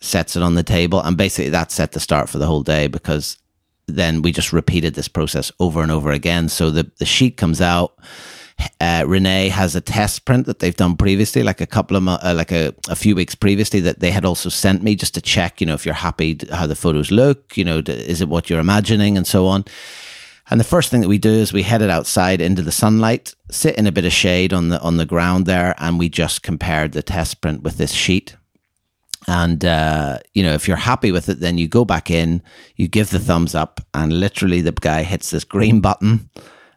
sets 0.00 0.36
it 0.36 0.42
on 0.42 0.54
the 0.54 0.62
table, 0.62 1.00
and 1.00 1.16
basically 1.16 1.50
that 1.50 1.72
set 1.72 1.92
the 1.92 2.00
start 2.00 2.28
for 2.28 2.38
the 2.38 2.46
whole 2.46 2.62
day 2.62 2.86
because 2.86 3.38
then 3.86 4.22
we 4.22 4.32
just 4.32 4.52
repeated 4.52 4.94
this 4.94 5.08
process 5.08 5.50
over 5.60 5.82
and 5.82 5.90
over 5.90 6.10
again. 6.10 6.48
So 6.48 6.70
the, 6.70 6.90
the 6.98 7.06
sheet 7.06 7.36
comes 7.36 7.60
out 7.60 7.98
uh, 8.80 9.04
Renee 9.06 9.48
has 9.48 9.74
a 9.76 9.80
test 9.80 10.24
print 10.24 10.46
that 10.46 10.58
they've 10.58 10.76
done 10.76 10.96
previously, 10.96 11.42
like 11.42 11.60
a 11.60 11.66
couple 11.66 11.96
of 11.96 12.06
uh, 12.08 12.34
like 12.36 12.52
a, 12.52 12.74
a 12.88 12.96
few 12.96 13.14
weeks 13.14 13.34
previously, 13.34 13.80
that 13.80 14.00
they 14.00 14.10
had 14.10 14.24
also 14.24 14.48
sent 14.48 14.82
me 14.82 14.94
just 14.94 15.14
to 15.14 15.20
check, 15.20 15.60
you 15.60 15.66
know, 15.66 15.74
if 15.74 15.84
you're 15.84 15.94
happy 15.94 16.38
how 16.52 16.66
the 16.66 16.74
photos 16.74 17.10
look, 17.10 17.56
you 17.56 17.64
know, 17.64 17.82
is 17.86 18.20
it 18.20 18.28
what 18.28 18.48
you're 18.48 18.60
imagining, 18.60 19.16
and 19.16 19.26
so 19.26 19.46
on. 19.46 19.64
And 20.50 20.58
the 20.58 20.64
first 20.64 20.90
thing 20.90 21.02
that 21.02 21.08
we 21.08 21.18
do 21.18 21.30
is 21.30 21.52
we 21.52 21.62
headed 21.62 21.90
outside 21.90 22.40
into 22.40 22.62
the 22.62 22.72
sunlight, 22.72 23.34
sit 23.50 23.76
in 23.76 23.86
a 23.86 23.92
bit 23.92 24.06
of 24.06 24.12
shade 24.12 24.52
on 24.52 24.68
the 24.68 24.80
on 24.80 24.96
the 24.96 25.06
ground 25.06 25.46
there, 25.46 25.74
and 25.78 25.98
we 25.98 26.08
just 26.08 26.42
compared 26.42 26.92
the 26.92 27.02
test 27.02 27.40
print 27.40 27.62
with 27.62 27.76
this 27.76 27.92
sheet. 27.92 28.36
And 29.26 29.62
uh, 29.64 30.20
you 30.32 30.42
know, 30.42 30.54
if 30.54 30.66
you're 30.66 30.78
happy 30.78 31.12
with 31.12 31.28
it, 31.28 31.40
then 31.40 31.58
you 31.58 31.68
go 31.68 31.84
back 31.84 32.10
in, 32.10 32.42
you 32.76 32.88
give 32.88 33.10
the 33.10 33.18
thumbs 33.18 33.54
up, 33.54 33.80
and 33.92 34.20
literally 34.20 34.62
the 34.62 34.72
guy 34.72 35.02
hits 35.02 35.30
this 35.30 35.44
green 35.44 35.80
button, 35.80 36.30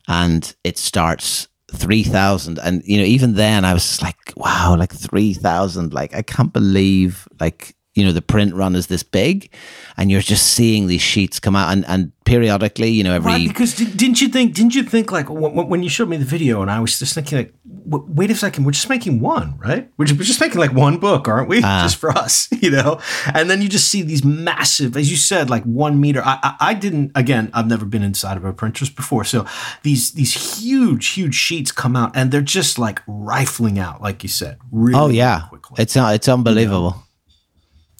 and 0.07 0.53
it 0.63 0.77
starts 0.77 1.47
3000 1.71 2.59
and 2.59 2.83
you 2.85 2.97
know 2.97 3.03
even 3.03 3.33
then 3.35 3.63
i 3.65 3.73
was 3.73 4.01
like 4.01 4.33
wow 4.35 4.75
like 4.77 4.93
3000 4.93 5.93
like 5.93 6.13
i 6.15 6.21
can't 6.21 6.53
believe 6.53 7.27
like 7.39 7.75
you 7.93 8.05
know 8.05 8.11
the 8.11 8.21
print 8.21 8.53
run 8.53 8.75
is 8.75 8.87
this 8.87 9.03
big 9.03 9.51
and 9.97 10.09
you're 10.09 10.21
just 10.21 10.53
seeing 10.53 10.87
these 10.87 11.01
sheets 11.01 11.39
come 11.39 11.55
out 11.55 11.71
and, 11.71 11.85
and 11.87 12.11
periodically 12.25 12.89
you 12.89 13.03
know 13.03 13.13
every 13.13 13.31
right, 13.31 13.47
because 13.47 13.75
didn't 13.75 14.21
you 14.21 14.27
think 14.29 14.53
didn't 14.53 14.75
you 14.75 14.83
think 14.83 15.11
like 15.11 15.27
when 15.29 15.83
you 15.83 15.89
showed 15.89 16.07
me 16.07 16.17
the 16.17 16.25
video 16.25 16.61
and 16.61 16.71
i 16.71 16.79
was 16.79 16.97
just 16.97 17.13
thinking 17.13 17.37
like 17.37 17.53
wait 17.65 18.31
a 18.31 18.35
second 18.35 18.63
we're 18.63 18.71
just 18.71 18.89
making 18.89 19.19
one 19.19 19.57
right? 19.57 19.89
We're 19.97 20.05
just, 20.05 20.39
making 20.39 20.59
like 20.59 20.73
one 20.73 20.97
book 20.97 21.27
aren't 21.27 21.47
we? 21.47 21.59
Uh, 21.59 21.61
just 21.83 21.97
for 21.97 22.09
us 22.09 22.47
you 22.61 22.69
know? 22.71 22.99
And 23.33 23.49
then 23.49 23.61
you 23.61 23.69
just 23.69 23.87
see 23.87 24.01
these 24.01 24.23
massive 24.23 24.97
as 24.97 25.09
you 25.09 25.17
said 25.17 25.49
like 25.49 25.63
one 25.63 25.99
meter. 25.99 26.21
I, 26.23 26.39
I, 26.43 26.55
I 26.59 26.73
didn't 26.73 27.11
again 27.15 27.49
i've 27.53 27.67
never 27.67 27.85
been 27.85 28.03
inside 28.03 28.37
of 28.37 28.45
a 28.45 28.53
printers 28.53 28.89
before 28.89 29.23
so 29.23 29.45
these 29.83 30.11
these 30.13 30.59
huge 30.59 31.09
huge 31.09 31.35
sheets 31.35 31.71
come 31.71 31.95
out 31.95 32.15
and 32.15 32.31
they're 32.31 32.41
just 32.41 32.77
like 32.77 33.01
rifling 33.07 33.79
out 33.79 34.01
like 34.01 34.23
you 34.23 34.29
said 34.29 34.57
really 34.71 34.99
oh 34.99 35.07
yeah. 35.07 35.47
quickly. 35.49 35.81
it's 35.81 35.95
it's 35.95 36.27
unbelievable 36.27 36.83
you 36.83 36.89
know? 36.89 37.03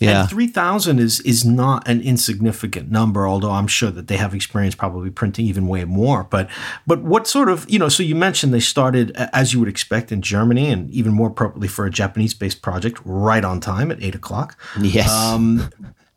Yeah. 0.02 0.22
And 0.22 0.30
3,000 0.30 1.00
is 1.00 1.20
is 1.22 1.46
not 1.46 1.88
an 1.88 2.02
insignificant 2.02 2.90
number, 2.90 3.28
although 3.28 3.52
I'm 3.52 3.68
sure 3.68 3.92
that 3.92 4.08
they 4.08 4.18
have 4.18 4.34
experience 4.34 4.74
probably 4.74 5.12
printing 5.12 5.46
even 5.46 5.68
way 5.68 5.86
more. 5.86 6.24
But 6.24 6.50
but 6.88 7.04
what 7.04 7.28
sort 7.28 7.50
of, 7.50 7.70
you 7.70 7.78
know, 7.78 7.88
so 7.88 8.02
you 8.02 8.16
mentioned 8.16 8.54
they 8.54 8.60
started, 8.60 9.12
as 9.16 9.54
you 9.54 9.60
would 9.60 9.70
expect, 9.70 10.12
in 10.12 10.22
Germany 10.22 10.70
and 10.70 10.90
even 10.90 11.14
more 11.14 11.28
appropriately 11.28 11.68
for 11.68 11.86
a 11.86 11.92
Japanese 11.92 12.34
based 12.34 12.62
project, 12.62 13.00
right 13.06 13.46
on 13.46 13.60
time 13.60 13.92
at 13.92 14.02
eight 14.02 14.16
o'clock. 14.16 14.60
Yes. 14.82 15.12
Um, 15.12 15.70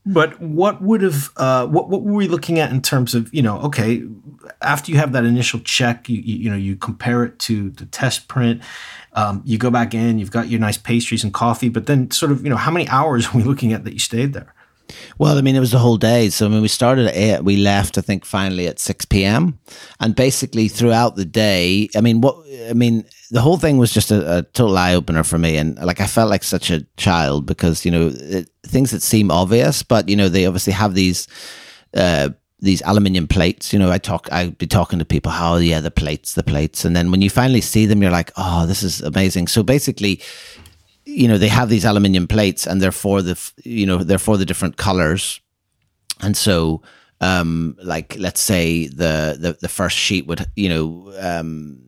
but 0.06 0.40
what 0.40 0.82
would 0.82 1.00
have, 1.00 1.30
uh, 1.36 1.66
what, 1.66 1.88
what 1.88 2.02
were 2.02 2.12
we 2.12 2.28
looking 2.28 2.58
at 2.58 2.70
in 2.70 2.82
terms 2.82 3.14
of, 3.14 3.32
you 3.32 3.40
know, 3.42 3.58
okay, 3.60 4.02
after 4.62 4.92
you 4.92 4.98
have 4.98 5.12
that 5.12 5.24
initial 5.24 5.60
check, 5.60 6.08
you, 6.08 6.20
you, 6.20 6.36
you 6.36 6.50
know, 6.50 6.56
you 6.56 6.76
compare 6.76 7.24
it 7.24 7.38
to 7.40 7.70
the 7.70 7.86
test 7.86 8.28
print 8.28 8.62
um, 9.14 9.42
you 9.44 9.58
go 9.58 9.70
back 9.70 9.94
in, 9.94 10.18
you've 10.18 10.30
got 10.30 10.48
your 10.48 10.60
nice 10.60 10.76
pastries 10.76 11.24
and 11.24 11.32
coffee, 11.32 11.68
but 11.68 11.86
then 11.86 12.10
sort 12.10 12.32
of, 12.32 12.42
you 12.42 12.50
know, 12.50 12.56
how 12.56 12.70
many 12.70 12.88
hours 12.88 13.26
are 13.34 13.36
we 13.36 13.44
looking 13.44 13.72
at 13.72 13.84
that 13.84 13.92
you 13.92 13.98
stayed 13.98 14.32
there? 14.32 14.52
Well, 15.16 15.38
I 15.38 15.40
mean, 15.40 15.56
it 15.56 15.60
was 15.60 15.70
the 15.70 15.78
whole 15.78 15.96
day. 15.96 16.28
So, 16.28 16.44
I 16.44 16.50
mean, 16.50 16.60
we 16.60 16.68
started 16.68 17.06
at 17.06 17.16
8, 17.16 17.44
we 17.44 17.56
left, 17.56 17.96
I 17.96 18.02
think, 18.02 18.24
finally 18.24 18.66
at 18.66 18.78
6 18.78 19.06
p.m. 19.06 19.58
And 19.98 20.14
basically 20.14 20.68
throughout 20.68 21.16
the 21.16 21.24
day, 21.24 21.88
I 21.96 22.02
mean, 22.02 22.20
what, 22.20 22.36
I 22.68 22.74
mean, 22.74 23.04
the 23.30 23.40
whole 23.40 23.56
thing 23.56 23.78
was 23.78 23.92
just 23.92 24.10
a, 24.10 24.38
a 24.38 24.42
total 24.42 24.76
eye 24.76 24.94
opener 24.94 25.24
for 25.24 25.38
me. 25.38 25.56
And 25.56 25.78
like, 25.78 26.00
I 26.00 26.06
felt 26.06 26.28
like 26.28 26.44
such 26.44 26.70
a 26.70 26.84
child 26.96 27.46
because, 27.46 27.84
you 27.86 27.90
know, 27.90 28.10
it, 28.12 28.50
things 28.66 28.90
that 28.90 29.00
seem 29.00 29.30
obvious, 29.30 29.82
but, 29.82 30.08
you 30.08 30.16
know, 30.16 30.28
they 30.28 30.44
obviously 30.44 30.74
have 30.74 30.94
these, 30.94 31.28
uh, 31.94 32.30
these 32.64 32.82
aluminium 32.82 33.28
plates. 33.28 33.72
You 33.72 33.78
know, 33.78 33.90
I 33.90 33.98
talk, 33.98 34.28
I'd 34.32 34.56
be 34.58 34.66
talking 34.66 34.98
to 34.98 35.04
people, 35.04 35.30
how, 35.30 35.54
oh, 35.54 35.58
yeah, 35.58 35.80
the 35.80 35.90
plates, 35.90 36.32
the 36.32 36.42
plates. 36.42 36.84
And 36.84 36.96
then 36.96 37.10
when 37.10 37.22
you 37.22 37.30
finally 37.30 37.60
see 37.60 37.86
them, 37.86 38.02
you're 38.02 38.10
like, 38.10 38.32
oh, 38.36 38.66
this 38.66 38.82
is 38.82 39.02
amazing. 39.02 39.48
So 39.48 39.62
basically, 39.62 40.20
you 41.04 41.28
know, 41.28 41.38
they 41.38 41.48
have 41.48 41.68
these 41.68 41.84
aluminium 41.84 42.26
plates 42.26 42.66
and 42.66 42.80
they're 42.80 42.90
for 42.90 43.20
the, 43.20 43.38
you 43.62 43.86
know, 43.86 43.98
they're 43.98 44.18
for 44.18 44.38
the 44.38 44.46
different 44.46 44.78
colors. 44.78 45.40
And 46.20 46.36
so, 46.36 46.82
um, 47.20 47.76
like, 47.82 48.16
let's 48.18 48.40
say 48.40 48.86
the, 48.86 49.36
the, 49.38 49.58
the 49.60 49.68
first 49.68 49.96
sheet 49.96 50.26
would, 50.26 50.46
you 50.56 50.70
know, 50.70 51.12
um, 51.20 51.83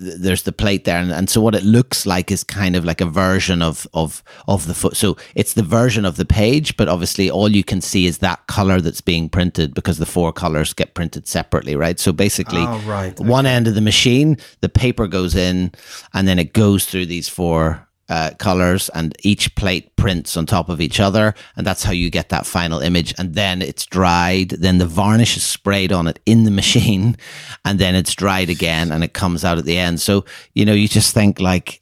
there's 0.00 0.44
the 0.44 0.52
plate 0.52 0.84
there 0.84 0.98
and, 0.98 1.12
and 1.12 1.28
so 1.28 1.40
what 1.40 1.54
it 1.54 1.62
looks 1.62 2.06
like 2.06 2.30
is 2.30 2.42
kind 2.42 2.74
of 2.74 2.84
like 2.84 3.00
a 3.00 3.06
version 3.06 3.60
of 3.60 3.86
of 3.92 4.22
of 4.48 4.66
the 4.66 4.74
foot. 4.74 4.96
So 4.96 5.16
it's 5.34 5.54
the 5.54 5.62
version 5.62 6.04
of 6.04 6.16
the 6.16 6.24
page 6.24 6.76
but 6.76 6.88
obviously 6.88 7.30
all 7.30 7.48
you 7.48 7.62
can 7.62 7.80
see 7.80 8.06
is 8.06 8.18
that 8.18 8.46
color 8.46 8.80
that's 8.80 9.00
being 9.02 9.28
printed 9.28 9.74
because 9.74 9.98
the 9.98 10.06
four 10.06 10.32
colors 10.32 10.72
get 10.72 10.94
printed 10.94 11.28
separately 11.28 11.76
right? 11.76 12.00
So 12.00 12.12
basically 12.12 12.62
oh, 12.62 12.78
right. 12.86 13.18
one 13.20 13.46
end 13.46 13.68
of 13.68 13.74
the 13.74 13.80
machine 13.80 14.38
the 14.60 14.68
paper 14.68 15.06
goes 15.06 15.34
in 15.34 15.72
and 16.14 16.26
then 16.26 16.38
it 16.38 16.52
goes 16.54 16.86
through 16.86 17.06
these 17.06 17.28
four 17.28 17.86
uh, 18.10 18.32
colors 18.38 18.90
and 18.90 19.16
each 19.22 19.54
plate 19.54 19.94
prints 19.96 20.36
on 20.36 20.44
top 20.44 20.68
of 20.68 20.80
each 20.80 20.98
other 20.98 21.32
and 21.56 21.64
that's 21.64 21.84
how 21.84 21.92
you 21.92 22.10
get 22.10 22.28
that 22.28 22.44
final 22.44 22.80
image. 22.80 23.14
And 23.16 23.34
then 23.34 23.62
it's 23.62 23.86
dried 23.86 24.50
then 24.50 24.78
the 24.78 24.86
varnish 24.86 25.36
is 25.36 25.44
sprayed 25.44 25.92
on 25.92 26.06
it 26.08 26.18
in 26.26 26.44
the 26.44 26.50
machine 26.50 27.16
and 27.64 27.78
then 27.78 27.94
it's 27.94 28.14
dried 28.14 28.50
again 28.50 28.90
and 28.90 29.04
it 29.04 29.14
comes 29.14 29.44
out 29.44 29.58
at 29.58 29.64
the 29.64 29.78
end. 29.78 30.00
So 30.00 30.24
you 30.54 30.64
know 30.64 30.74
you 30.74 30.88
just 30.88 31.14
think 31.14 31.40
like 31.40 31.80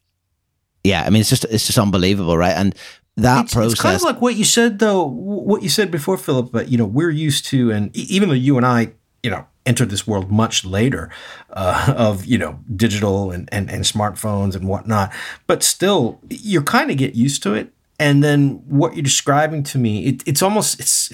yeah 0.85 1.03
i 1.05 1.11
mean 1.11 1.21
it's 1.21 1.31
just 1.31 1.45
it's 1.47 1.67
just 1.67 1.79
unbelievable 1.79 2.37
right? 2.37 2.55
And 2.55 2.75
that 3.17 3.47
it's, 3.47 3.55
process 3.55 3.73
it's 3.73 3.83
kind 3.83 3.97
of 3.97 4.03
like 4.03 4.21
what 4.21 4.37
you 4.37 4.45
said 4.45 4.79
though 4.79 5.05
what 5.05 5.63
you 5.63 5.69
said 5.69 5.91
before 5.91 6.17
philip 6.17 6.53
but 6.53 6.69
you 6.69 6.79
know 6.79 6.85
we're 6.87 7.11
used 7.11 7.45
to 7.47 7.73
and 7.73 7.95
even 7.97 8.29
though 8.29 8.35
you 8.35 8.57
and 8.57 8.65
i 8.65 8.93
you 9.23 9.31
know 9.31 9.47
entered 9.67 9.91
this 9.91 10.07
world 10.07 10.31
much 10.31 10.65
later 10.65 11.11
uh, 11.51 11.95
of 11.97 12.25
you 12.25 12.39
know 12.39 12.61
digital 12.75 13.31
and, 13.31 13.49
and 13.53 13.71
and 13.71 13.85
smartphones 13.85 14.55
and 14.55 14.67
whatnot 14.67 15.13
but 15.47 15.63
still 15.63 16.21
you 16.29 16.63
kind 16.63 16.91
of 16.91 16.97
get 16.97 17.15
used 17.15 17.43
to 17.43 17.55
it 17.55 17.73
and 18.01 18.23
then 18.23 18.63
what 18.69 18.95
you're 18.95 19.03
describing 19.03 19.65
to 19.65 19.79
me, 19.79 20.07
it, 20.07 20.23
it's 20.25 20.41
almost 20.41 20.79
it's 20.79 21.13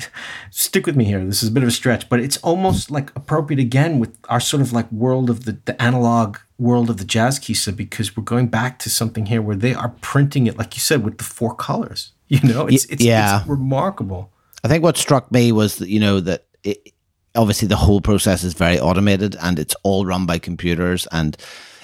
stick 0.50 0.84
with 0.84 0.96
me 0.96 1.04
here. 1.04 1.24
This 1.24 1.42
is 1.42 1.48
a 1.48 1.52
bit 1.52 1.62
of 1.62 1.68
a 1.70 1.72
stretch, 1.72 2.08
but 2.10 2.20
it's 2.20 2.36
almost 2.38 2.90
like 2.90 3.10
appropriate 3.16 3.58
again 3.58 3.98
with 3.98 4.16
our 4.28 4.40
sort 4.40 4.60
of 4.60 4.72
like 4.72 4.90
world 4.92 5.30
of 5.30 5.46
the, 5.46 5.58
the 5.64 5.80
analog 5.80 6.38
world 6.58 6.90
of 6.90 6.98
the 6.98 7.04
Jazzkissa 7.04 7.74
because 7.74 8.16
we're 8.16 8.22
going 8.22 8.48
back 8.48 8.78
to 8.80 8.90
something 8.90 9.26
here 9.26 9.40
where 9.40 9.56
they 9.56 9.74
are 9.74 9.94
printing 10.02 10.46
it, 10.46 10.58
like 10.58 10.76
you 10.76 10.80
said, 10.80 11.04
with 11.04 11.18
the 11.18 11.24
four 11.24 11.54
colors. 11.54 12.12
You 12.26 12.40
know, 12.40 12.66
it's 12.66 12.86
it's, 12.86 13.04
yeah. 13.04 13.40
it's 13.40 13.48
remarkable. 13.48 14.32
I 14.64 14.68
think 14.68 14.82
what 14.82 14.96
struck 14.96 15.30
me 15.30 15.52
was 15.52 15.76
that, 15.76 15.88
you 15.88 16.00
know, 16.00 16.20
that 16.20 16.46
it, 16.64 16.93
obviously 17.34 17.68
the 17.68 17.76
whole 17.76 18.00
process 18.00 18.44
is 18.44 18.54
very 18.54 18.78
automated 18.78 19.36
and 19.42 19.58
it's 19.58 19.74
all 19.82 20.06
run 20.06 20.26
by 20.26 20.38
computers 20.38 21.06
and 21.12 21.36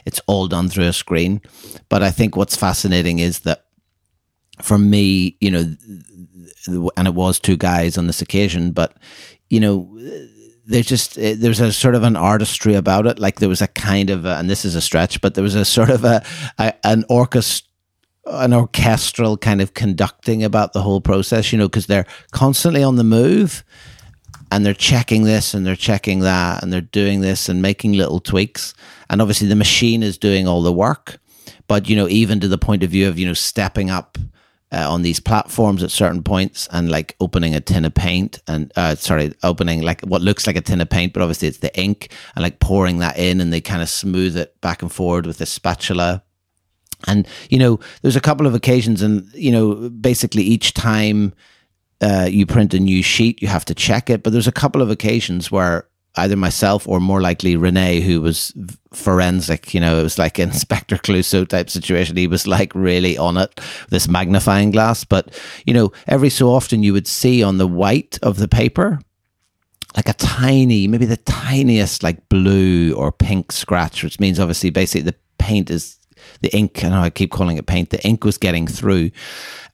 it's 0.07 0.21
all 0.27 0.49
done 0.49 0.69
through 0.69 0.87
a 0.87 0.93
screen. 0.93 1.41
But 1.89 2.03
I 2.03 2.11
think 2.11 2.37
what's 2.37 2.57
fascinating 2.57 3.19
is 3.19 3.41
that 3.41 3.67
for 4.63 4.79
me, 4.79 5.37
you 5.41 5.51
know, 5.51 5.77
and 6.97 7.09
it 7.09 7.15
was 7.15 7.41
two 7.41 7.57
guys 7.57 7.97
on 7.97 8.07
this 8.07 8.23
occasion, 8.23 8.73
but, 8.73 8.97
you 9.49 9.61
know, 9.61 9.89
there's 10.67 10.87
just 10.87 11.19
eh, 11.19 11.35
there's 11.37 11.61
a 11.61 11.73
sort 11.73 11.95
of 11.95 12.03
an 12.03 12.17
artistry 12.17 12.75
about 12.75 13.07
it. 13.07 13.19
Like 13.19 13.41
there 13.41 13.49
was 13.49 13.63
a 13.63 13.67
kind 13.67 14.11
of, 14.11 14.25
a, 14.25 14.37
and 14.37 14.49
this 14.49 14.65
is 14.65 14.75
a 14.75 14.81
stretch, 14.81 15.21
but 15.21 15.35
there 15.35 15.43
was 15.43 15.55
a 15.55 15.65
sort 15.65 15.91
of 15.91 16.05
a, 16.05 16.23
a 16.59 16.75
an 16.85 17.05
orchestra 17.09 17.67
an 18.27 18.53
orchestral 18.53 19.37
kind 19.37 19.61
of 19.61 19.75
conducting 19.75 20.45
about 20.45 20.73
the 20.73 20.83
whole 20.83 21.01
process, 21.01 21.53
you 21.53 21.59
know, 21.59 21.67
because 21.67 21.87
they're 21.87 22.07
constantly 22.31 22.83
on 22.83 22.97
the 22.97 23.03
move 23.03 23.65
and 24.51 24.65
they're 24.65 24.75
checking 24.75 25.25
this 25.25 25.55
and 25.55 25.65
they're 25.65 25.77
checking 25.77 26.21
that 26.21 26.63
and 26.63 26.73
they're 26.73 26.81
doing 26.81 27.21
this 27.21 27.49
and 27.49 27.63
making 27.63 27.93
little 27.93 28.21
tweaks. 28.21 28.75
And 29.09 29.21
obviously 29.21 29.49
the 29.49 29.57
machine 29.57 30.03
is 30.03 30.19
doing 30.19 30.47
all 30.47 30.63
the 30.63 30.73
work. 30.73 31.19
But, 31.69 31.89
you 31.89 31.97
know, 31.97 32.09
even 32.09 32.41
to 32.41 32.49
the 32.49 32.59
point 32.59 32.83
of 32.83 32.91
view 32.91 33.09
of, 33.09 33.19
you 33.19 33.27
know, 33.27 33.33
stepping 33.33 33.91
up 33.91 34.19
uh, 34.73 34.91
on 34.91 35.03
these 35.03 35.21
platforms 35.21 35.83
at 35.83 35.91
certain 35.91 36.23
points 36.23 36.69
and 36.73 36.91
like 36.91 37.17
opening 37.21 37.55
a 37.55 37.61
tin 37.61 37.85
of 37.85 37.95
paint 37.95 38.41
and, 38.49 38.73
uh, 38.77 38.95
sorry, 38.97 39.33
opening 39.43 39.83
like 39.83 40.01
what 40.03 40.23
looks 40.23 40.47
like 40.47 40.57
a 40.57 40.61
tin 40.61 40.81
of 40.81 40.91
paint, 40.91 41.13
but 41.13 41.23
obviously 41.23 41.49
it's 41.49 41.59
the 41.59 41.81
ink 41.81 42.13
and 42.35 42.43
like 42.43 42.59
pouring 42.61 42.99
that 42.99 43.19
in 43.19 43.41
and 43.41 43.53
they 43.53 43.61
kind 43.61 43.83
of 43.83 43.89
smooth 43.89 44.37
it 44.37 44.61
back 44.61 44.83
and 44.83 44.93
forward 44.93 45.27
with 45.27 45.41
a 45.41 45.47
spatula 45.47 46.23
and, 47.07 47.27
you 47.49 47.59
know, 47.59 47.81
there's 48.03 48.17
a 48.17 48.21
couple 48.21 48.47
of 48.47 48.55
occasions, 48.55 49.03
and, 49.03 49.27
you 49.33 49.51
know, 49.51 49.89
basically 49.89 50.43
each 50.43 50.75
time 50.75 51.33
uh, 52.01 52.29
you 52.31 52.47
print 52.47 52.75
a 52.75 52.81
new 52.81 53.03
sheet, 53.03 53.43
you 53.43 53.49
have 53.49 53.65
to 53.67 53.75
check 53.75 54.11
it. 54.11 54.23
But 54.23 54.33
there's 54.33 54.49
a 54.49 54.53
couple 54.53 54.83
of 54.83 54.91
occasions 54.91 55.51
where 55.51 55.87
either 56.17 56.37
myself 56.37 56.89
or 56.89 57.01
more 57.01 57.21
likely 57.21 57.57
Renee, 57.57 58.01
who 58.01 58.21
was 58.21 58.53
forensic, 58.93 59.73
you 59.75 59.81
know, 59.81 60.01
it 60.01 60.03
was 60.03 60.19
like 60.19 60.39
Inspector 60.39 60.97
Clouseau 60.99 61.47
type 61.47 61.71
situation. 61.71 62.17
He 62.17 62.27
was 62.27 62.47
like 62.47 62.75
really 62.75 63.17
on 63.17 63.37
it, 63.37 63.61
this 63.91 64.09
magnifying 64.09 64.71
glass. 64.71 65.05
But, 65.05 65.39
you 65.67 65.75
know, 65.75 65.93
every 66.07 66.31
so 66.31 66.51
often 66.51 66.83
you 66.83 66.93
would 66.93 67.07
see 67.07 67.43
on 67.43 67.59
the 67.59 67.67
white 67.67 68.19
of 68.23 68.39
the 68.39 68.49
paper, 68.49 68.99
like 69.97 70.09
a 70.09 70.15
tiny, 70.15 70.87
maybe 70.87 71.07
the 71.07 71.17
tiniest 71.17 72.03
like 72.03 72.29
blue 72.29 72.95
or 72.95 73.13
pink 73.13 73.53
scratch, 73.53 74.03
which 74.03 74.21
means 74.21 74.39
obviously 74.39 74.71
basically 74.71 75.03
the 75.03 75.17
paint 75.39 75.71
is 75.71 75.99
the 76.43 76.55
ink. 76.57 76.85
I 76.85 76.89
know 76.89 77.01
I 77.01 77.11
keep 77.11 77.31
calling 77.31 77.57
it 77.57 77.67
paint. 77.67 77.91
The 77.91 78.05
ink 78.07 78.25
was 78.25 78.39
getting 78.39 78.67
through, 78.67 79.11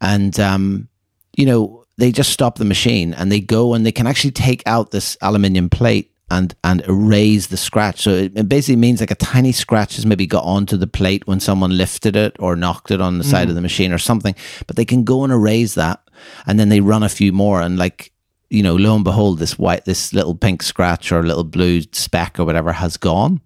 and 0.01 0.39
um, 0.41 0.89
you 1.37 1.45
know 1.45 1.86
they 1.99 2.13
just 2.13 2.31
stop 2.31 2.59
the 2.59 2.65
machine 2.65 3.15
and 3.15 3.31
they 3.33 3.41
go 3.41 3.75
and 3.75 3.85
they 3.85 3.93
can 3.93 4.07
actually 4.07 4.31
take 4.31 4.63
out 4.67 4.91
this 4.91 5.17
aluminium 5.21 5.71
plate 5.71 6.13
and 6.31 6.55
and 6.65 6.83
erase 6.83 7.47
the 7.47 7.57
scratch. 7.57 8.03
So 8.03 8.11
it, 8.11 8.33
it, 8.37 8.49
basically 8.49 8.77
means 8.77 9.01
like 9.01 9.11
a 9.11 9.17
tiny 9.17 9.53
scratch 9.53 9.97
has 9.97 10.07
maybe 10.07 10.27
got 10.27 10.45
onto 10.45 10.77
the 10.77 10.87
plate 10.87 11.27
when 11.27 11.41
someone 11.41 11.77
lifted 11.77 12.17
it 12.17 12.37
or 12.39 12.57
knocked 12.57 12.91
it 12.91 13.01
on 13.01 13.19
the 13.19 13.25
mm. 13.25 13.31
side 13.31 13.49
of 13.49 13.55
the 13.55 13.61
machine 13.61 13.93
or 13.93 13.99
something. 13.99 14.35
But 14.67 14.77
they 14.77 14.85
can 14.85 15.05
go 15.05 15.25
and 15.25 15.33
erase 15.33 15.75
that, 15.75 16.03
and 16.47 16.59
then 16.59 16.69
they 16.69 16.81
run 16.81 17.03
a 17.03 17.09
few 17.09 17.33
more 17.33 17.61
and 17.61 17.79
like 17.79 18.13
you 18.49 18.63
know, 18.63 18.77
lo 18.77 18.95
and 18.95 19.03
behold, 19.03 19.39
this 19.39 19.59
white, 19.59 19.85
this 19.87 20.13
little 20.13 20.35
pink 20.35 20.63
scratch 20.63 21.11
or 21.11 21.23
little 21.23 21.45
blue 21.45 21.83
speck 21.93 22.39
or 22.39 22.45
whatever 22.45 22.73
has 22.73 22.97
gone. 22.97 23.41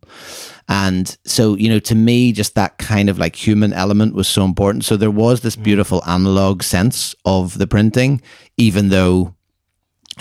And 0.70 1.18
so, 1.24 1.56
you 1.56 1.68
know, 1.68 1.80
to 1.80 1.96
me, 1.96 2.30
just 2.30 2.54
that 2.54 2.78
kind 2.78 3.10
of 3.10 3.18
like 3.18 3.34
human 3.34 3.72
element 3.72 4.14
was 4.14 4.28
so 4.28 4.44
important. 4.44 4.84
So 4.84 4.96
there 4.96 5.10
was 5.10 5.40
this 5.40 5.56
mm. 5.56 5.64
beautiful 5.64 6.00
analog 6.06 6.62
sense 6.62 7.12
of 7.24 7.58
the 7.58 7.66
printing, 7.66 8.22
even 8.56 8.88
though 8.88 9.34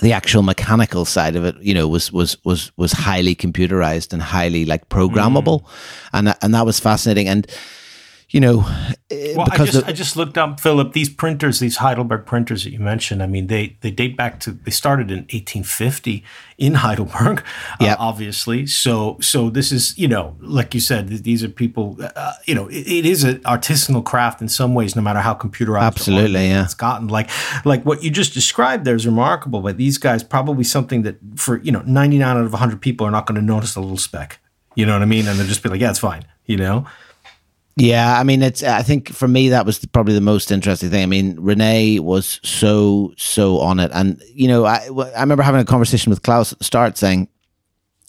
the 0.01 0.12
actual 0.12 0.41
mechanical 0.41 1.05
side 1.05 1.35
of 1.35 1.45
it, 1.45 1.55
you 1.62 1.75
know, 1.75 1.88
was 1.88 2.12
was 2.12 2.35
was 2.45 2.71
was 2.77 2.93
highly 2.93 3.35
computerized 3.35 4.12
and 4.12 4.23
highly 4.23 4.65
like 4.65 4.89
programmable, 4.89 5.62
mm. 5.62 5.69
and 6.13 6.35
and 6.41 6.55
that 6.55 6.65
was 6.65 6.79
fascinating. 6.79 7.27
And 7.27 7.45
you 8.31 8.39
know, 8.39 8.63
eh, 9.09 9.33
well, 9.35 9.47
I 9.51 9.65
just, 9.65 9.87
I 9.87 9.91
just 9.91 10.15
looked 10.15 10.37
up, 10.37 10.59
Philip, 10.59 10.93
these 10.93 11.09
printers, 11.09 11.59
these 11.59 11.77
Heidelberg 11.77 12.27
printers 12.27 12.63
that 12.63 12.71
you 12.71 12.79
mentioned. 12.79 13.23
I 13.23 13.27
mean, 13.27 13.47
they, 13.47 13.75
they 13.81 13.89
date 13.89 14.15
back 14.15 14.39
to, 14.41 14.51
they 14.51 14.69
started 14.69 15.09
in 15.09 15.19
1850 15.19 16.23
in 16.59 16.75
Heidelberg, 16.75 17.43
uh, 17.79 17.95
obviously. 17.97 18.67
So, 18.67 19.17
so 19.19 19.49
this 19.49 19.71
is, 19.71 19.97
you 19.97 20.07
know, 20.07 20.37
like 20.41 20.75
you 20.75 20.79
said, 20.79 21.07
these 21.09 21.43
are 21.43 21.49
people, 21.49 21.97
uh, 22.15 22.33
you 22.45 22.53
know, 22.53 22.67
it, 22.67 22.87
it 22.87 23.05
is 23.07 23.23
an 23.23 23.39
artisanal 23.39 24.05
craft 24.05 24.41
in 24.41 24.47
some 24.47 24.75
ways, 24.75 24.95
no 24.95 25.01
matter 25.01 25.21
how 25.21 25.33
computerized 25.33 25.81
Absolutely, 25.81 26.49
yeah. 26.49 26.63
it's 26.63 26.75
gotten. 26.75 27.07
Like, 27.07 27.31
like 27.65 27.83
what 27.83 28.03
you 28.03 28.11
just 28.11 28.35
described 28.35 28.85
there 28.85 28.95
is 28.95 29.07
remarkable, 29.07 29.61
but 29.61 29.77
these 29.77 29.97
guys 29.97 30.21
probably 30.21 30.63
something 30.63 31.01
that 31.01 31.17
for, 31.35 31.57
you 31.61 31.71
know, 31.71 31.81
99 31.81 32.37
out 32.37 32.45
of 32.45 32.51
100 32.51 32.79
people 32.79 33.07
are 33.07 33.11
not 33.11 33.25
going 33.25 33.39
to 33.39 33.45
notice 33.45 33.75
a 33.75 33.81
little 33.81 33.97
speck. 33.97 34.39
You 34.75 34.85
know 34.85 34.93
what 34.93 35.01
I 35.01 35.05
mean? 35.05 35.27
And 35.27 35.39
they'll 35.39 35.47
just 35.47 35.63
be 35.63 35.69
like, 35.69 35.81
yeah, 35.81 35.89
it's 35.89 35.99
fine, 35.99 36.25
you 36.45 36.55
know? 36.55 36.85
Yeah, 37.79 38.19
I 38.19 38.23
mean, 38.23 38.41
it's. 38.41 38.61
I 38.61 38.83
think 38.83 39.09
for 39.09 39.27
me 39.27 39.49
that 39.49 39.65
was 39.65 39.83
probably 39.85 40.13
the 40.13 40.21
most 40.21 40.51
interesting 40.51 40.89
thing. 40.89 41.01
I 41.01 41.05
mean, 41.05 41.39
Rene 41.39 41.99
was 41.99 42.41
so 42.43 43.13
so 43.17 43.59
on 43.59 43.79
it, 43.79 43.89
and 43.93 44.21
you 44.33 44.47
know, 44.47 44.65
I 44.65 44.87
I 45.15 45.21
remember 45.21 45.43
having 45.43 45.61
a 45.61 45.65
conversation 45.65 46.09
with 46.09 46.21
Klaus 46.21 46.53
start, 46.61 46.97
saying 46.97 47.29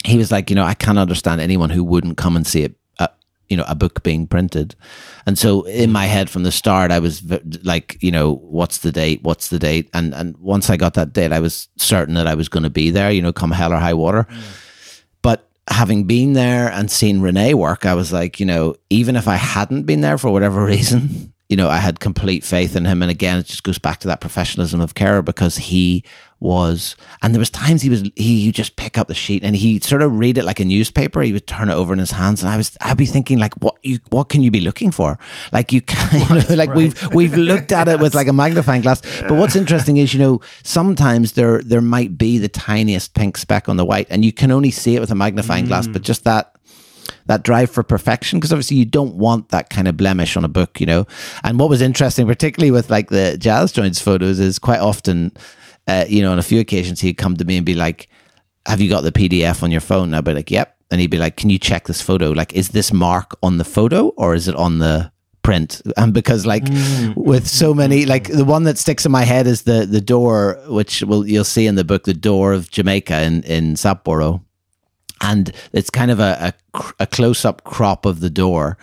he 0.04 0.16
was 0.16 0.32
like, 0.32 0.50
you 0.50 0.56
know, 0.56 0.64
I 0.64 0.74
can't 0.74 0.98
understand 0.98 1.40
anyone 1.40 1.70
who 1.70 1.84
wouldn't 1.84 2.16
come 2.16 2.34
and 2.36 2.46
see 2.46 2.64
it, 2.64 2.74
you 3.48 3.56
know, 3.56 3.64
a 3.68 3.76
book 3.76 4.02
being 4.02 4.26
printed, 4.26 4.74
and 5.24 5.38
so 5.38 5.62
in 5.62 5.92
my 5.92 6.06
head 6.06 6.28
from 6.28 6.42
the 6.42 6.52
start, 6.52 6.90
I 6.90 6.98
was 6.98 7.22
like, 7.62 7.96
you 8.00 8.10
know, 8.10 8.36
what's 8.42 8.78
the 8.78 8.90
date? 8.90 9.22
What's 9.22 9.48
the 9.50 9.58
date? 9.60 9.88
And 9.94 10.12
and 10.14 10.36
once 10.38 10.68
I 10.68 10.76
got 10.76 10.94
that 10.94 11.12
date, 11.12 11.32
I 11.32 11.38
was 11.38 11.68
certain 11.76 12.14
that 12.14 12.26
I 12.26 12.34
was 12.34 12.48
going 12.48 12.64
to 12.64 12.70
be 12.70 12.90
there, 12.90 13.12
you 13.12 13.22
know, 13.22 13.32
come 13.32 13.52
hell 13.52 13.72
or 13.72 13.78
high 13.78 13.94
water. 13.94 14.26
Mm 14.28 14.66
having 15.68 16.04
been 16.04 16.32
there 16.32 16.70
and 16.70 16.90
seen 16.90 17.20
Renee 17.20 17.54
work, 17.54 17.86
I 17.86 17.94
was 17.94 18.12
like, 18.12 18.40
you 18.40 18.46
know, 18.46 18.74
even 18.90 19.16
if 19.16 19.28
I 19.28 19.36
hadn't 19.36 19.84
been 19.84 20.00
there 20.00 20.18
for 20.18 20.30
whatever 20.30 20.64
reason, 20.64 21.32
you 21.48 21.56
know, 21.56 21.68
I 21.68 21.78
had 21.78 22.00
complete 22.00 22.44
faith 22.44 22.76
in 22.76 22.84
him. 22.84 23.02
And 23.02 23.10
again, 23.10 23.38
it 23.38 23.46
just 23.46 23.64
goes 23.64 23.78
back 23.78 23.98
to 24.00 24.08
that 24.08 24.20
professionalism 24.20 24.80
of 24.80 24.94
Kehrer 24.94 25.24
because 25.24 25.56
he 25.56 26.04
was, 26.40 26.96
and 27.22 27.34
there 27.34 27.38
was 27.38 27.50
times 27.50 27.82
he 27.82 27.90
was, 27.90 28.02
he 28.16 28.46
would 28.46 28.54
just 28.54 28.76
pick 28.76 28.98
up 28.98 29.08
the 29.08 29.14
sheet 29.14 29.44
and 29.44 29.54
he 29.54 29.78
sort 29.80 30.02
of 30.02 30.18
read 30.18 30.38
it 30.38 30.44
like 30.44 30.58
a 30.58 30.64
newspaper. 30.64 31.20
He 31.20 31.32
would 31.32 31.46
turn 31.46 31.68
it 31.68 31.74
over 31.74 31.92
in 31.92 31.98
his 31.98 32.10
hands, 32.10 32.42
and 32.42 32.50
I 32.50 32.56
was, 32.56 32.76
I'd 32.80 32.96
be 32.96 33.06
thinking 33.06 33.38
like, 33.38 33.54
what 33.62 33.76
you, 33.82 33.98
what 34.08 34.28
can 34.30 34.42
you 34.42 34.50
be 34.50 34.60
looking 34.60 34.90
for? 34.90 35.18
Like 35.52 35.72
you 35.72 35.80
can, 35.82 36.20
you 36.20 36.34
know, 36.34 36.54
like 36.54 36.70
right. 36.70 36.76
we've 36.76 37.14
we've 37.14 37.34
looked 37.34 37.72
at 37.72 37.88
it 37.88 38.00
with 38.00 38.14
like 38.14 38.28
a 38.28 38.32
magnifying 38.32 38.82
glass. 38.82 39.02
But 39.20 39.34
what's 39.34 39.56
interesting 39.56 39.98
is, 39.98 40.14
you 40.14 40.20
know, 40.20 40.40
sometimes 40.62 41.32
there 41.32 41.62
there 41.62 41.82
might 41.82 42.18
be 42.18 42.38
the 42.38 42.48
tiniest 42.48 43.14
pink 43.14 43.36
speck 43.36 43.68
on 43.68 43.76
the 43.76 43.84
white, 43.84 44.06
and 44.10 44.24
you 44.24 44.32
can 44.32 44.50
only 44.50 44.70
see 44.70 44.96
it 44.96 45.00
with 45.00 45.10
a 45.10 45.14
magnifying 45.14 45.64
mm. 45.64 45.68
glass. 45.68 45.86
But 45.86 46.02
just 46.02 46.24
that 46.24 46.56
that 47.26 47.42
drive 47.42 47.70
for 47.70 47.82
perfection 47.82 48.38
because 48.38 48.52
obviously 48.52 48.76
you 48.76 48.84
don't 48.84 49.14
want 49.14 49.50
that 49.50 49.70
kind 49.70 49.88
of 49.88 49.96
blemish 49.96 50.36
on 50.36 50.44
a 50.44 50.48
book, 50.48 50.80
you 50.80 50.86
know. 50.86 51.06
And 51.44 51.58
what 51.58 51.68
was 51.68 51.80
interesting, 51.80 52.26
particularly 52.26 52.70
with 52.70 52.90
like 52.90 53.10
the 53.10 53.36
jazz 53.38 53.72
joints 53.72 54.00
photos, 54.00 54.38
is 54.40 54.58
quite 54.58 54.80
often, 54.80 55.32
uh, 55.90 56.04
you 56.08 56.22
know, 56.22 56.32
on 56.32 56.38
a 56.38 56.42
few 56.42 56.60
occasions 56.60 57.00
he'd 57.00 57.14
come 57.14 57.36
to 57.36 57.44
me 57.44 57.56
and 57.56 57.66
be 57.66 57.74
like, 57.74 58.08
"Have 58.66 58.80
you 58.80 58.88
got 58.88 59.02
the 59.02 59.12
PDF 59.12 59.62
on 59.62 59.70
your 59.70 59.80
phone?" 59.80 60.14
I'd 60.14 60.24
be 60.24 60.34
like, 60.34 60.50
"Yep," 60.50 60.76
and 60.90 61.00
he'd 61.00 61.10
be 61.10 61.18
like, 61.18 61.36
"Can 61.36 61.50
you 61.50 61.58
check 61.58 61.86
this 61.86 62.02
photo? 62.02 62.30
Like, 62.30 62.52
is 62.54 62.70
this 62.70 62.92
mark 62.92 63.36
on 63.42 63.58
the 63.58 63.64
photo 63.64 64.08
or 64.16 64.34
is 64.34 64.48
it 64.48 64.56
on 64.56 64.78
the 64.78 65.10
print 65.42 65.80
and 65.96 66.12
because 66.12 66.46
like 66.46 66.64
mm. 66.64 67.16
with 67.16 67.46
so 67.48 67.72
many 67.72 68.04
like 68.04 68.28
the 68.28 68.44
one 68.44 68.64
that 68.64 68.78
sticks 68.78 69.06
in 69.06 69.12
my 69.12 69.24
head 69.24 69.46
is 69.46 69.62
the 69.62 69.86
the 69.86 70.00
door 70.00 70.60
which 70.68 71.02
will 71.02 71.26
you'll 71.26 71.44
see 71.44 71.66
in 71.66 71.76
the 71.76 71.84
book 71.84 72.04
the 72.04 72.14
door 72.14 72.52
of 72.52 72.70
jamaica 72.70 73.22
in 73.22 73.42
in 73.44 73.74
sapporo 73.74 74.42
and 75.20 75.52
it's 75.72 75.90
kind 75.90 76.10
of 76.10 76.20
a, 76.20 76.54
a, 76.74 76.82
a 77.00 77.06
close 77.06 77.44
up 77.44 77.64
crop 77.64 78.06
of 78.06 78.20
the 78.20 78.30
door. 78.30 78.78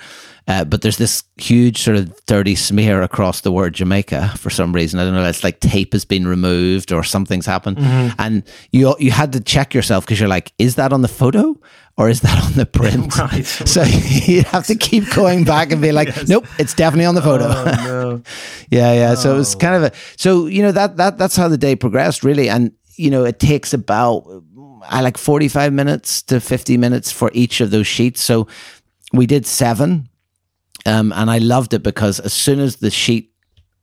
Uh, 0.50 0.64
but 0.64 0.82
there's 0.82 0.98
this 0.98 1.24
huge 1.36 1.82
sort 1.82 1.98
of 1.98 2.26
dirty 2.26 2.56
smear 2.56 3.02
across 3.02 3.42
the 3.42 3.52
word 3.52 3.74
Jamaica 3.74 4.30
for 4.38 4.50
some 4.50 4.72
reason. 4.72 4.98
I 4.98 5.04
don't 5.04 5.14
know. 5.14 5.26
It's 5.26 5.44
like 5.44 5.60
tape 5.60 5.92
has 5.92 6.06
been 6.06 6.26
removed 6.26 6.94
or 6.94 7.04
something's 7.04 7.46
happened, 7.46 7.78
mm-hmm. 7.78 8.16
and 8.18 8.44
you 8.72 8.96
you 8.98 9.12
had 9.12 9.34
to 9.34 9.42
check 9.42 9.74
yourself 9.74 10.06
because 10.06 10.22
you're 10.22 10.30
like, 10.30 10.54
is 10.58 10.76
that 10.76 10.94
on 10.94 11.02
the 11.02 11.10
photo 11.10 11.60
or 11.98 12.10
is 12.10 12.22
that 12.22 12.42
on 12.46 12.54
the 12.54 12.66
print? 12.66 13.18
right. 13.18 13.46
So 13.68 13.84
you 13.84 14.44
have 14.44 14.66
to 14.68 14.76
keep 14.76 15.14
going 15.14 15.44
back 15.44 15.74
and 15.74 15.82
be 15.82 15.92
like, 15.92 16.08
yes. 16.08 16.30
nope, 16.30 16.46
it's 16.58 16.74
definitely 16.74 17.08
on 17.08 17.16
the 17.16 17.22
photo. 17.22 17.46
Oh, 17.48 17.64
no. 17.66 18.22
yeah, 18.70 18.94
yeah. 18.94 19.12
Oh. 19.12 19.16
So 19.16 19.36
it 19.36 19.38
was 19.38 19.54
kind 19.54 19.76
of 19.76 19.92
a 19.92 19.96
so 20.16 20.46
you 20.46 20.62
know 20.62 20.72
that 20.72 20.96
that 20.96 21.18
that's 21.18 21.36
how 21.36 21.50
the 21.50 21.58
day 21.58 21.76
progressed 21.76 22.24
really, 22.24 22.48
and 22.48 22.72
you 22.96 23.12
know 23.12 23.26
it 23.26 23.40
takes 23.40 23.74
about 23.74 24.24
I 24.84 25.02
like 25.02 25.18
45 25.18 25.74
minutes 25.74 26.22
to 26.24 26.40
50 26.40 26.78
minutes 26.78 27.12
for 27.12 27.32
each 27.34 27.62
of 27.62 27.72
those 27.72 27.88
sheets. 27.88 28.22
So 28.22 28.48
we 29.14 29.26
did 29.26 29.46
seven. 29.46 30.10
Um, 30.86 31.12
and 31.14 31.30
I 31.30 31.40
loved 31.40 31.74
it 31.74 31.84
because 31.84 32.20
as 32.20 32.34
soon 32.34 32.60
as 32.60 32.78
the 32.78 32.92
sheet 32.92 33.34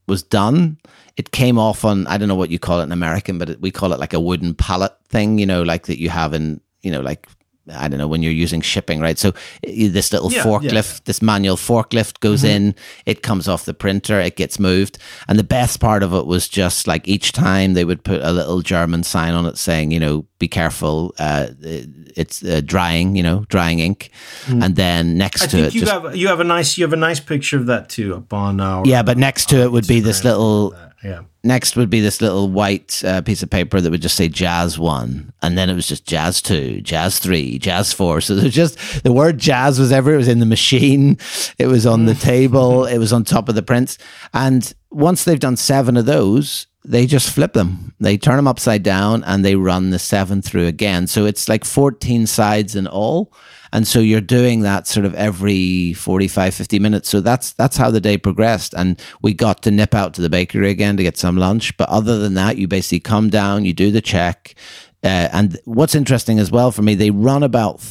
was 0.07 0.22
done, 0.22 0.78
it 1.16 1.30
came 1.30 1.59
off 1.59 1.84
on 1.84 2.07
I 2.07 2.18
don't 2.18 2.28
know 2.28 2.34
what 2.34 2.51
you 2.51 2.59
call 2.59 2.80
it 2.80 2.84
in 2.84 2.92
American, 2.92 3.38
but 3.38 3.51
it, 3.51 3.61
we 3.61 3.70
call 3.70 3.92
it 3.92 4.01
like 4.01 4.14
a 4.14 4.20
wooden 4.20 4.55
pallet 4.55 4.92
thing, 5.09 5.38
you 5.38 5.47
know, 5.47 5.62
like 5.62 5.86
that 5.86 6.01
you 6.01 6.09
have 6.11 6.32
in 6.32 6.61
you 6.82 6.90
know 6.90 7.01
like 7.01 7.28
I 7.73 7.89
don't 7.89 7.99
know 7.99 8.09
when 8.09 8.23
you're 8.23 8.33
using 8.33 8.61
shipping, 8.61 9.01
right? 9.01 9.19
So 9.19 9.33
this 9.62 10.12
little 10.12 10.33
yeah, 10.33 10.43
forklift, 10.43 10.95
yeah. 10.95 11.01
this 11.05 11.23
manual 11.23 11.57
forklift 11.57 12.21
goes 12.21 12.43
mm-hmm. 12.43 12.69
in, 12.69 12.75
it 13.07 13.23
comes 13.23 13.49
off 13.49 13.65
the 13.65 13.75
printer, 13.75 14.21
it 14.21 14.37
gets 14.37 14.59
moved. 14.59 14.99
And 15.29 15.39
the 15.39 15.45
best 15.45 15.81
part 15.81 16.03
of 16.03 16.12
it 16.12 16.27
was 16.27 16.49
just 16.49 16.87
like 16.87 17.09
each 17.09 17.33
time 17.33 17.75
they 17.75 17.85
would 17.85 18.05
put 18.05 18.23
a 18.23 18.33
little 18.33 18.61
German 18.61 19.03
sign 19.03 19.35
on 19.35 19.47
it 19.47 19.57
saying, 19.57 19.91
you 19.91 20.01
know, 20.01 20.27
be 20.39 20.49
careful, 20.49 21.15
uh, 21.19 21.49
it's 21.61 22.45
uh, 22.45 22.61
drying, 22.65 23.17
you 23.17 23.23
know, 23.23 23.47
drying 23.49 23.79
ink. 23.79 24.11
Mm. 24.45 24.62
And 24.62 24.77
then 24.77 25.17
next 25.17 25.43
I 25.43 25.47
to 25.47 25.59
it, 25.59 25.75
you 25.75 25.81
just, 25.81 25.93
have 25.93 26.15
you 26.15 26.29
have 26.29 26.41
a 26.41 26.45
nice 26.45 26.77
you 26.77 26.85
have 26.85 26.93
a 26.93 26.97
nice 26.97 27.21
picture 27.21 27.57
of 27.57 27.67
that 27.67 27.89
too 27.89 28.15
up 28.15 28.33
on 28.33 28.61
our 28.61 28.85
yeah, 28.87 29.03
but 29.03 29.17
next 29.17 29.49
to 29.51 29.62
it 29.62 29.73
would 29.73 29.87
be 29.87 30.01
this 30.01 30.23
little 30.25 30.75
yeah. 31.05 31.23
Next 31.43 31.77
would 31.77 31.91
be 31.91 32.01
this 32.01 32.23
little 32.23 32.51
white 32.51 33.05
uh, 33.05 33.21
piece 33.21 33.43
of 33.43 33.51
paper 33.51 33.79
that 33.79 33.91
would 33.91 34.01
just 34.01 34.17
say 34.17 34.29
jazz 34.29 34.79
one. 34.79 35.35
And 35.43 35.59
then 35.59 35.69
it 35.69 35.75
was 35.75 35.87
just 35.87 36.07
jazz 36.07 36.41
two, 36.41 36.81
jazz 36.81 37.19
three, 37.19 37.59
jazz 37.59 37.93
four. 37.93 38.23
So 38.23 38.35
there's 38.35 38.55
just 38.55 39.05
the 39.05 39.13
word 39.13 39.39
jazz 39.39 39.79
was 39.79 39.93
everywhere. 39.93 40.15
It 40.15 40.19
was 40.19 40.29
in 40.29 40.39
the 40.39 40.47
machine, 40.47 41.19
it 41.59 41.67
was 41.67 41.85
on 41.85 42.07
the 42.07 42.15
table, 42.15 42.85
it 42.87 42.99
was 42.99 43.13
on 43.13 43.25
top 43.25 43.51
of 43.51 43.55
the 43.55 43.63
prints. 43.63 43.99
And 44.33 44.73
once 44.91 45.25
they've 45.25 45.39
done 45.39 45.57
seven 45.57 45.99
of 45.99 46.07
those, 46.07 46.67
they 46.87 47.07
just 47.07 47.31
flip 47.31 47.53
them. 47.53 47.95
They 48.01 48.17
turn 48.17 48.37
them 48.37 48.49
upside 48.49 48.83
down 48.83 49.25
and 49.25 49.45
they 49.45 49.57
run 49.57 49.91
the 49.91 49.99
seven 49.99 50.41
through 50.43 50.67
again. 50.67 51.07
So 51.07 51.27
it's 51.27 51.49
like 51.49 51.65
14 51.65 52.27
sides 52.27 52.75
in 52.75 52.87
all. 52.87 53.33
And 53.75 53.89
so 53.89 53.99
you're 53.99 54.20
doing 54.20 54.61
that 54.61 54.87
sort 54.87 55.05
of 55.05 55.14
every 55.16 55.95
45, 55.95 56.55
50 56.55 56.79
minutes. 56.79 57.09
So 57.09 57.20
that's 57.20 57.53
that's 57.55 57.77
how 57.77 57.91
the 57.91 58.01
day 58.01 58.16
progressed. 58.16 58.72
And 58.72 59.03
we 59.20 59.35
got 59.35 59.64
to 59.64 59.72
nip 59.72 59.95
out 59.95 60.14
to 60.14 60.22
the 60.22 60.31
bakery 60.31 60.70
again 60.70 60.97
to 60.97 61.03
get 61.03 61.18
some 61.18 61.37
lunch. 61.37 61.77
But 61.77 61.89
other 61.89 62.20
than 62.20 62.35
that, 62.35 62.57
you 62.57 62.68
basically 62.68 63.01
come 63.01 63.31
down, 63.31 63.64
you 63.64 63.72
do 63.75 63.91
the 63.91 64.01
check. 64.01 64.55
Uh, 65.03 65.29
and 65.33 65.59
what's 65.64 65.97
interesting 65.97 66.39
as 66.39 66.53
well 66.53 66.70
for 66.70 66.83
me, 66.83 66.95
they 66.95 67.11
run 67.11 67.43
about 67.43 67.83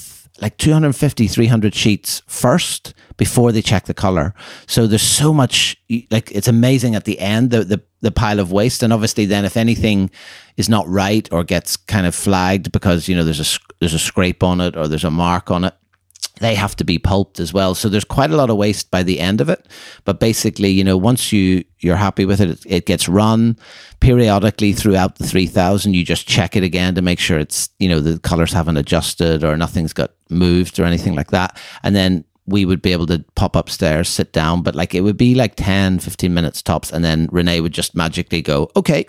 like 0.41 0.57
250 0.57 1.27
300 1.27 1.75
sheets 1.75 2.23
first 2.25 2.93
before 3.17 3.51
they 3.51 3.61
check 3.61 3.85
the 3.85 3.93
color 3.93 4.33
so 4.65 4.87
there's 4.87 5.03
so 5.03 5.31
much 5.31 5.77
like 6.09 6.31
it's 6.31 6.47
amazing 6.47 6.95
at 6.95 7.05
the 7.05 7.19
end 7.19 7.51
the, 7.51 7.63
the 7.63 7.81
the 8.01 8.11
pile 8.11 8.39
of 8.39 8.51
waste 8.51 8.81
and 8.81 8.91
obviously 8.91 9.25
then 9.25 9.45
if 9.45 9.55
anything 9.55 10.09
is 10.57 10.69
not 10.69 10.87
right 10.87 11.31
or 11.31 11.43
gets 11.43 11.77
kind 11.77 12.07
of 12.07 12.15
flagged 12.15 12.71
because 12.71 13.07
you 13.07 13.15
know 13.15 13.23
there's 13.23 13.39
a 13.39 13.59
there's 13.83 13.93
a 13.93 13.99
scrape 13.99 14.43
on 14.43 14.61
it 14.61 14.77
or 14.77 14.87
there's 14.87 15.03
a 15.03 15.11
mark 15.11 15.51
on 15.51 15.65
it 15.65 15.73
they 16.39 16.55
have 16.55 16.75
to 16.75 16.83
be 16.83 16.97
pulped 16.97 17.39
as 17.39 17.53
well. 17.53 17.75
So 17.75 17.89
there's 17.89 18.03
quite 18.03 18.31
a 18.31 18.35
lot 18.35 18.49
of 18.49 18.57
waste 18.57 18.89
by 18.89 19.03
the 19.03 19.19
end 19.19 19.39
of 19.39 19.49
it. 19.49 19.67
But 20.03 20.19
basically, 20.19 20.69
you 20.69 20.83
know, 20.83 20.97
once 20.97 21.31
you 21.31 21.63
you're 21.79 21.95
happy 21.95 22.25
with 22.25 22.41
it, 22.41 22.49
it, 22.49 22.65
it 22.65 22.85
gets 22.85 23.07
run 23.07 23.57
periodically 23.99 24.73
throughout 24.73 25.17
the 25.17 25.27
3000. 25.27 25.93
You 25.93 26.03
just 26.03 26.27
check 26.27 26.55
it 26.55 26.63
again 26.63 26.95
to 26.95 27.01
make 27.01 27.19
sure 27.19 27.37
it's, 27.37 27.69
you 27.77 27.87
know, 27.87 27.99
the 27.99 28.19
colors 28.19 28.51
haven't 28.51 28.77
adjusted 28.77 29.43
or 29.43 29.55
nothing's 29.57 29.93
got 29.93 30.11
moved 30.29 30.79
or 30.79 30.85
anything 30.85 31.13
like 31.13 31.31
that. 31.31 31.57
And 31.83 31.95
then 31.95 32.25
we 32.45 32.65
would 32.65 32.81
be 32.81 32.91
able 32.91 33.05
to 33.07 33.23
pop 33.35 33.55
upstairs, 33.55 34.09
sit 34.09 34.33
down, 34.33 34.63
but 34.63 34.75
like 34.75 34.95
it 34.95 35.01
would 35.01 35.17
be 35.17 35.35
like 35.35 35.55
10, 35.55 35.99
15 35.99 36.33
minutes 36.33 36.61
tops. 36.61 36.91
And 36.91 37.05
then 37.05 37.29
Renee 37.31 37.61
would 37.61 37.73
just 37.73 37.95
magically 37.95 38.41
go, 38.41 38.69
okay, 38.75 39.05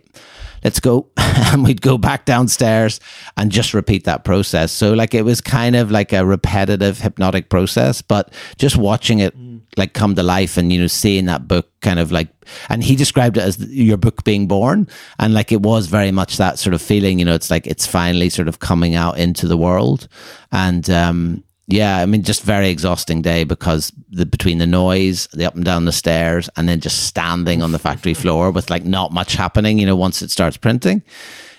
let's 0.64 0.80
go. 0.80 1.08
and 1.16 1.62
we'd 1.62 1.82
go 1.82 1.98
back 1.98 2.24
downstairs 2.24 2.98
and 3.36 3.52
just 3.52 3.74
repeat 3.74 4.04
that 4.04 4.24
process. 4.24 4.72
So, 4.72 4.94
like, 4.94 5.14
it 5.14 5.22
was 5.22 5.40
kind 5.40 5.76
of 5.76 5.90
like 5.90 6.12
a 6.12 6.24
repetitive 6.24 6.98
hypnotic 6.98 7.50
process, 7.50 8.02
but 8.02 8.32
just 8.58 8.76
watching 8.76 9.18
it 9.20 9.38
mm. 9.38 9.60
like 9.76 9.92
come 9.92 10.14
to 10.14 10.22
life 10.22 10.56
and, 10.56 10.72
you 10.72 10.80
know, 10.80 10.86
seeing 10.86 11.26
that 11.26 11.46
book 11.46 11.68
kind 11.80 11.98
of 11.98 12.10
like, 12.10 12.28
and 12.68 12.82
he 12.82 12.96
described 12.96 13.36
it 13.36 13.42
as 13.42 13.58
your 13.68 13.96
book 13.96 14.24
being 14.24 14.48
born. 14.48 14.88
And 15.18 15.34
like, 15.34 15.52
it 15.52 15.60
was 15.60 15.86
very 15.86 16.10
much 16.10 16.38
that 16.38 16.58
sort 16.58 16.74
of 16.74 16.82
feeling, 16.82 17.18
you 17.18 17.24
know, 17.24 17.34
it's 17.34 17.50
like 17.50 17.66
it's 17.66 17.86
finally 17.86 18.30
sort 18.30 18.48
of 18.48 18.58
coming 18.58 18.94
out 18.94 19.18
into 19.18 19.46
the 19.46 19.56
world. 19.56 20.08
And, 20.50 20.88
um, 20.90 21.43
yeah, 21.66 21.98
I 21.98 22.06
mean, 22.06 22.22
just 22.22 22.42
very 22.42 22.68
exhausting 22.68 23.22
day 23.22 23.44
because 23.44 23.90
the 24.10 24.26
between 24.26 24.58
the 24.58 24.66
noise, 24.66 25.28
the 25.32 25.46
up 25.46 25.54
and 25.54 25.64
down 25.64 25.86
the 25.86 25.92
stairs, 25.92 26.50
and 26.56 26.68
then 26.68 26.80
just 26.80 27.06
standing 27.06 27.62
on 27.62 27.72
the 27.72 27.78
factory 27.78 28.14
floor 28.14 28.50
with 28.50 28.68
like 28.68 28.84
not 28.84 29.12
much 29.12 29.34
happening. 29.34 29.78
You 29.78 29.86
know, 29.86 29.96
once 29.96 30.20
it 30.20 30.30
starts 30.30 30.56
printing, 30.58 31.02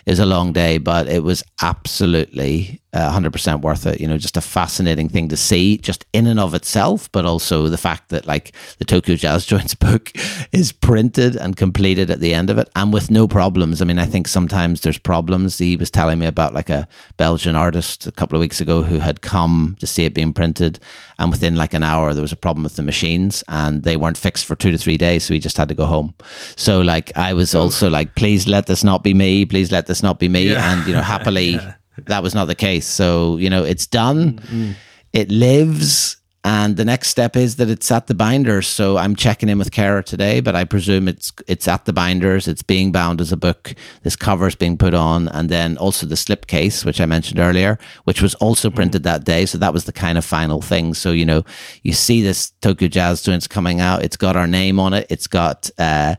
is 0.06 0.20
a 0.20 0.26
long 0.26 0.54
day, 0.54 0.78
but 0.78 1.08
it 1.08 1.24
was 1.24 1.44
absolutely 1.62 2.82
uh, 2.96 3.12
100% 3.12 3.62
worth 3.62 3.86
it. 3.86 4.00
You 4.00 4.08
know, 4.08 4.18
just 4.18 4.38
a 4.38 4.42
fascinating 4.42 5.10
thing 5.10 5.28
to 5.28 5.36
see, 5.36 5.78
just 5.78 6.06
in 6.14 6.28
and 6.28 6.40
of 6.40 6.54
itself, 6.54 7.12
but 7.12 7.26
also 7.26 7.68
the 7.68 7.78
fact 7.78 8.08
that 8.10 8.26
like 8.26 8.54
the 8.78 8.86
Tokyo 8.86 9.18
Jazz 9.18 9.46
Joints 9.56 9.76
book 9.76 10.14
is 10.54 10.72
printed 10.72 11.36
and 11.36 11.58
completed 11.58 12.10
at 12.10 12.22
the 12.22 12.34
end 12.34 12.50
of 12.50 12.58
it 12.58 12.70
and 12.74 12.94
with 12.94 13.12
no 13.12 13.28
problems. 13.28 13.82
I 13.82 13.86
mean, 13.86 14.00
I 14.00 14.06
think 14.06 14.30
sometimes 14.30 14.82
there's 14.82 14.98
problems. 14.98 15.58
He 15.58 15.76
was 15.76 15.92
telling 15.92 16.20
me 16.20 16.26
about 16.26 16.54
like 16.54 16.70
a 16.70 16.88
Belgian 17.18 17.56
artist 17.56 18.08
a 18.08 18.14
couple 18.14 18.38
of 18.38 18.40
weeks 18.40 18.62
ago 18.62 18.82
who 18.82 19.00
had 19.00 19.22
come 19.22 19.76
to 19.82 19.88
see 19.88 20.06
it 20.06 20.14
being 20.14 20.32
printed, 20.32 20.80
and 21.20 21.32
within 21.32 21.58
like 21.58 21.74
an 21.74 21.84
hour, 21.84 22.14
there 22.14 22.22
was 22.22 22.32
a 22.32 22.38
problem 22.38 22.64
with 22.64 22.78
the 22.78 22.84
machines 22.84 23.44
and 23.50 23.84
they 23.84 23.98
weren't 23.98 24.18
fixed 24.18 24.46
for 24.46 24.56
two 24.56 24.72
to 24.72 24.78
three 24.78 24.98
days. 24.98 25.26
So 25.26 25.34
he 25.34 25.40
just 25.42 25.58
had 25.58 25.68
to 25.68 25.76
go 25.76 25.86
home. 25.86 26.14
So, 26.56 26.80
like, 26.80 27.16
I 27.18 27.34
was 27.34 27.54
also 27.54 27.90
like, 27.90 28.16
please 28.16 28.48
let 28.48 28.68
this 28.68 28.84
not 28.84 29.04
be 29.04 29.14
me. 29.14 29.46
Please 29.46 29.72
let 29.72 29.88
this 29.88 30.02
not 30.02 30.20
be 30.20 30.30
me. 30.30 30.52
Yeah. 30.52 30.72
And, 30.72 30.88
you 30.88 30.94
know, 30.94 31.02
happily. 31.16 31.52
yeah 31.52 31.74
that 32.06 32.24
was 32.24 32.36
not 32.36 32.46
the 32.46 32.56
case. 32.56 32.86
So, 32.86 33.38
you 33.38 33.50
know, 33.50 33.64
it's 33.64 33.88
done. 33.88 34.40
Mm-hmm. 34.40 34.72
It 35.14 35.32
lives. 35.32 36.18
And 36.44 36.78
the 36.78 36.86
next 36.86 37.08
step 37.08 37.36
is 37.36 37.56
that 37.56 37.72
it's 37.72 37.90
at 37.90 38.06
the 38.06 38.14
binders. 38.14 38.68
So 38.68 38.98
I'm 38.98 39.16
checking 39.16 39.50
in 39.50 39.58
with 39.58 39.72
Kehrer 39.72 40.06
today, 40.06 40.42
but 40.42 40.56
I 40.56 40.64
presume 40.64 41.08
it's 41.08 41.34
it's 41.48 41.68
at 41.68 41.86
the 41.86 41.94
binders. 41.94 42.48
It's 42.48 42.62
being 42.62 42.92
bound 42.92 43.20
as 43.20 43.32
a 43.32 43.38
book. 43.38 43.74
This 44.04 44.16
cover 44.16 44.46
is 44.46 44.54
being 44.54 44.78
put 44.78 44.94
on, 44.94 45.28
and 45.30 45.50
then 45.50 45.76
also 45.78 46.06
the 46.06 46.14
slipcase, 46.14 46.86
which 46.86 47.02
I 47.02 47.08
mentioned 47.08 47.40
earlier, 47.40 47.80
which 48.04 48.22
was 48.22 48.36
also 48.36 48.68
mm-hmm. 48.68 48.76
printed 48.76 49.04
that 49.04 49.24
day. 49.24 49.48
So 49.48 49.58
that 49.58 49.74
was 49.74 49.86
the 49.86 49.92
kind 49.92 50.20
of 50.20 50.26
final 50.26 50.62
thing. 50.62 50.94
So 50.94 51.12
you 51.12 51.26
know, 51.26 51.44
you 51.82 51.94
see 51.94 52.22
this 52.22 52.52
Tokyo 52.62 52.90
Jazz 52.90 53.24
Joints 53.24 53.48
coming 53.48 53.80
out. 53.82 54.04
It's 54.04 54.18
got 54.18 54.36
our 54.36 54.48
name 54.48 54.80
on 54.80 54.94
it. 54.94 55.08
It's 55.10 55.26
got. 55.26 55.72
Uh, 55.80 56.16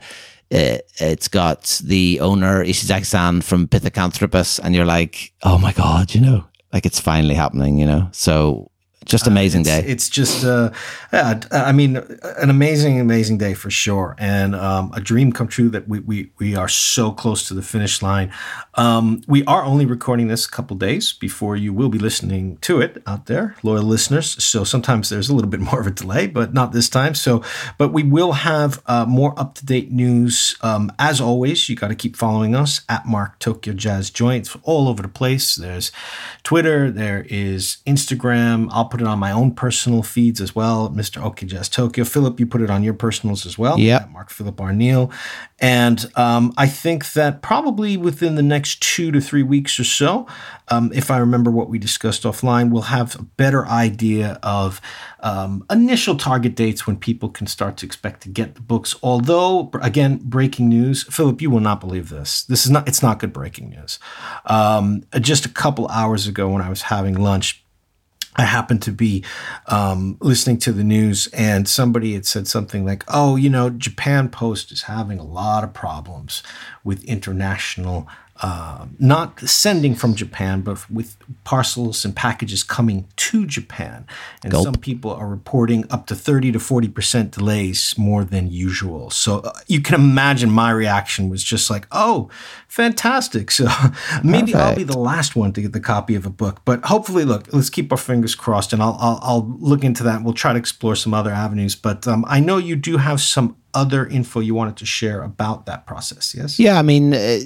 Uh, 0.52 0.78
it, 0.78 0.90
has 0.98 1.28
got 1.28 1.80
the 1.84 2.20
owner 2.20 2.64
Ishizaki-san 2.64 3.40
from 3.40 3.66
Pithecanthropus, 3.66 4.60
and 4.62 4.74
you're 4.74 4.84
like, 4.84 5.32
oh 5.42 5.58
my 5.58 5.72
god, 5.72 6.14
you 6.14 6.20
know, 6.20 6.44
like 6.72 6.86
it's 6.86 7.00
finally 7.00 7.34
happening, 7.34 7.78
you 7.78 7.86
know. 7.86 8.08
So 8.12 8.70
just 9.06 9.26
uh, 9.26 9.30
amazing 9.30 9.60
uh, 9.60 9.70
it's, 9.70 9.70
day. 9.70 9.90
It's 9.90 10.08
just, 10.08 10.44
uh, 10.44 10.70
yeah, 11.12 11.40
I 11.50 11.72
mean, 11.72 11.96
an 11.96 12.50
amazing, 12.50 13.00
amazing 13.00 13.38
day 13.38 13.54
for 13.54 13.70
sure, 13.70 14.14
and 14.18 14.54
um, 14.54 14.92
a 14.94 15.00
dream 15.00 15.32
come 15.32 15.48
true 15.48 15.70
that 15.70 15.88
we, 15.88 16.00
we 16.00 16.30
we 16.38 16.56
are 16.56 16.68
so 16.68 17.12
close 17.12 17.48
to 17.48 17.54
the 17.54 17.62
finish 17.62 18.02
line. 18.02 18.32
Um, 18.74 19.22
we 19.26 19.44
are 19.44 19.64
only 19.64 19.86
recording 19.86 20.28
this 20.28 20.46
a 20.46 20.50
couple 20.50 20.76
days 20.76 21.12
before 21.12 21.56
you 21.56 21.72
will 21.72 21.88
be 21.88 21.98
listening 21.98 22.58
to 22.58 22.80
it 22.80 23.02
out 23.06 23.26
there, 23.26 23.56
loyal 23.62 23.84
listeners. 23.84 24.42
So 24.42 24.64
sometimes 24.64 25.08
there's 25.08 25.28
a 25.28 25.34
little 25.34 25.50
bit 25.50 25.60
more 25.70 25.80
of 25.80 25.86
a 25.86 25.90
delay, 25.90 26.26
but 26.26 26.52
not 26.52 26.72
this 26.72 26.88
time. 26.88 27.14
So, 27.14 27.42
but 27.78 27.92
we 27.92 28.02
will 28.02 28.32
have 28.32 28.82
uh, 28.86 29.06
more 29.06 29.38
up 29.38 29.54
to 29.56 29.66
date 29.66 29.90
news. 29.90 30.56
Um, 30.62 30.92
as 30.98 31.20
always, 31.20 31.68
you 31.68 31.76
got 31.76 31.88
to 31.88 31.94
keep 31.94 32.16
following 32.16 32.54
us 32.54 32.82
at 32.88 33.06
Mark 33.06 33.38
Tokyo 33.38 33.72
Jazz 33.72 34.10
Joints 34.10 34.56
all 34.62 34.88
over 34.88 35.02
the 35.02 35.08
place. 35.08 35.54
There's 35.54 35.92
Twitter, 36.42 36.90
there 36.90 37.26
is 37.28 37.78
Instagram. 37.86 38.68
I'll 38.70 38.88
put 38.96 39.02
it 39.02 39.08
on 39.08 39.18
my 39.18 39.30
own 39.30 39.50
personal 39.50 40.02
feeds 40.02 40.40
as 40.40 40.54
well, 40.54 40.88
Mr. 40.88 41.22
OK 41.22 41.44
Jazz 41.44 41.68
Tokyo. 41.68 42.02
Philip, 42.02 42.40
you 42.40 42.46
put 42.46 42.62
it 42.62 42.70
on 42.70 42.82
your 42.82 42.94
personals 42.94 43.44
as 43.44 43.58
well. 43.58 43.78
Yeah. 43.78 44.06
Mark 44.10 44.30
Philip 44.30 44.56
Arneill. 44.56 45.12
And 45.58 46.10
um, 46.16 46.54
I 46.56 46.66
think 46.66 47.12
that 47.12 47.42
probably 47.42 47.98
within 47.98 48.36
the 48.36 48.42
next 48.42 48.80
two 48.80 49.12
to 49.12 49.20
three 49.20 49.42
weeks 49.42 49.78
or 49.78 49.84
so, 49.84 50.26
um, 50.68 50.90
if 50.94 51.10
I 51.10 51.18
remember 51.18 51.50
what 51.50 51.68
we 51.68 51.78
discussed 51.78 52.22
offline, 52.22 52.70
we'll 52.70 52.82
have 52.82 53.14
a 53.16 53.22
better 53.22 53.66
idea 53.66 54.38
of 54.42 54.80
um, 55.20 55.66
initial 55.70 56.16
target 56.16 56.54
dates 56.54 56.86
when 56.86 56.96
people 56.96 57.28
can 57.28 57.46
start 57.46 57.76
to 57.78 57.86
expect 57.86 58.22
to 58.22 58.30
get 58.30 58.54
the 58.54 58.62
books. 58.62 58.96
Although, 59.02 59.70
again, 59.82 60.20
breaking 60.22 60.70
news, 60.70 61.02
Philip, 61.04 61.42
you 61.42 61.50
will 61.50 61.60
not 61.60 61.80
believe 61.80 62.08
this. 62.08 62.44
This 62.44 62.64
is 62.64 62.70
not. 62.70 62.88
It's 62.88 63.02
not 63.02 63.18
good 63.18 63.32
breaking 63.32 63.70
news. 63.70 63.98
Um, 64.46 65.02
just 65.20 65.44
a 65.44 65.50
couple 65.50 65.86
hours 65.88 66.26
ago, 66.26 66.48
when 66.48 66.62
I 66.62 66.70
was 66.70 66.82
having 66.82 67.14
lunch 67.14 67.65
I 68.36 68.42
happened 68.42 68.82
to 68.82 68.92
be 68.92 69.24
um, 69.66 70.18
listening 70.20 70.58
to 70.58 70.72
the 70.72 70.84
news, 70.84 71.26
and 71.28 71.66
somebody 71.66 72.14
had 72.14 72.26
said 72.26 72.46
something 72.46 72.84
like, 72.84 73.04
"Oh, 73.08 73.36
you 73.36 73.50
know, 73.50 73.70
Japan 73.70 74.28
Post 74.28 74.72
is 74.72 74.82
having 74.82 75.18
a 75.18 75.24
lot 75.24 75.64
of 75.64 75.72
problems 75.72 76.42
with 76.84 77.02
international 77.04 78.08
uh, 78.42 78.86
not 78.98 79.40
sending 79.40 79.94
from 79.94 80.14
Japan, 80.14 80.60
but 80.60 80.90
with 80.90 81.16
parcels 81.44 82.04
and 82.04 82.14
packages 82.14 82.62
coming 82.62 83.08
to 83.16 83.46
Japan. 83.46 84.06
And 84.42 84.52
Gulp. 84.52 84.64
some 84.64 84.74
people 84.74 85.10
are 85.10 85.26
reporting 85.26 85.84
up 85.90 86.06
to 86.08 86.14
30 86.14 86.52
to 86.52 86.58
40% 86.58 87.30
delays 87.30 87.94
more 87.96 88.24
than 88.24 88.50
usual. 88.50 89.08
So 89.08 89.38
uh, 89.38 89.52
you 89.68 89.80
can 89.80 89.94
imagine 89.94 90.50
my 90.50 90.70
reaction 90.70 91.30
was 91.30 91.42
just 91.42 91.70
like, 91.70 91.86
oh, 91.92 92.28
fantastic. 92.68 93.50
So 93.56 93.68
maybe 94.22 94.52
Perfect. 94.52 94.56
I'll 94.56 94.76
be 94.76 94.82
the 94.82 94.98
last 94.98 95.34
one 95.34 95.50
to 95.54 95.62
get 95.62 95.72
the 95.72 95.80
copy 95.80 96.14
of 96.14 96.26
a 96.26 96.30
book. 96.30 96.60
But 96.66 96.84
hopefully, 96.84 97.24
look, 97.24 97.50
let's 97.54 97.70
keep 97.70 97.90
our 97.90 97.96
fingers 97.96 98.34
crossed 98.34 98.74
and 98.74 98.82
I'll, 98.82 98.98
I'll, 99.00 99.18
I'll 99.22 99.56
look 99.58 99.82
into 99.82 100.02
that. 100.02 100.22
We'll 100.22 100.34
try 100.34 100.52
to 100.52 100.58
explore 100.58 100.94
some 100.94 101.14
other 101.14 101.30
avenues. 101.30 101.74
But 101.74 102.06
um, 102.06 102.26
I 102.28 102.38
know 102.40 102.58
you 102.58 102.76
do 102.76 102.98
have 102.98 103.22
some 103.22 103.56
other 103.72 104.06
info 104.06 104.40
you 104.40 104.54
wanted 104.54 104.76
to 104.78 104.86
share 104.86 105.22
about 105.22 105.66
that 105.66 105.86
process. 105.86 106.34
Yes. 106.34 106.58
Yeah, 106.58 106.78
I 106.78 106.82
mean, 106.82 107.14
uh, 107.14 107.38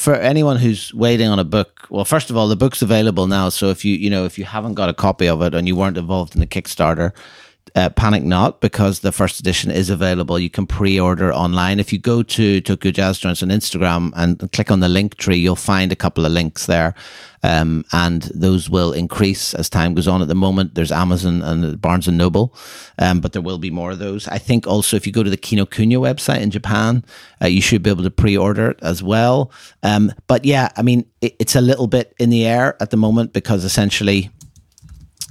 for 0.00 0.14
anyone 0.14 0.56
who's 0.56 0.94
waiting 0.94 1.28
on 1.28 1.38
a 1.38 1.44
book, 1.44 1.86
well, 1.90 2.06
first 2.06 2.30
of 2.30 2.36
all, 2.36 2.48
the 2.48 2.56
book's 2.56 2.80
available 2.80 3.26
now. 3.26 3.50
So 3.50 3.68
if 3.68 3.84
you 3.84 3.94
you 3.96 4.08
know 4.08 4.24
if 4.24 4.38
you 4.38 4.46
haven't 4.46 4.72
got 4.72 4.88
a 4.88 4.94
copy 4.94 5.28
of 5.28 5.42
it 5.42 5.54
and 5.54 5.68
you 5.68 5.76
weren't 5.76 5.98
involved 5.98 6.34
in 6.34 6.40
the 6.40 6.46
Kickstarter, 6.46 7.12
uh, 7.74 7.88
panic 7.90 8.22
not 8.22 8.60
because 8.60 9.00
the 9.00 9.12
first 9.12 9.40
edition 9.40 9.70
is 9.70 9.90
available. 9.90 10.38
You 10.38 10.50
can 10.50 10.66
pre-order 10.66 11.32
online. 11.32 11.78
If 11.78 11.92
you 11.92 11.98
go 11.98 12.22
to 12.22 12.60
Tokyo 12.60 12.90
Jazz 12.90 13.18
Joints 13.18 13.42
on 13.42 13.48
Instagram 13.48 14.12
and 14.16 14.50
click 14.52 14.70
on 14.70 14.80
the 14.80 14.88
Linktree, 14.88 15.40
you'll 15.40 15.56
find 15.56 15.92
a 15.92 15.96
couple 15.96 16.26
of 16.26 16.32
links 16.32 16.66
there, 16.66 16.94
um, 17.42 17.84
and 17.92 18.22
those 18.34 18.68
will 18.68 18.92
increase 18.92 19.54
as 19.54 19.70
time 19.70 19.94
goes 19.94 20.08
on. 20.08 20.22
At 20.22 20.28
the 20.28 20.34
moment, 20.34 20.74
there's 20.74 20.92
Amazon 20.92 21.42
and 21.42 21.80
Barnes 21.80 22.08
and 22.08 22.18
Noble, 22.18 22.54
um, 22.98 23.20
but 23.20 23.32
there 23.32 23.42
will 23.42 23.58
be 23.58 23.70
more 23.70 23.92
of 23.92 23.98
those. 23.98 24.26
I 24.28 24.38
think 24.38 24.66
also 24.66 24.96
if 24.96 25.06
you 25.06 25.12
go 25.12 25.22
to 25.22 25.30
the 25.30 25.38
Kinokuniya 25.38 25.98
website 25.98 26.40
in 26.40 26.50
Japan, 26.50 27.04
uh, 27.42 27.46
you 27.46 27.62
should 27.62 27.82
be 27.82 27.90
able 27.90 28.04
to 28.04 28.10
pre-order 28.10 28.70
it 28.70 28.78
as 28.82 29.02
well. 29.02 29.52
Um, 29.82 30.12
but 30.26 30.44
yeah, 30.44 30.70
I 30.76 30.82
mean, 30.82 31.06
it, 31.20 31.36
it's 31.38 31.56
a 31.56 31.60
little 31.60 31.86
bit 31.86 32.14
in 32.18 32.30
the 32.30 32.46
air 32.46 32.76
at 32.80 32.90
the 32.90 32.96
moment 32.96 33.32
because 33.32 33.64
essentially. 33.64 34.30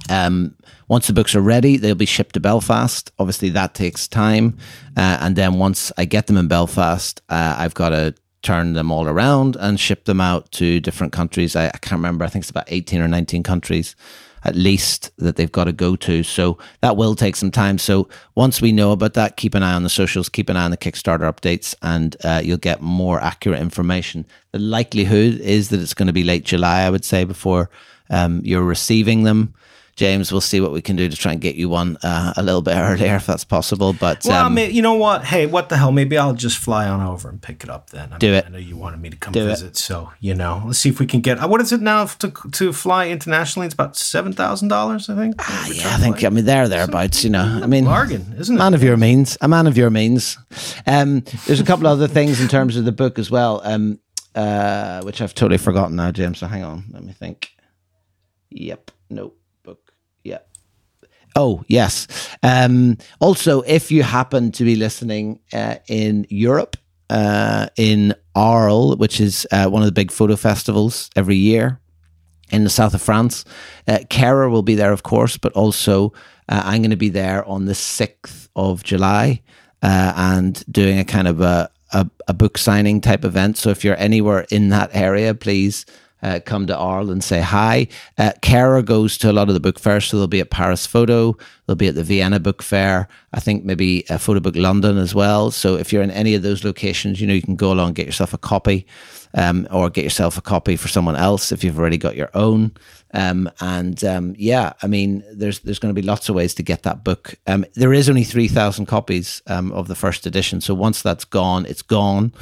Um, 0.08 0.56
once 0.88 1.06
the 1.06 1.12
books 1.12 1.34
are 1.34 1.40
ready, 1.40 1.76
they'll 1.76 1.94
be 1.94 2.06
shipped 2.06 2.34
to 2.34 2.40
Belfast. 2.40 3.12
Obviously, 3.18 3.50
that 3.50 3.74
takes 3.74 4.08
time. 4.08 4.56
Uh, 4.96 5.18
and 5.20 5.36
then 5.36 5.54
once 5.54 5.92
I 5.98 6.04
get 6.04 6.26
them 6.26 6.36
in 6.36 6.48
Belfast, 6.48 7.20
uh, 7.28 7.56
I've 7.58 7.74
got 7.74 7.90
to 7.90 8.14
turn 8.42 8.72
them 8.72 8.90
all 8.90 9.06
around 9.06 9.56
and 9.60 9.78
ship 9.78 10.06
them 10.06 10.20
out 10.20 10.50
to 10.52 10.80
different 10.80 11.12
countries. 11.12 11.54
I, 11.54 11.66
I, 11.66 11.78
can't 11.78 11.98
remember. 11.98 12.24
I 12.24 12.28
think 12.28 12.42
it's 12.42 12.50
about 12.50 12.64
18 12.68 13.00
or 13.00 13.08
19 13.08 13.42
countries 13.42 13.94
at 14.44 14.54
least 14.54 15.10
that 15.18 15.36
they've 15.36 15.52
got 15.52 15.64
to 15.64 15.72
go 15.72 15.96
to. 15.96 16.22
So 16.22 16.58
that 16.80 16.96
will 16.96 17.14
take 17.14 17.36
some 17.36 17.50
time. 17.50 17.78
So 17.78 18.08
once 18.34 18.60
we 18.60 18.72
know 18.72 18.92
about 18.92 19.14
that, 19.14 19.36
keep 19.36 19.54
an 19.54 19.62
eye 19.62 19.74
on 19.74 19.82
the 19.82 19.90
socials, 19.90 20.28
keep 20.28 20.48
an 20.48 20.56
eye 20.56 20.64
on 20.64 20.70
the 20.70 20.76
Kickstarter 20.76 21.30
updates, 21.30 21.74
and 21.82 22.16
uh, 22.24 22.40
you'll 22.42 22.56
get 22.56 22.80
more 22.80 23.20
accurate 23.20 23.60
information. 23.60 24.26
The 24.52 24.58
likelihood 24.58 25.40
is 25.40 25.68
that 25.68 25.80
it's 25.80 25.94
going 25.94 26.06
to 26.06 26.12
be 26.12 26.24
late 26.24 26.44
July, 26.44 26.80
I 26.82 26.90
would 26.90 27.04
say, 27.04 27.24
before 27.24 27.70
um, 28.08 28.40
you're 28.44 28.62
receiving 28.62 29.24
them. 29.24 29.54
James, 30.00 30.32
we'll 30.32 30.40
see 30.40 30.62
what 30.62 30.72
we 30.72 30.80
can 30.80 30.96
do 30.96 31.10
to 31.10 31.14
try 31.14 31.32
and 31.32 31.42
get 31.42 31.56
you 31.56 31.68
one 31.68 31.98
uh, 32.02 32.32
a 32.38 32.42
little 32.42 32.62
bit 32.62 32.74
earlier 32.74 33.16
if 33.16 33.26
that's 33.26 33.44
possible. 33.44 33.92
But 33.92 34.24
well, 34.24 34.46
um, 34.46 34.52
I 34.52 34.54
mean, 34.54 34.74
you 34.74 34.80
know 34.80 34.94
what? 34.94 35.26
Hey, 35.26 35.44
what 35.44 35.68
the 35.68 35.76
hell? 35.76 35.92
Maybe 35.92 36.16
I'll 36.16 36.32
just 36.32 36.56
fly 36.56 36.88
on 36.88 37.02
over 37.06 37.28
and 37.28 37.42
pick 37.42 37.62
it 37.62 37.68
up 37.68 37.90
then. 37.90 38.10
I 38.10 38.16
do 38.16 38.28
mean, 38.28 38.36
it. 38.36 38.46
I 38.46 38.48
know 38.48 38.56
you 38.56 38.78
wanted 38.78 39.02
me 39.02 39.10
to 39.10 39.18
come 39.18 39.34
do 39.34 39.44
visit, 39.44 39.72
it. 39.72 39.76
so 39.76 40.10
you 40.18 40.34
know, 40.34 40.62
let's 40.64 40.78
see 40.78 40.88
if 40.88 41.00
we 41.00 41.04
can 41.04 41.20
get. 41.20 41.36
Uh, 41.36 41.48
what 41.48 41.60
is 41.60 41.70
it 41.70 41.82
now 41.82 42.06
to 42.06 42.30
to 42.30 42.72
fly 42.72 43.10
internationally? 43.10 43.66
It's 43.66 43.74
about 43.74 43.94
seven 43.94 44.32
thousand 44.32 44.68
dollars, 44.68 45.10
I 45.10 45.16
think. 45.16 45.34
Ah, 45.38 45.68
yeah, 45.68 45.94
I 45.94 45.98
think. 45.98 46.24
I 46.24 46.30
mean, 46.30 46.46
there 46.46 46.66
thereabouts. 46.66 47.22
You 47.22 47.28
know, 47.28 47.60
I 47.62 47.66
mean, 47.66 47.84
bargain, 47.84 48.34
isn't 48.38 48.56
it? 48.56 48.58
Man 48.58 48.72
of 48.72 48.82
your 48.82 48.96
means, 48.96 49.36
a 49.42 49.48
man 49.48 49.66
of 49.66 49.76
your 49.76 49.90
means. 49.90 50.38
Um, 50.86 51.24
there's 51.44 51.60
a 51.60 51.64
couple 51.64 51.86
other 51.86 52.08
things 52.08 52.40
in 52.40 52.48
terms 52.48 52.78
of 52.78 52.86
the 52.86 52.92
book 52.92 53.18
as 53.18 53.30
well, 53.30 53.60
um, 53.64 53.98
uh, 54.34 55.02
which 55.02 55.20
I've 55.20 55.34
totally 55.34 55.58
forgotten 55.58 55.96
now, 55.96 56.10
James. 56.10 56.38
So 56.38 56.46
hang 56.46 56.64
on, 56.64 56.84
let 56.90 57.04
me 57.04 57.12
think. 57.12 57.50
Yep. 58.48 58.92
Nope. 59.10 59.36
Oh, 61.42 61.64
yes. 61.68 62.06
Um, 62.42 62.98
also, 63.18 63.62
if 63.62 63.90
you 63.90 64.02
happen 64.02 64.52
to 64.52 64.62
be 64.62 64.76
listening 64.76 65.40
uh, 65.54 65.76
in 65.88 66.26
Europe, 66.28 66.76
uh, 67.08 67.68
in 67.78 68.14
Arles, 68.34 68.98
which 68.98 69.22
is 69.22 69.46
uh, 69.50 69.66
one 69.70 69.80
of 69.80 69.86
the 69.86 69.92
big 69.92 70.10
photo 70.10 70.36
festivals 70.36 71.08
every 71.16 71.36
year 71.36 71.80
in 72.50 72.64
the 72.64 72.68
south 72.68 72.92
of 72.92 73.00
France, 73.00 73.46
uh, 73.88 74.00
Kehrer 74.10 74.50
will 74.50 74.62
be 74.62 74.74
there, 74.74 74.92
of 74.92 75.02
course, 75.02 75.38
but 75.38 75.54
also 75.54 76.12
uh, 76.50 76.60
I'm 76.62 76.82
going 76.82 76.90
to 76.90 76.96
be 76.96 77.08
there 77.08 77.42
on 77.46 77.64
the 77.64 77.72
6th 77.72 78.48
of 78.54 78.84
July 78.84 79.40
uh, 79.82 80.12
and 80.14 80.62
doing 80.70 80.98
a 80.98 81.06
kind 81.06 81.26
of 81.26 81.40
a, 81.40 81.70
a, 81.94 82.06
a 82.28 82.34
book 82.34 82.58
signing 82.58 83.00
type 83.00 83.24
event. 83.24 83.56
So 83.56 83.70
if 83.70 83.82
you're 83.82 83.96
anywhere 83.96 84.44
in 84.50 84.68
that 84.68 84.90
area, 84.92 85.34
please 85.34 85.86
uh, 86.22 86.40
come 86.44 86.66
to 86.66 86.76
Arles 86.76 87.10
and 87.10 87.22
say 87.22 87.40
hi. 87.40 87.88
Uh, 88.18 88.32
goes 88.82 89.18
to 89.18 89.30
a 89.30 89.32
lot 89.32 89.48
of 89.48 89.54
the 89.54 89.60
book 89.60 89.78
fairs, 89.78 90.06
so 90.06 90.18
they'll 90.18 90.26
be 90.26 90.40
at 90.40 90.50
Paris 90.50 90.86
Photo, 90.86 91.36
they'll 91.66 91.76
be 91.76 91.88
at 91.88 91.94
the 91.94 92.04
Vienna 92.04 92.40
Book 92.40 92.62
Fair, 92.62 93.08
I 93.32 93.40
think 93.40 93.64
maybe 93.64 94.04
a 94.10 94.18
Photo 94.18 94.40
Book 94.40 94.56
London 94.56 94.98
as 94.98 95.14
well. 95.14 95.50
So 95.50 95.76
if 95.76 95.92
you're 95.92 96.02
in 96.02 96.10
any 96.10 96.34
of 96.34 96.42
those 96.42 96.64
locations, 96.64 97.20
you 97.20 97.26
know, 97.26 97.34
you 97.34 97.42
can 97.42 97.56
go 97.56 97.72
along 97.72 97.88
and 97.88 97.96
get 97.96 98.06
yourself 98.06 98.34
a 98.34 98.38
copy 98.38 98.86
um, 99.34 99.66
or 99.70 99.90
get 99.90 100.04
yourself 100.04 100.36
a 100.36 100.42
copy 100.42 100.76
for 100.76 100.88
someone 100.88 101.16
else 101.16 101.52
if 101.52 101.62
you've 101.62 101.78
already 101.78 101.98
got 101.98 102.16
your 102.16 102.30
own. 102.34 102.72
Um, 103.12 103.50
and 103.60 104.02
um, 104.04 104.34
yeah, 104.38 104.72
I 104.82 104.86
mean, 104.86 105.24
there's 105.32 105.60
there's 105.60 105.78
going 105.78 105.94
to 105.94 106.00
be 106.00 106.06
lots 106.06 106.28
of 106.28 106.34
ways 106.34 106.54
to 106.54 106.62
get 106.62 106.84
that 106.84 107.02
book. 107.02 107.34
Um, 107.46 107.64
there 107.74 107.92
is 107.92 108.08
only 108.08 108.24
three 108.24 108.48
thousand 108.48 108.86
copies 108.86 109.42
um, 109.46 109.72
of 109.72 109.88
the 109.88 109.94
first 109.94 110.26
edition, 110.26 110.60
so 110.60 110.74
once 110.74 111.02
that's 111.02 111.24
gone, 111.24 111.66
it's 111.66 111.82
gone. 111.82 112.32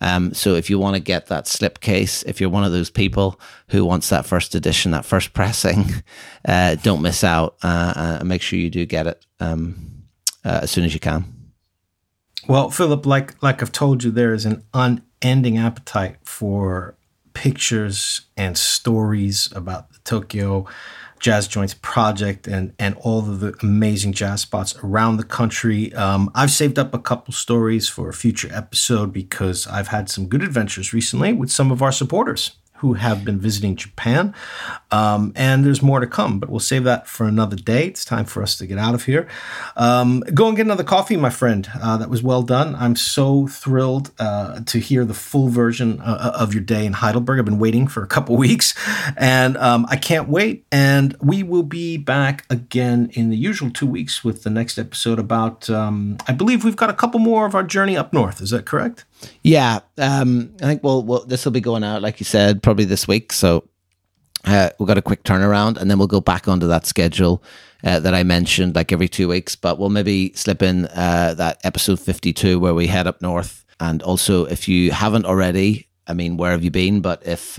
Um, 0.00 0.34
so 0.34 0.54
if 0.54 0.68
you 0.68 0.78
want 0.78 0.94
to 0.94 1.00
get 1.00 1.26
that 1.26 1.44
slipcase, 1.44 2.24
if 2.26 2.40
you're 2.40 2.50
one 2.50 2.64
of 2.64 2.72
those 2.72 2.90
people 2.90 3.40
who 3.68 3.84
wants 3.84 4.08
that 4.08 4.26
first 4.26 4.54
edition, 4.54 4.90
that 4.90 5.04
first 5.04 5.32
pressing, 5.32 5.84
uh, 6.44 6.74
don't 6.76 7.02
miss 7.02 7.22
out. 7.22 7.56
Uh, 7.62 8.18
uh, 8.20 8.24
make 8.24 8.42
sure 8.42 8.58
you 8.58 8.70
do 8.70 8.84
get 8.84 9.06
it 9.06 9.24
um, 9.38 10.02
uh, 10.44 10.60
as 10.62 10.70
soon 10.70 10.84
as 10.84 10.92
you 10.92 11.00
can. 11.00 11.32
Well, 12.48 12.70
Philip, 12.70 13.06
like 13.06 13.40
like 13.42 13.62
I've 13.62 13.72
told 13.72 14.02
you, 14.02 14.10
there 14.10 14.34
is 14.34 14.44
an 14.44 14.64
unending 14.74 15.58
appetite 15.58 16.16
for 16.24 16.96
pictures 17.32 18.22
and 18.36 18.56
stories 18.56 19.52
about 19.54 19.88
Tokyo 20.06 20.66
Jazz 21.18 21.48
Joints 21.48 21.74
project 21.74 22.46
and 22.46 22.72
and 22.78 22.94
all 22.96 23.18
of 23.18 23.40
the 23.40 23.54
amazing 23.62 24.12
jazz 24.12 24.42
spots 24.42 24.74
around 24.82 25.16
the 25.16 25.24
country. 25.24 25.92
Um, 25.94 26.30
I've 26.34 26.50
saved 26.50 26.78
up 26.78 26.94
a 26.94 26.98
couple 26.98 27.32
stories 27.32 27.88
for 27.88 28.08
a 28.08 28.14
future 28.14 28.48
episode 28.52 29.12
because 29.12 29.66
I've 29.66 29.88
had 29.88 30.08
some 30.08 30.28
good 30.28 30.42
adventures 30.42 30.92
recently 30.92 31.32
with 31.32 31.50
some 31.50 31.70
of 31.70 31.82
our 31.82 31.92
supporters 31.92 32.52
who 32.78 32.94
have 32.94 33.24
been 33.24 33.38
visiting 33.38 33.76
Japan. 33.76 34.34
Um, 34.90 35.32
and 35.34 35.64
there's 35.64 35.82
more 35.82 36.00
to 36.00 36.06
come, 36.06 36.38
but 36.38 36.48
we'll 36.48 36.60
save 36.60 36.84
that 36.84 37.06
for 37.06 37.26
another 37.26 37.56
day. 37.56 37.86
It's 37.86 38.04
time 38.04 38.24
for 38.24 38.42
us 38.42 38.56
to 38.58 38.66
get 38.66 38.78
out 38.78 38.94
of 38.94 39.04
here. 39.04 39.26
Um, 39.76 40.20
go 40.34 40.48
and 40.48 40.56
get 40.56 40.66
another 40.66 40.84
coffee, 40.84 41.16
my 41.16 41.30
friend. 41.30 41.68
Uh, 41.80 41.96
that 41.96 42.08
was 42.08 42.22
well 42.22 42.42
done. 42.42 42.74
I'm 42.76 42.96
so 42.96 43.46
thrilled 43.46 44.10
uh, 44.18 44.60
to 44.60 44.78
hear 44.78 45.04
the 45.04 45.14
full 45.14 45.48
version 45.48 46.00
uh, 46.00 46.32
of 46.34 46.54
your 46.54 46.62
day 46.62 46.86
in 46.86 46.94
Heidelberg. 46.94 47.38
I've 47.38 47.44
been 47.44 47.58
waiting 47.58 47.86
for 47.86 48.02
a 48.02 48.06
couple 48.06 48.36
weeks, 48.46 48.74
and 49.16 49.56
um, 49.56 49.86
I 49.88 49.96
can't 49.96 50.28
wait. 50.28 50.64
And 50.70 51.16
we 51.20 51.42
will 51.42 51.62
be 51.62 51.96
back 51.96 52.44
again 52.50 53.10
in 53.12 53.30
the 53.30 53.36
usual 53.36 53.70
two 53.70 53.86
weeks 53.86 54.24
with 54.24 54.42
the 54.42 54.50
next 54.50 54.78
episode 54.78 55.18
about, 55.18 55.68
um, 55.70 56.18
I 56.28 56.32
believe 56.32 56.64
we've 56.64 56.76
got 56.76 56.90
a 56.90 56.94
couple 56.94 57.20
more 57.20 57.46
of 57.46 57.54
our 57.54 57.62
journey 57.62 57.96
up 57.96 58.12
north. 58.12 58.40
Is 58.40 58.50
that 58.50 58.66
correct? 58.66 59.04
Yeah, 59.42 59.80
um, 59.98 60.54
I 60.60 60.66
think 60.66 60.84
well, 60.84 61.02
well 61.02 61.24
this 61.24 61.44
will 61.44 61.52
be 61.52 61.60
going 61.60 61.84
out 61.84 62.02
like 62.02 62.20
you 62.20 62.24
said 62.24 62.62
probably 62.62 62.84
this 62.84 63.08
week. 63.08 63.32
So 63.32 63.68
uh, 64.44 64.70
we've 64.78 64.86
got 64.86 64.98
a 64.98 65.02
quick 65.02 65.24
turnaround, 65.24 65.76
and 65.78 65.90
then 65.90 65.98
we'll 65.98 66.06
go 66.06 66.20
back 66.20 66.48
onto 66.48 66.68
that 66.68 66.86
schedule 66.86 67.42
uh, 67.82 68.00
that 68.00 68.14
I 68.14 68.22
mentioned, 68.22 68.74
like 68.74 68.92
every 68.92 69.08
two 69.08 69.28
weeks. 69.28 69.56
But 69.56 69.78
we'll 69.78 69.90
maybe 69.90 70.32
slip 70.34 70.62
in 70.62 70.86
uh, 70.86 71.34
that 71.34 71.60
episode 71.64 71.98
fifty-two 72.00 72.60
where 72.60 72.74
we 72.74 72.86
head 72.86 73.06
up 73.06 73.20
north. 73.22 73.64
And 73.80 74.02
also, 74.02 74.44
if 74.44 74.68
you 74.68 74.90
haven't 74.90 75.26
already, 75.26 75.88
I 76.06 76.14
mean, 76.14 76.36
where 76.36 76.52
have 76.52 76.64
you 76.64 76.70
been? 76.70 77.00
But 77.00 77.26
if 77.26 77.58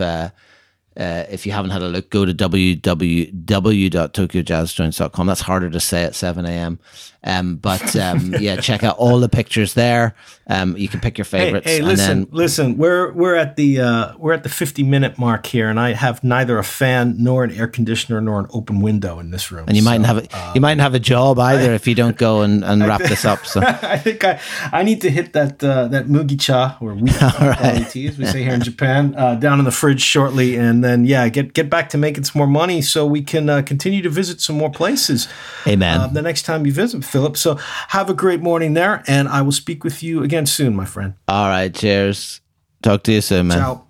uh, 0.97 1.25
if 1.29 1.45
you 1.45 1.51
haven't 1.51 1.71
had 1.71 1.83
a 1.83 1.87
look, 1.87 2.09
go 2.09 2.25
to 2.25 2.33
www.tokyojazzjoints.com. 2.33 5.27
That's 5.27 5.41
harder 5.41 5.69
to 5.69 5.79
say 5.79 6.03
at 6.03 6.15
7 6.15 6.45
a.m. 6.45 6.79
Um, 7.23 7.57
but 7.57 7.95
um, 7.95 8.33
yeah, 8.39 8.57
check 8.57 8.83
out 8.83 8.97
all 8.97 9.19
the 9.19 9.29
pictures 9.29 9.73
there. 9.73 10.15
Um, 10.49 10.77
you 10.77 10.87
can 10.87 11.01
pick 11.01 11.17
your 11.17 11.25
favorites. 11.25 11.67
Hey, 11.67 11.77
hey 11.77 11.81
listen, 11.81 12.19
then, 12.19 12.27
listen. 12.31 12.77
We're 12.77 13.11
we're 13.11 13.35
at 13.35 13.57
the 13.57 13.81
uh, 13.81 14.17
we're 14.17 14.31
at 14.31 14.43
the 14.43 14.49
50 14.49 14.81
minute 14.83 15.17
mark 15.17 15.45
here, 15.45 15.69
and 15.69 15.77
I 15.77 15.91
have 15.91 16.23
neither 16.23 16.57
a 16.57 16.63
fan 16.63 17.15
nor 17.17 17.43
an 17.43 17.51
air 17.51 17.67
conditioner 17.67 18.21
nor 18.21 18.39
an 18.39 18.47
open 18.51 18.79
window 18.79 19.19
in 19.19 19.31
this 19.31 19.51
room. 19.51 19.65
And 19.67 19.75
you 19.75 19.83
so, 19.83 19.89
mightn't 19.89 20.05
have 20.05 20.17
a, 20.19 20.37
uh, 20.37 20.51
you 20.55 20.61
mightn't 20.61 20.81
have 20.81 20.93
a 20.93 20.99
job 20.99 21.37
either 21.39 21.71
I, 21.71 21.75
if 21.75 21.85
you 21.85 21.95
don't 21.95 22.17
go 22.17 22.43
and, 22.43 22.63
and 22.63 22.81
wrap 22.87 23.01
this 23.01 23.25
up. 23.25 23.45
So 23.45 23.61
I 23.61 23.97
think 23.97 24.23
I, 24.23 24.39
I 24.71 24.83
need 24.83 25.01
to 25.01 25.09
hit 25.09 25.33
that 25.33 25.61
uh, 25.61 25.89
that 25.89 26.07
mugicha 26.07 26.81
or 26.81 26.95
wheat 26.95 27.21
right. 27.21 27.85
tea, 27.89 28.07
as 28.07 28.17
we 28.17 28.25
say 28.25 28.43
here 28.43 28.53
in 28.53 28.61
Japan, 28.61 29.15
uh, 29.17 29.35
down 29.35 29.59
in 29.59 29.65
the 29.65 29.71
fridge 29.71 30.01
shortly, 30.01 30.55
and 30.55 30.81
then 30.87 31.05
yeah, 31.05 31.27
get 31.29 31.53
get 31.53 31.69
back 31.69 31.89
to 31.89 31.97
making 31.97 32.23
some 32.23 32.39
more 32.39 32.47
money 32.47 32.81
so 32.81 33.05
we 33.05 33.21
can 33.21 33.49
uh, 33.49 33.61
continue 33.61 34.01
to 34.01 34.09
visit 34.09 34.41
some 34.41 34.57
more 34.57 34.71
places. 34.71 35.27
Amen. 35.67 35.99
Uh, 35.99 36.07
the 36.07 36.21
next 36.21 36.43
time 36.43 36.65
you 36.65 36.71
visit, 36.71 37.03
Philip. 37.03 37.37
So 37.37 37.55
have 37.89 38.09
a 38.09 38.13
great 38.13 38.41
morning 38.41 38.73
there, 38.73 39.03
and 39.07 39.27
I 39.27 39.41
will 39.41 39.51
speak 39.51 39.83
with 39.83 40.01
you 40.01 40.23
again 40.23 40.45
soon, 40.45 40.75
my 40.75 40.85
friend. 40.85 41.13
All 41.27 41.49
right. 41.49 41.73
Cheers. 41.73 42.41
Talk 42.81 43.03
to 43.03 43.11
you 43.11 43.21
soon, 43.21 43.47
man. 43.47 43.57
Ciao. 43.59 43.86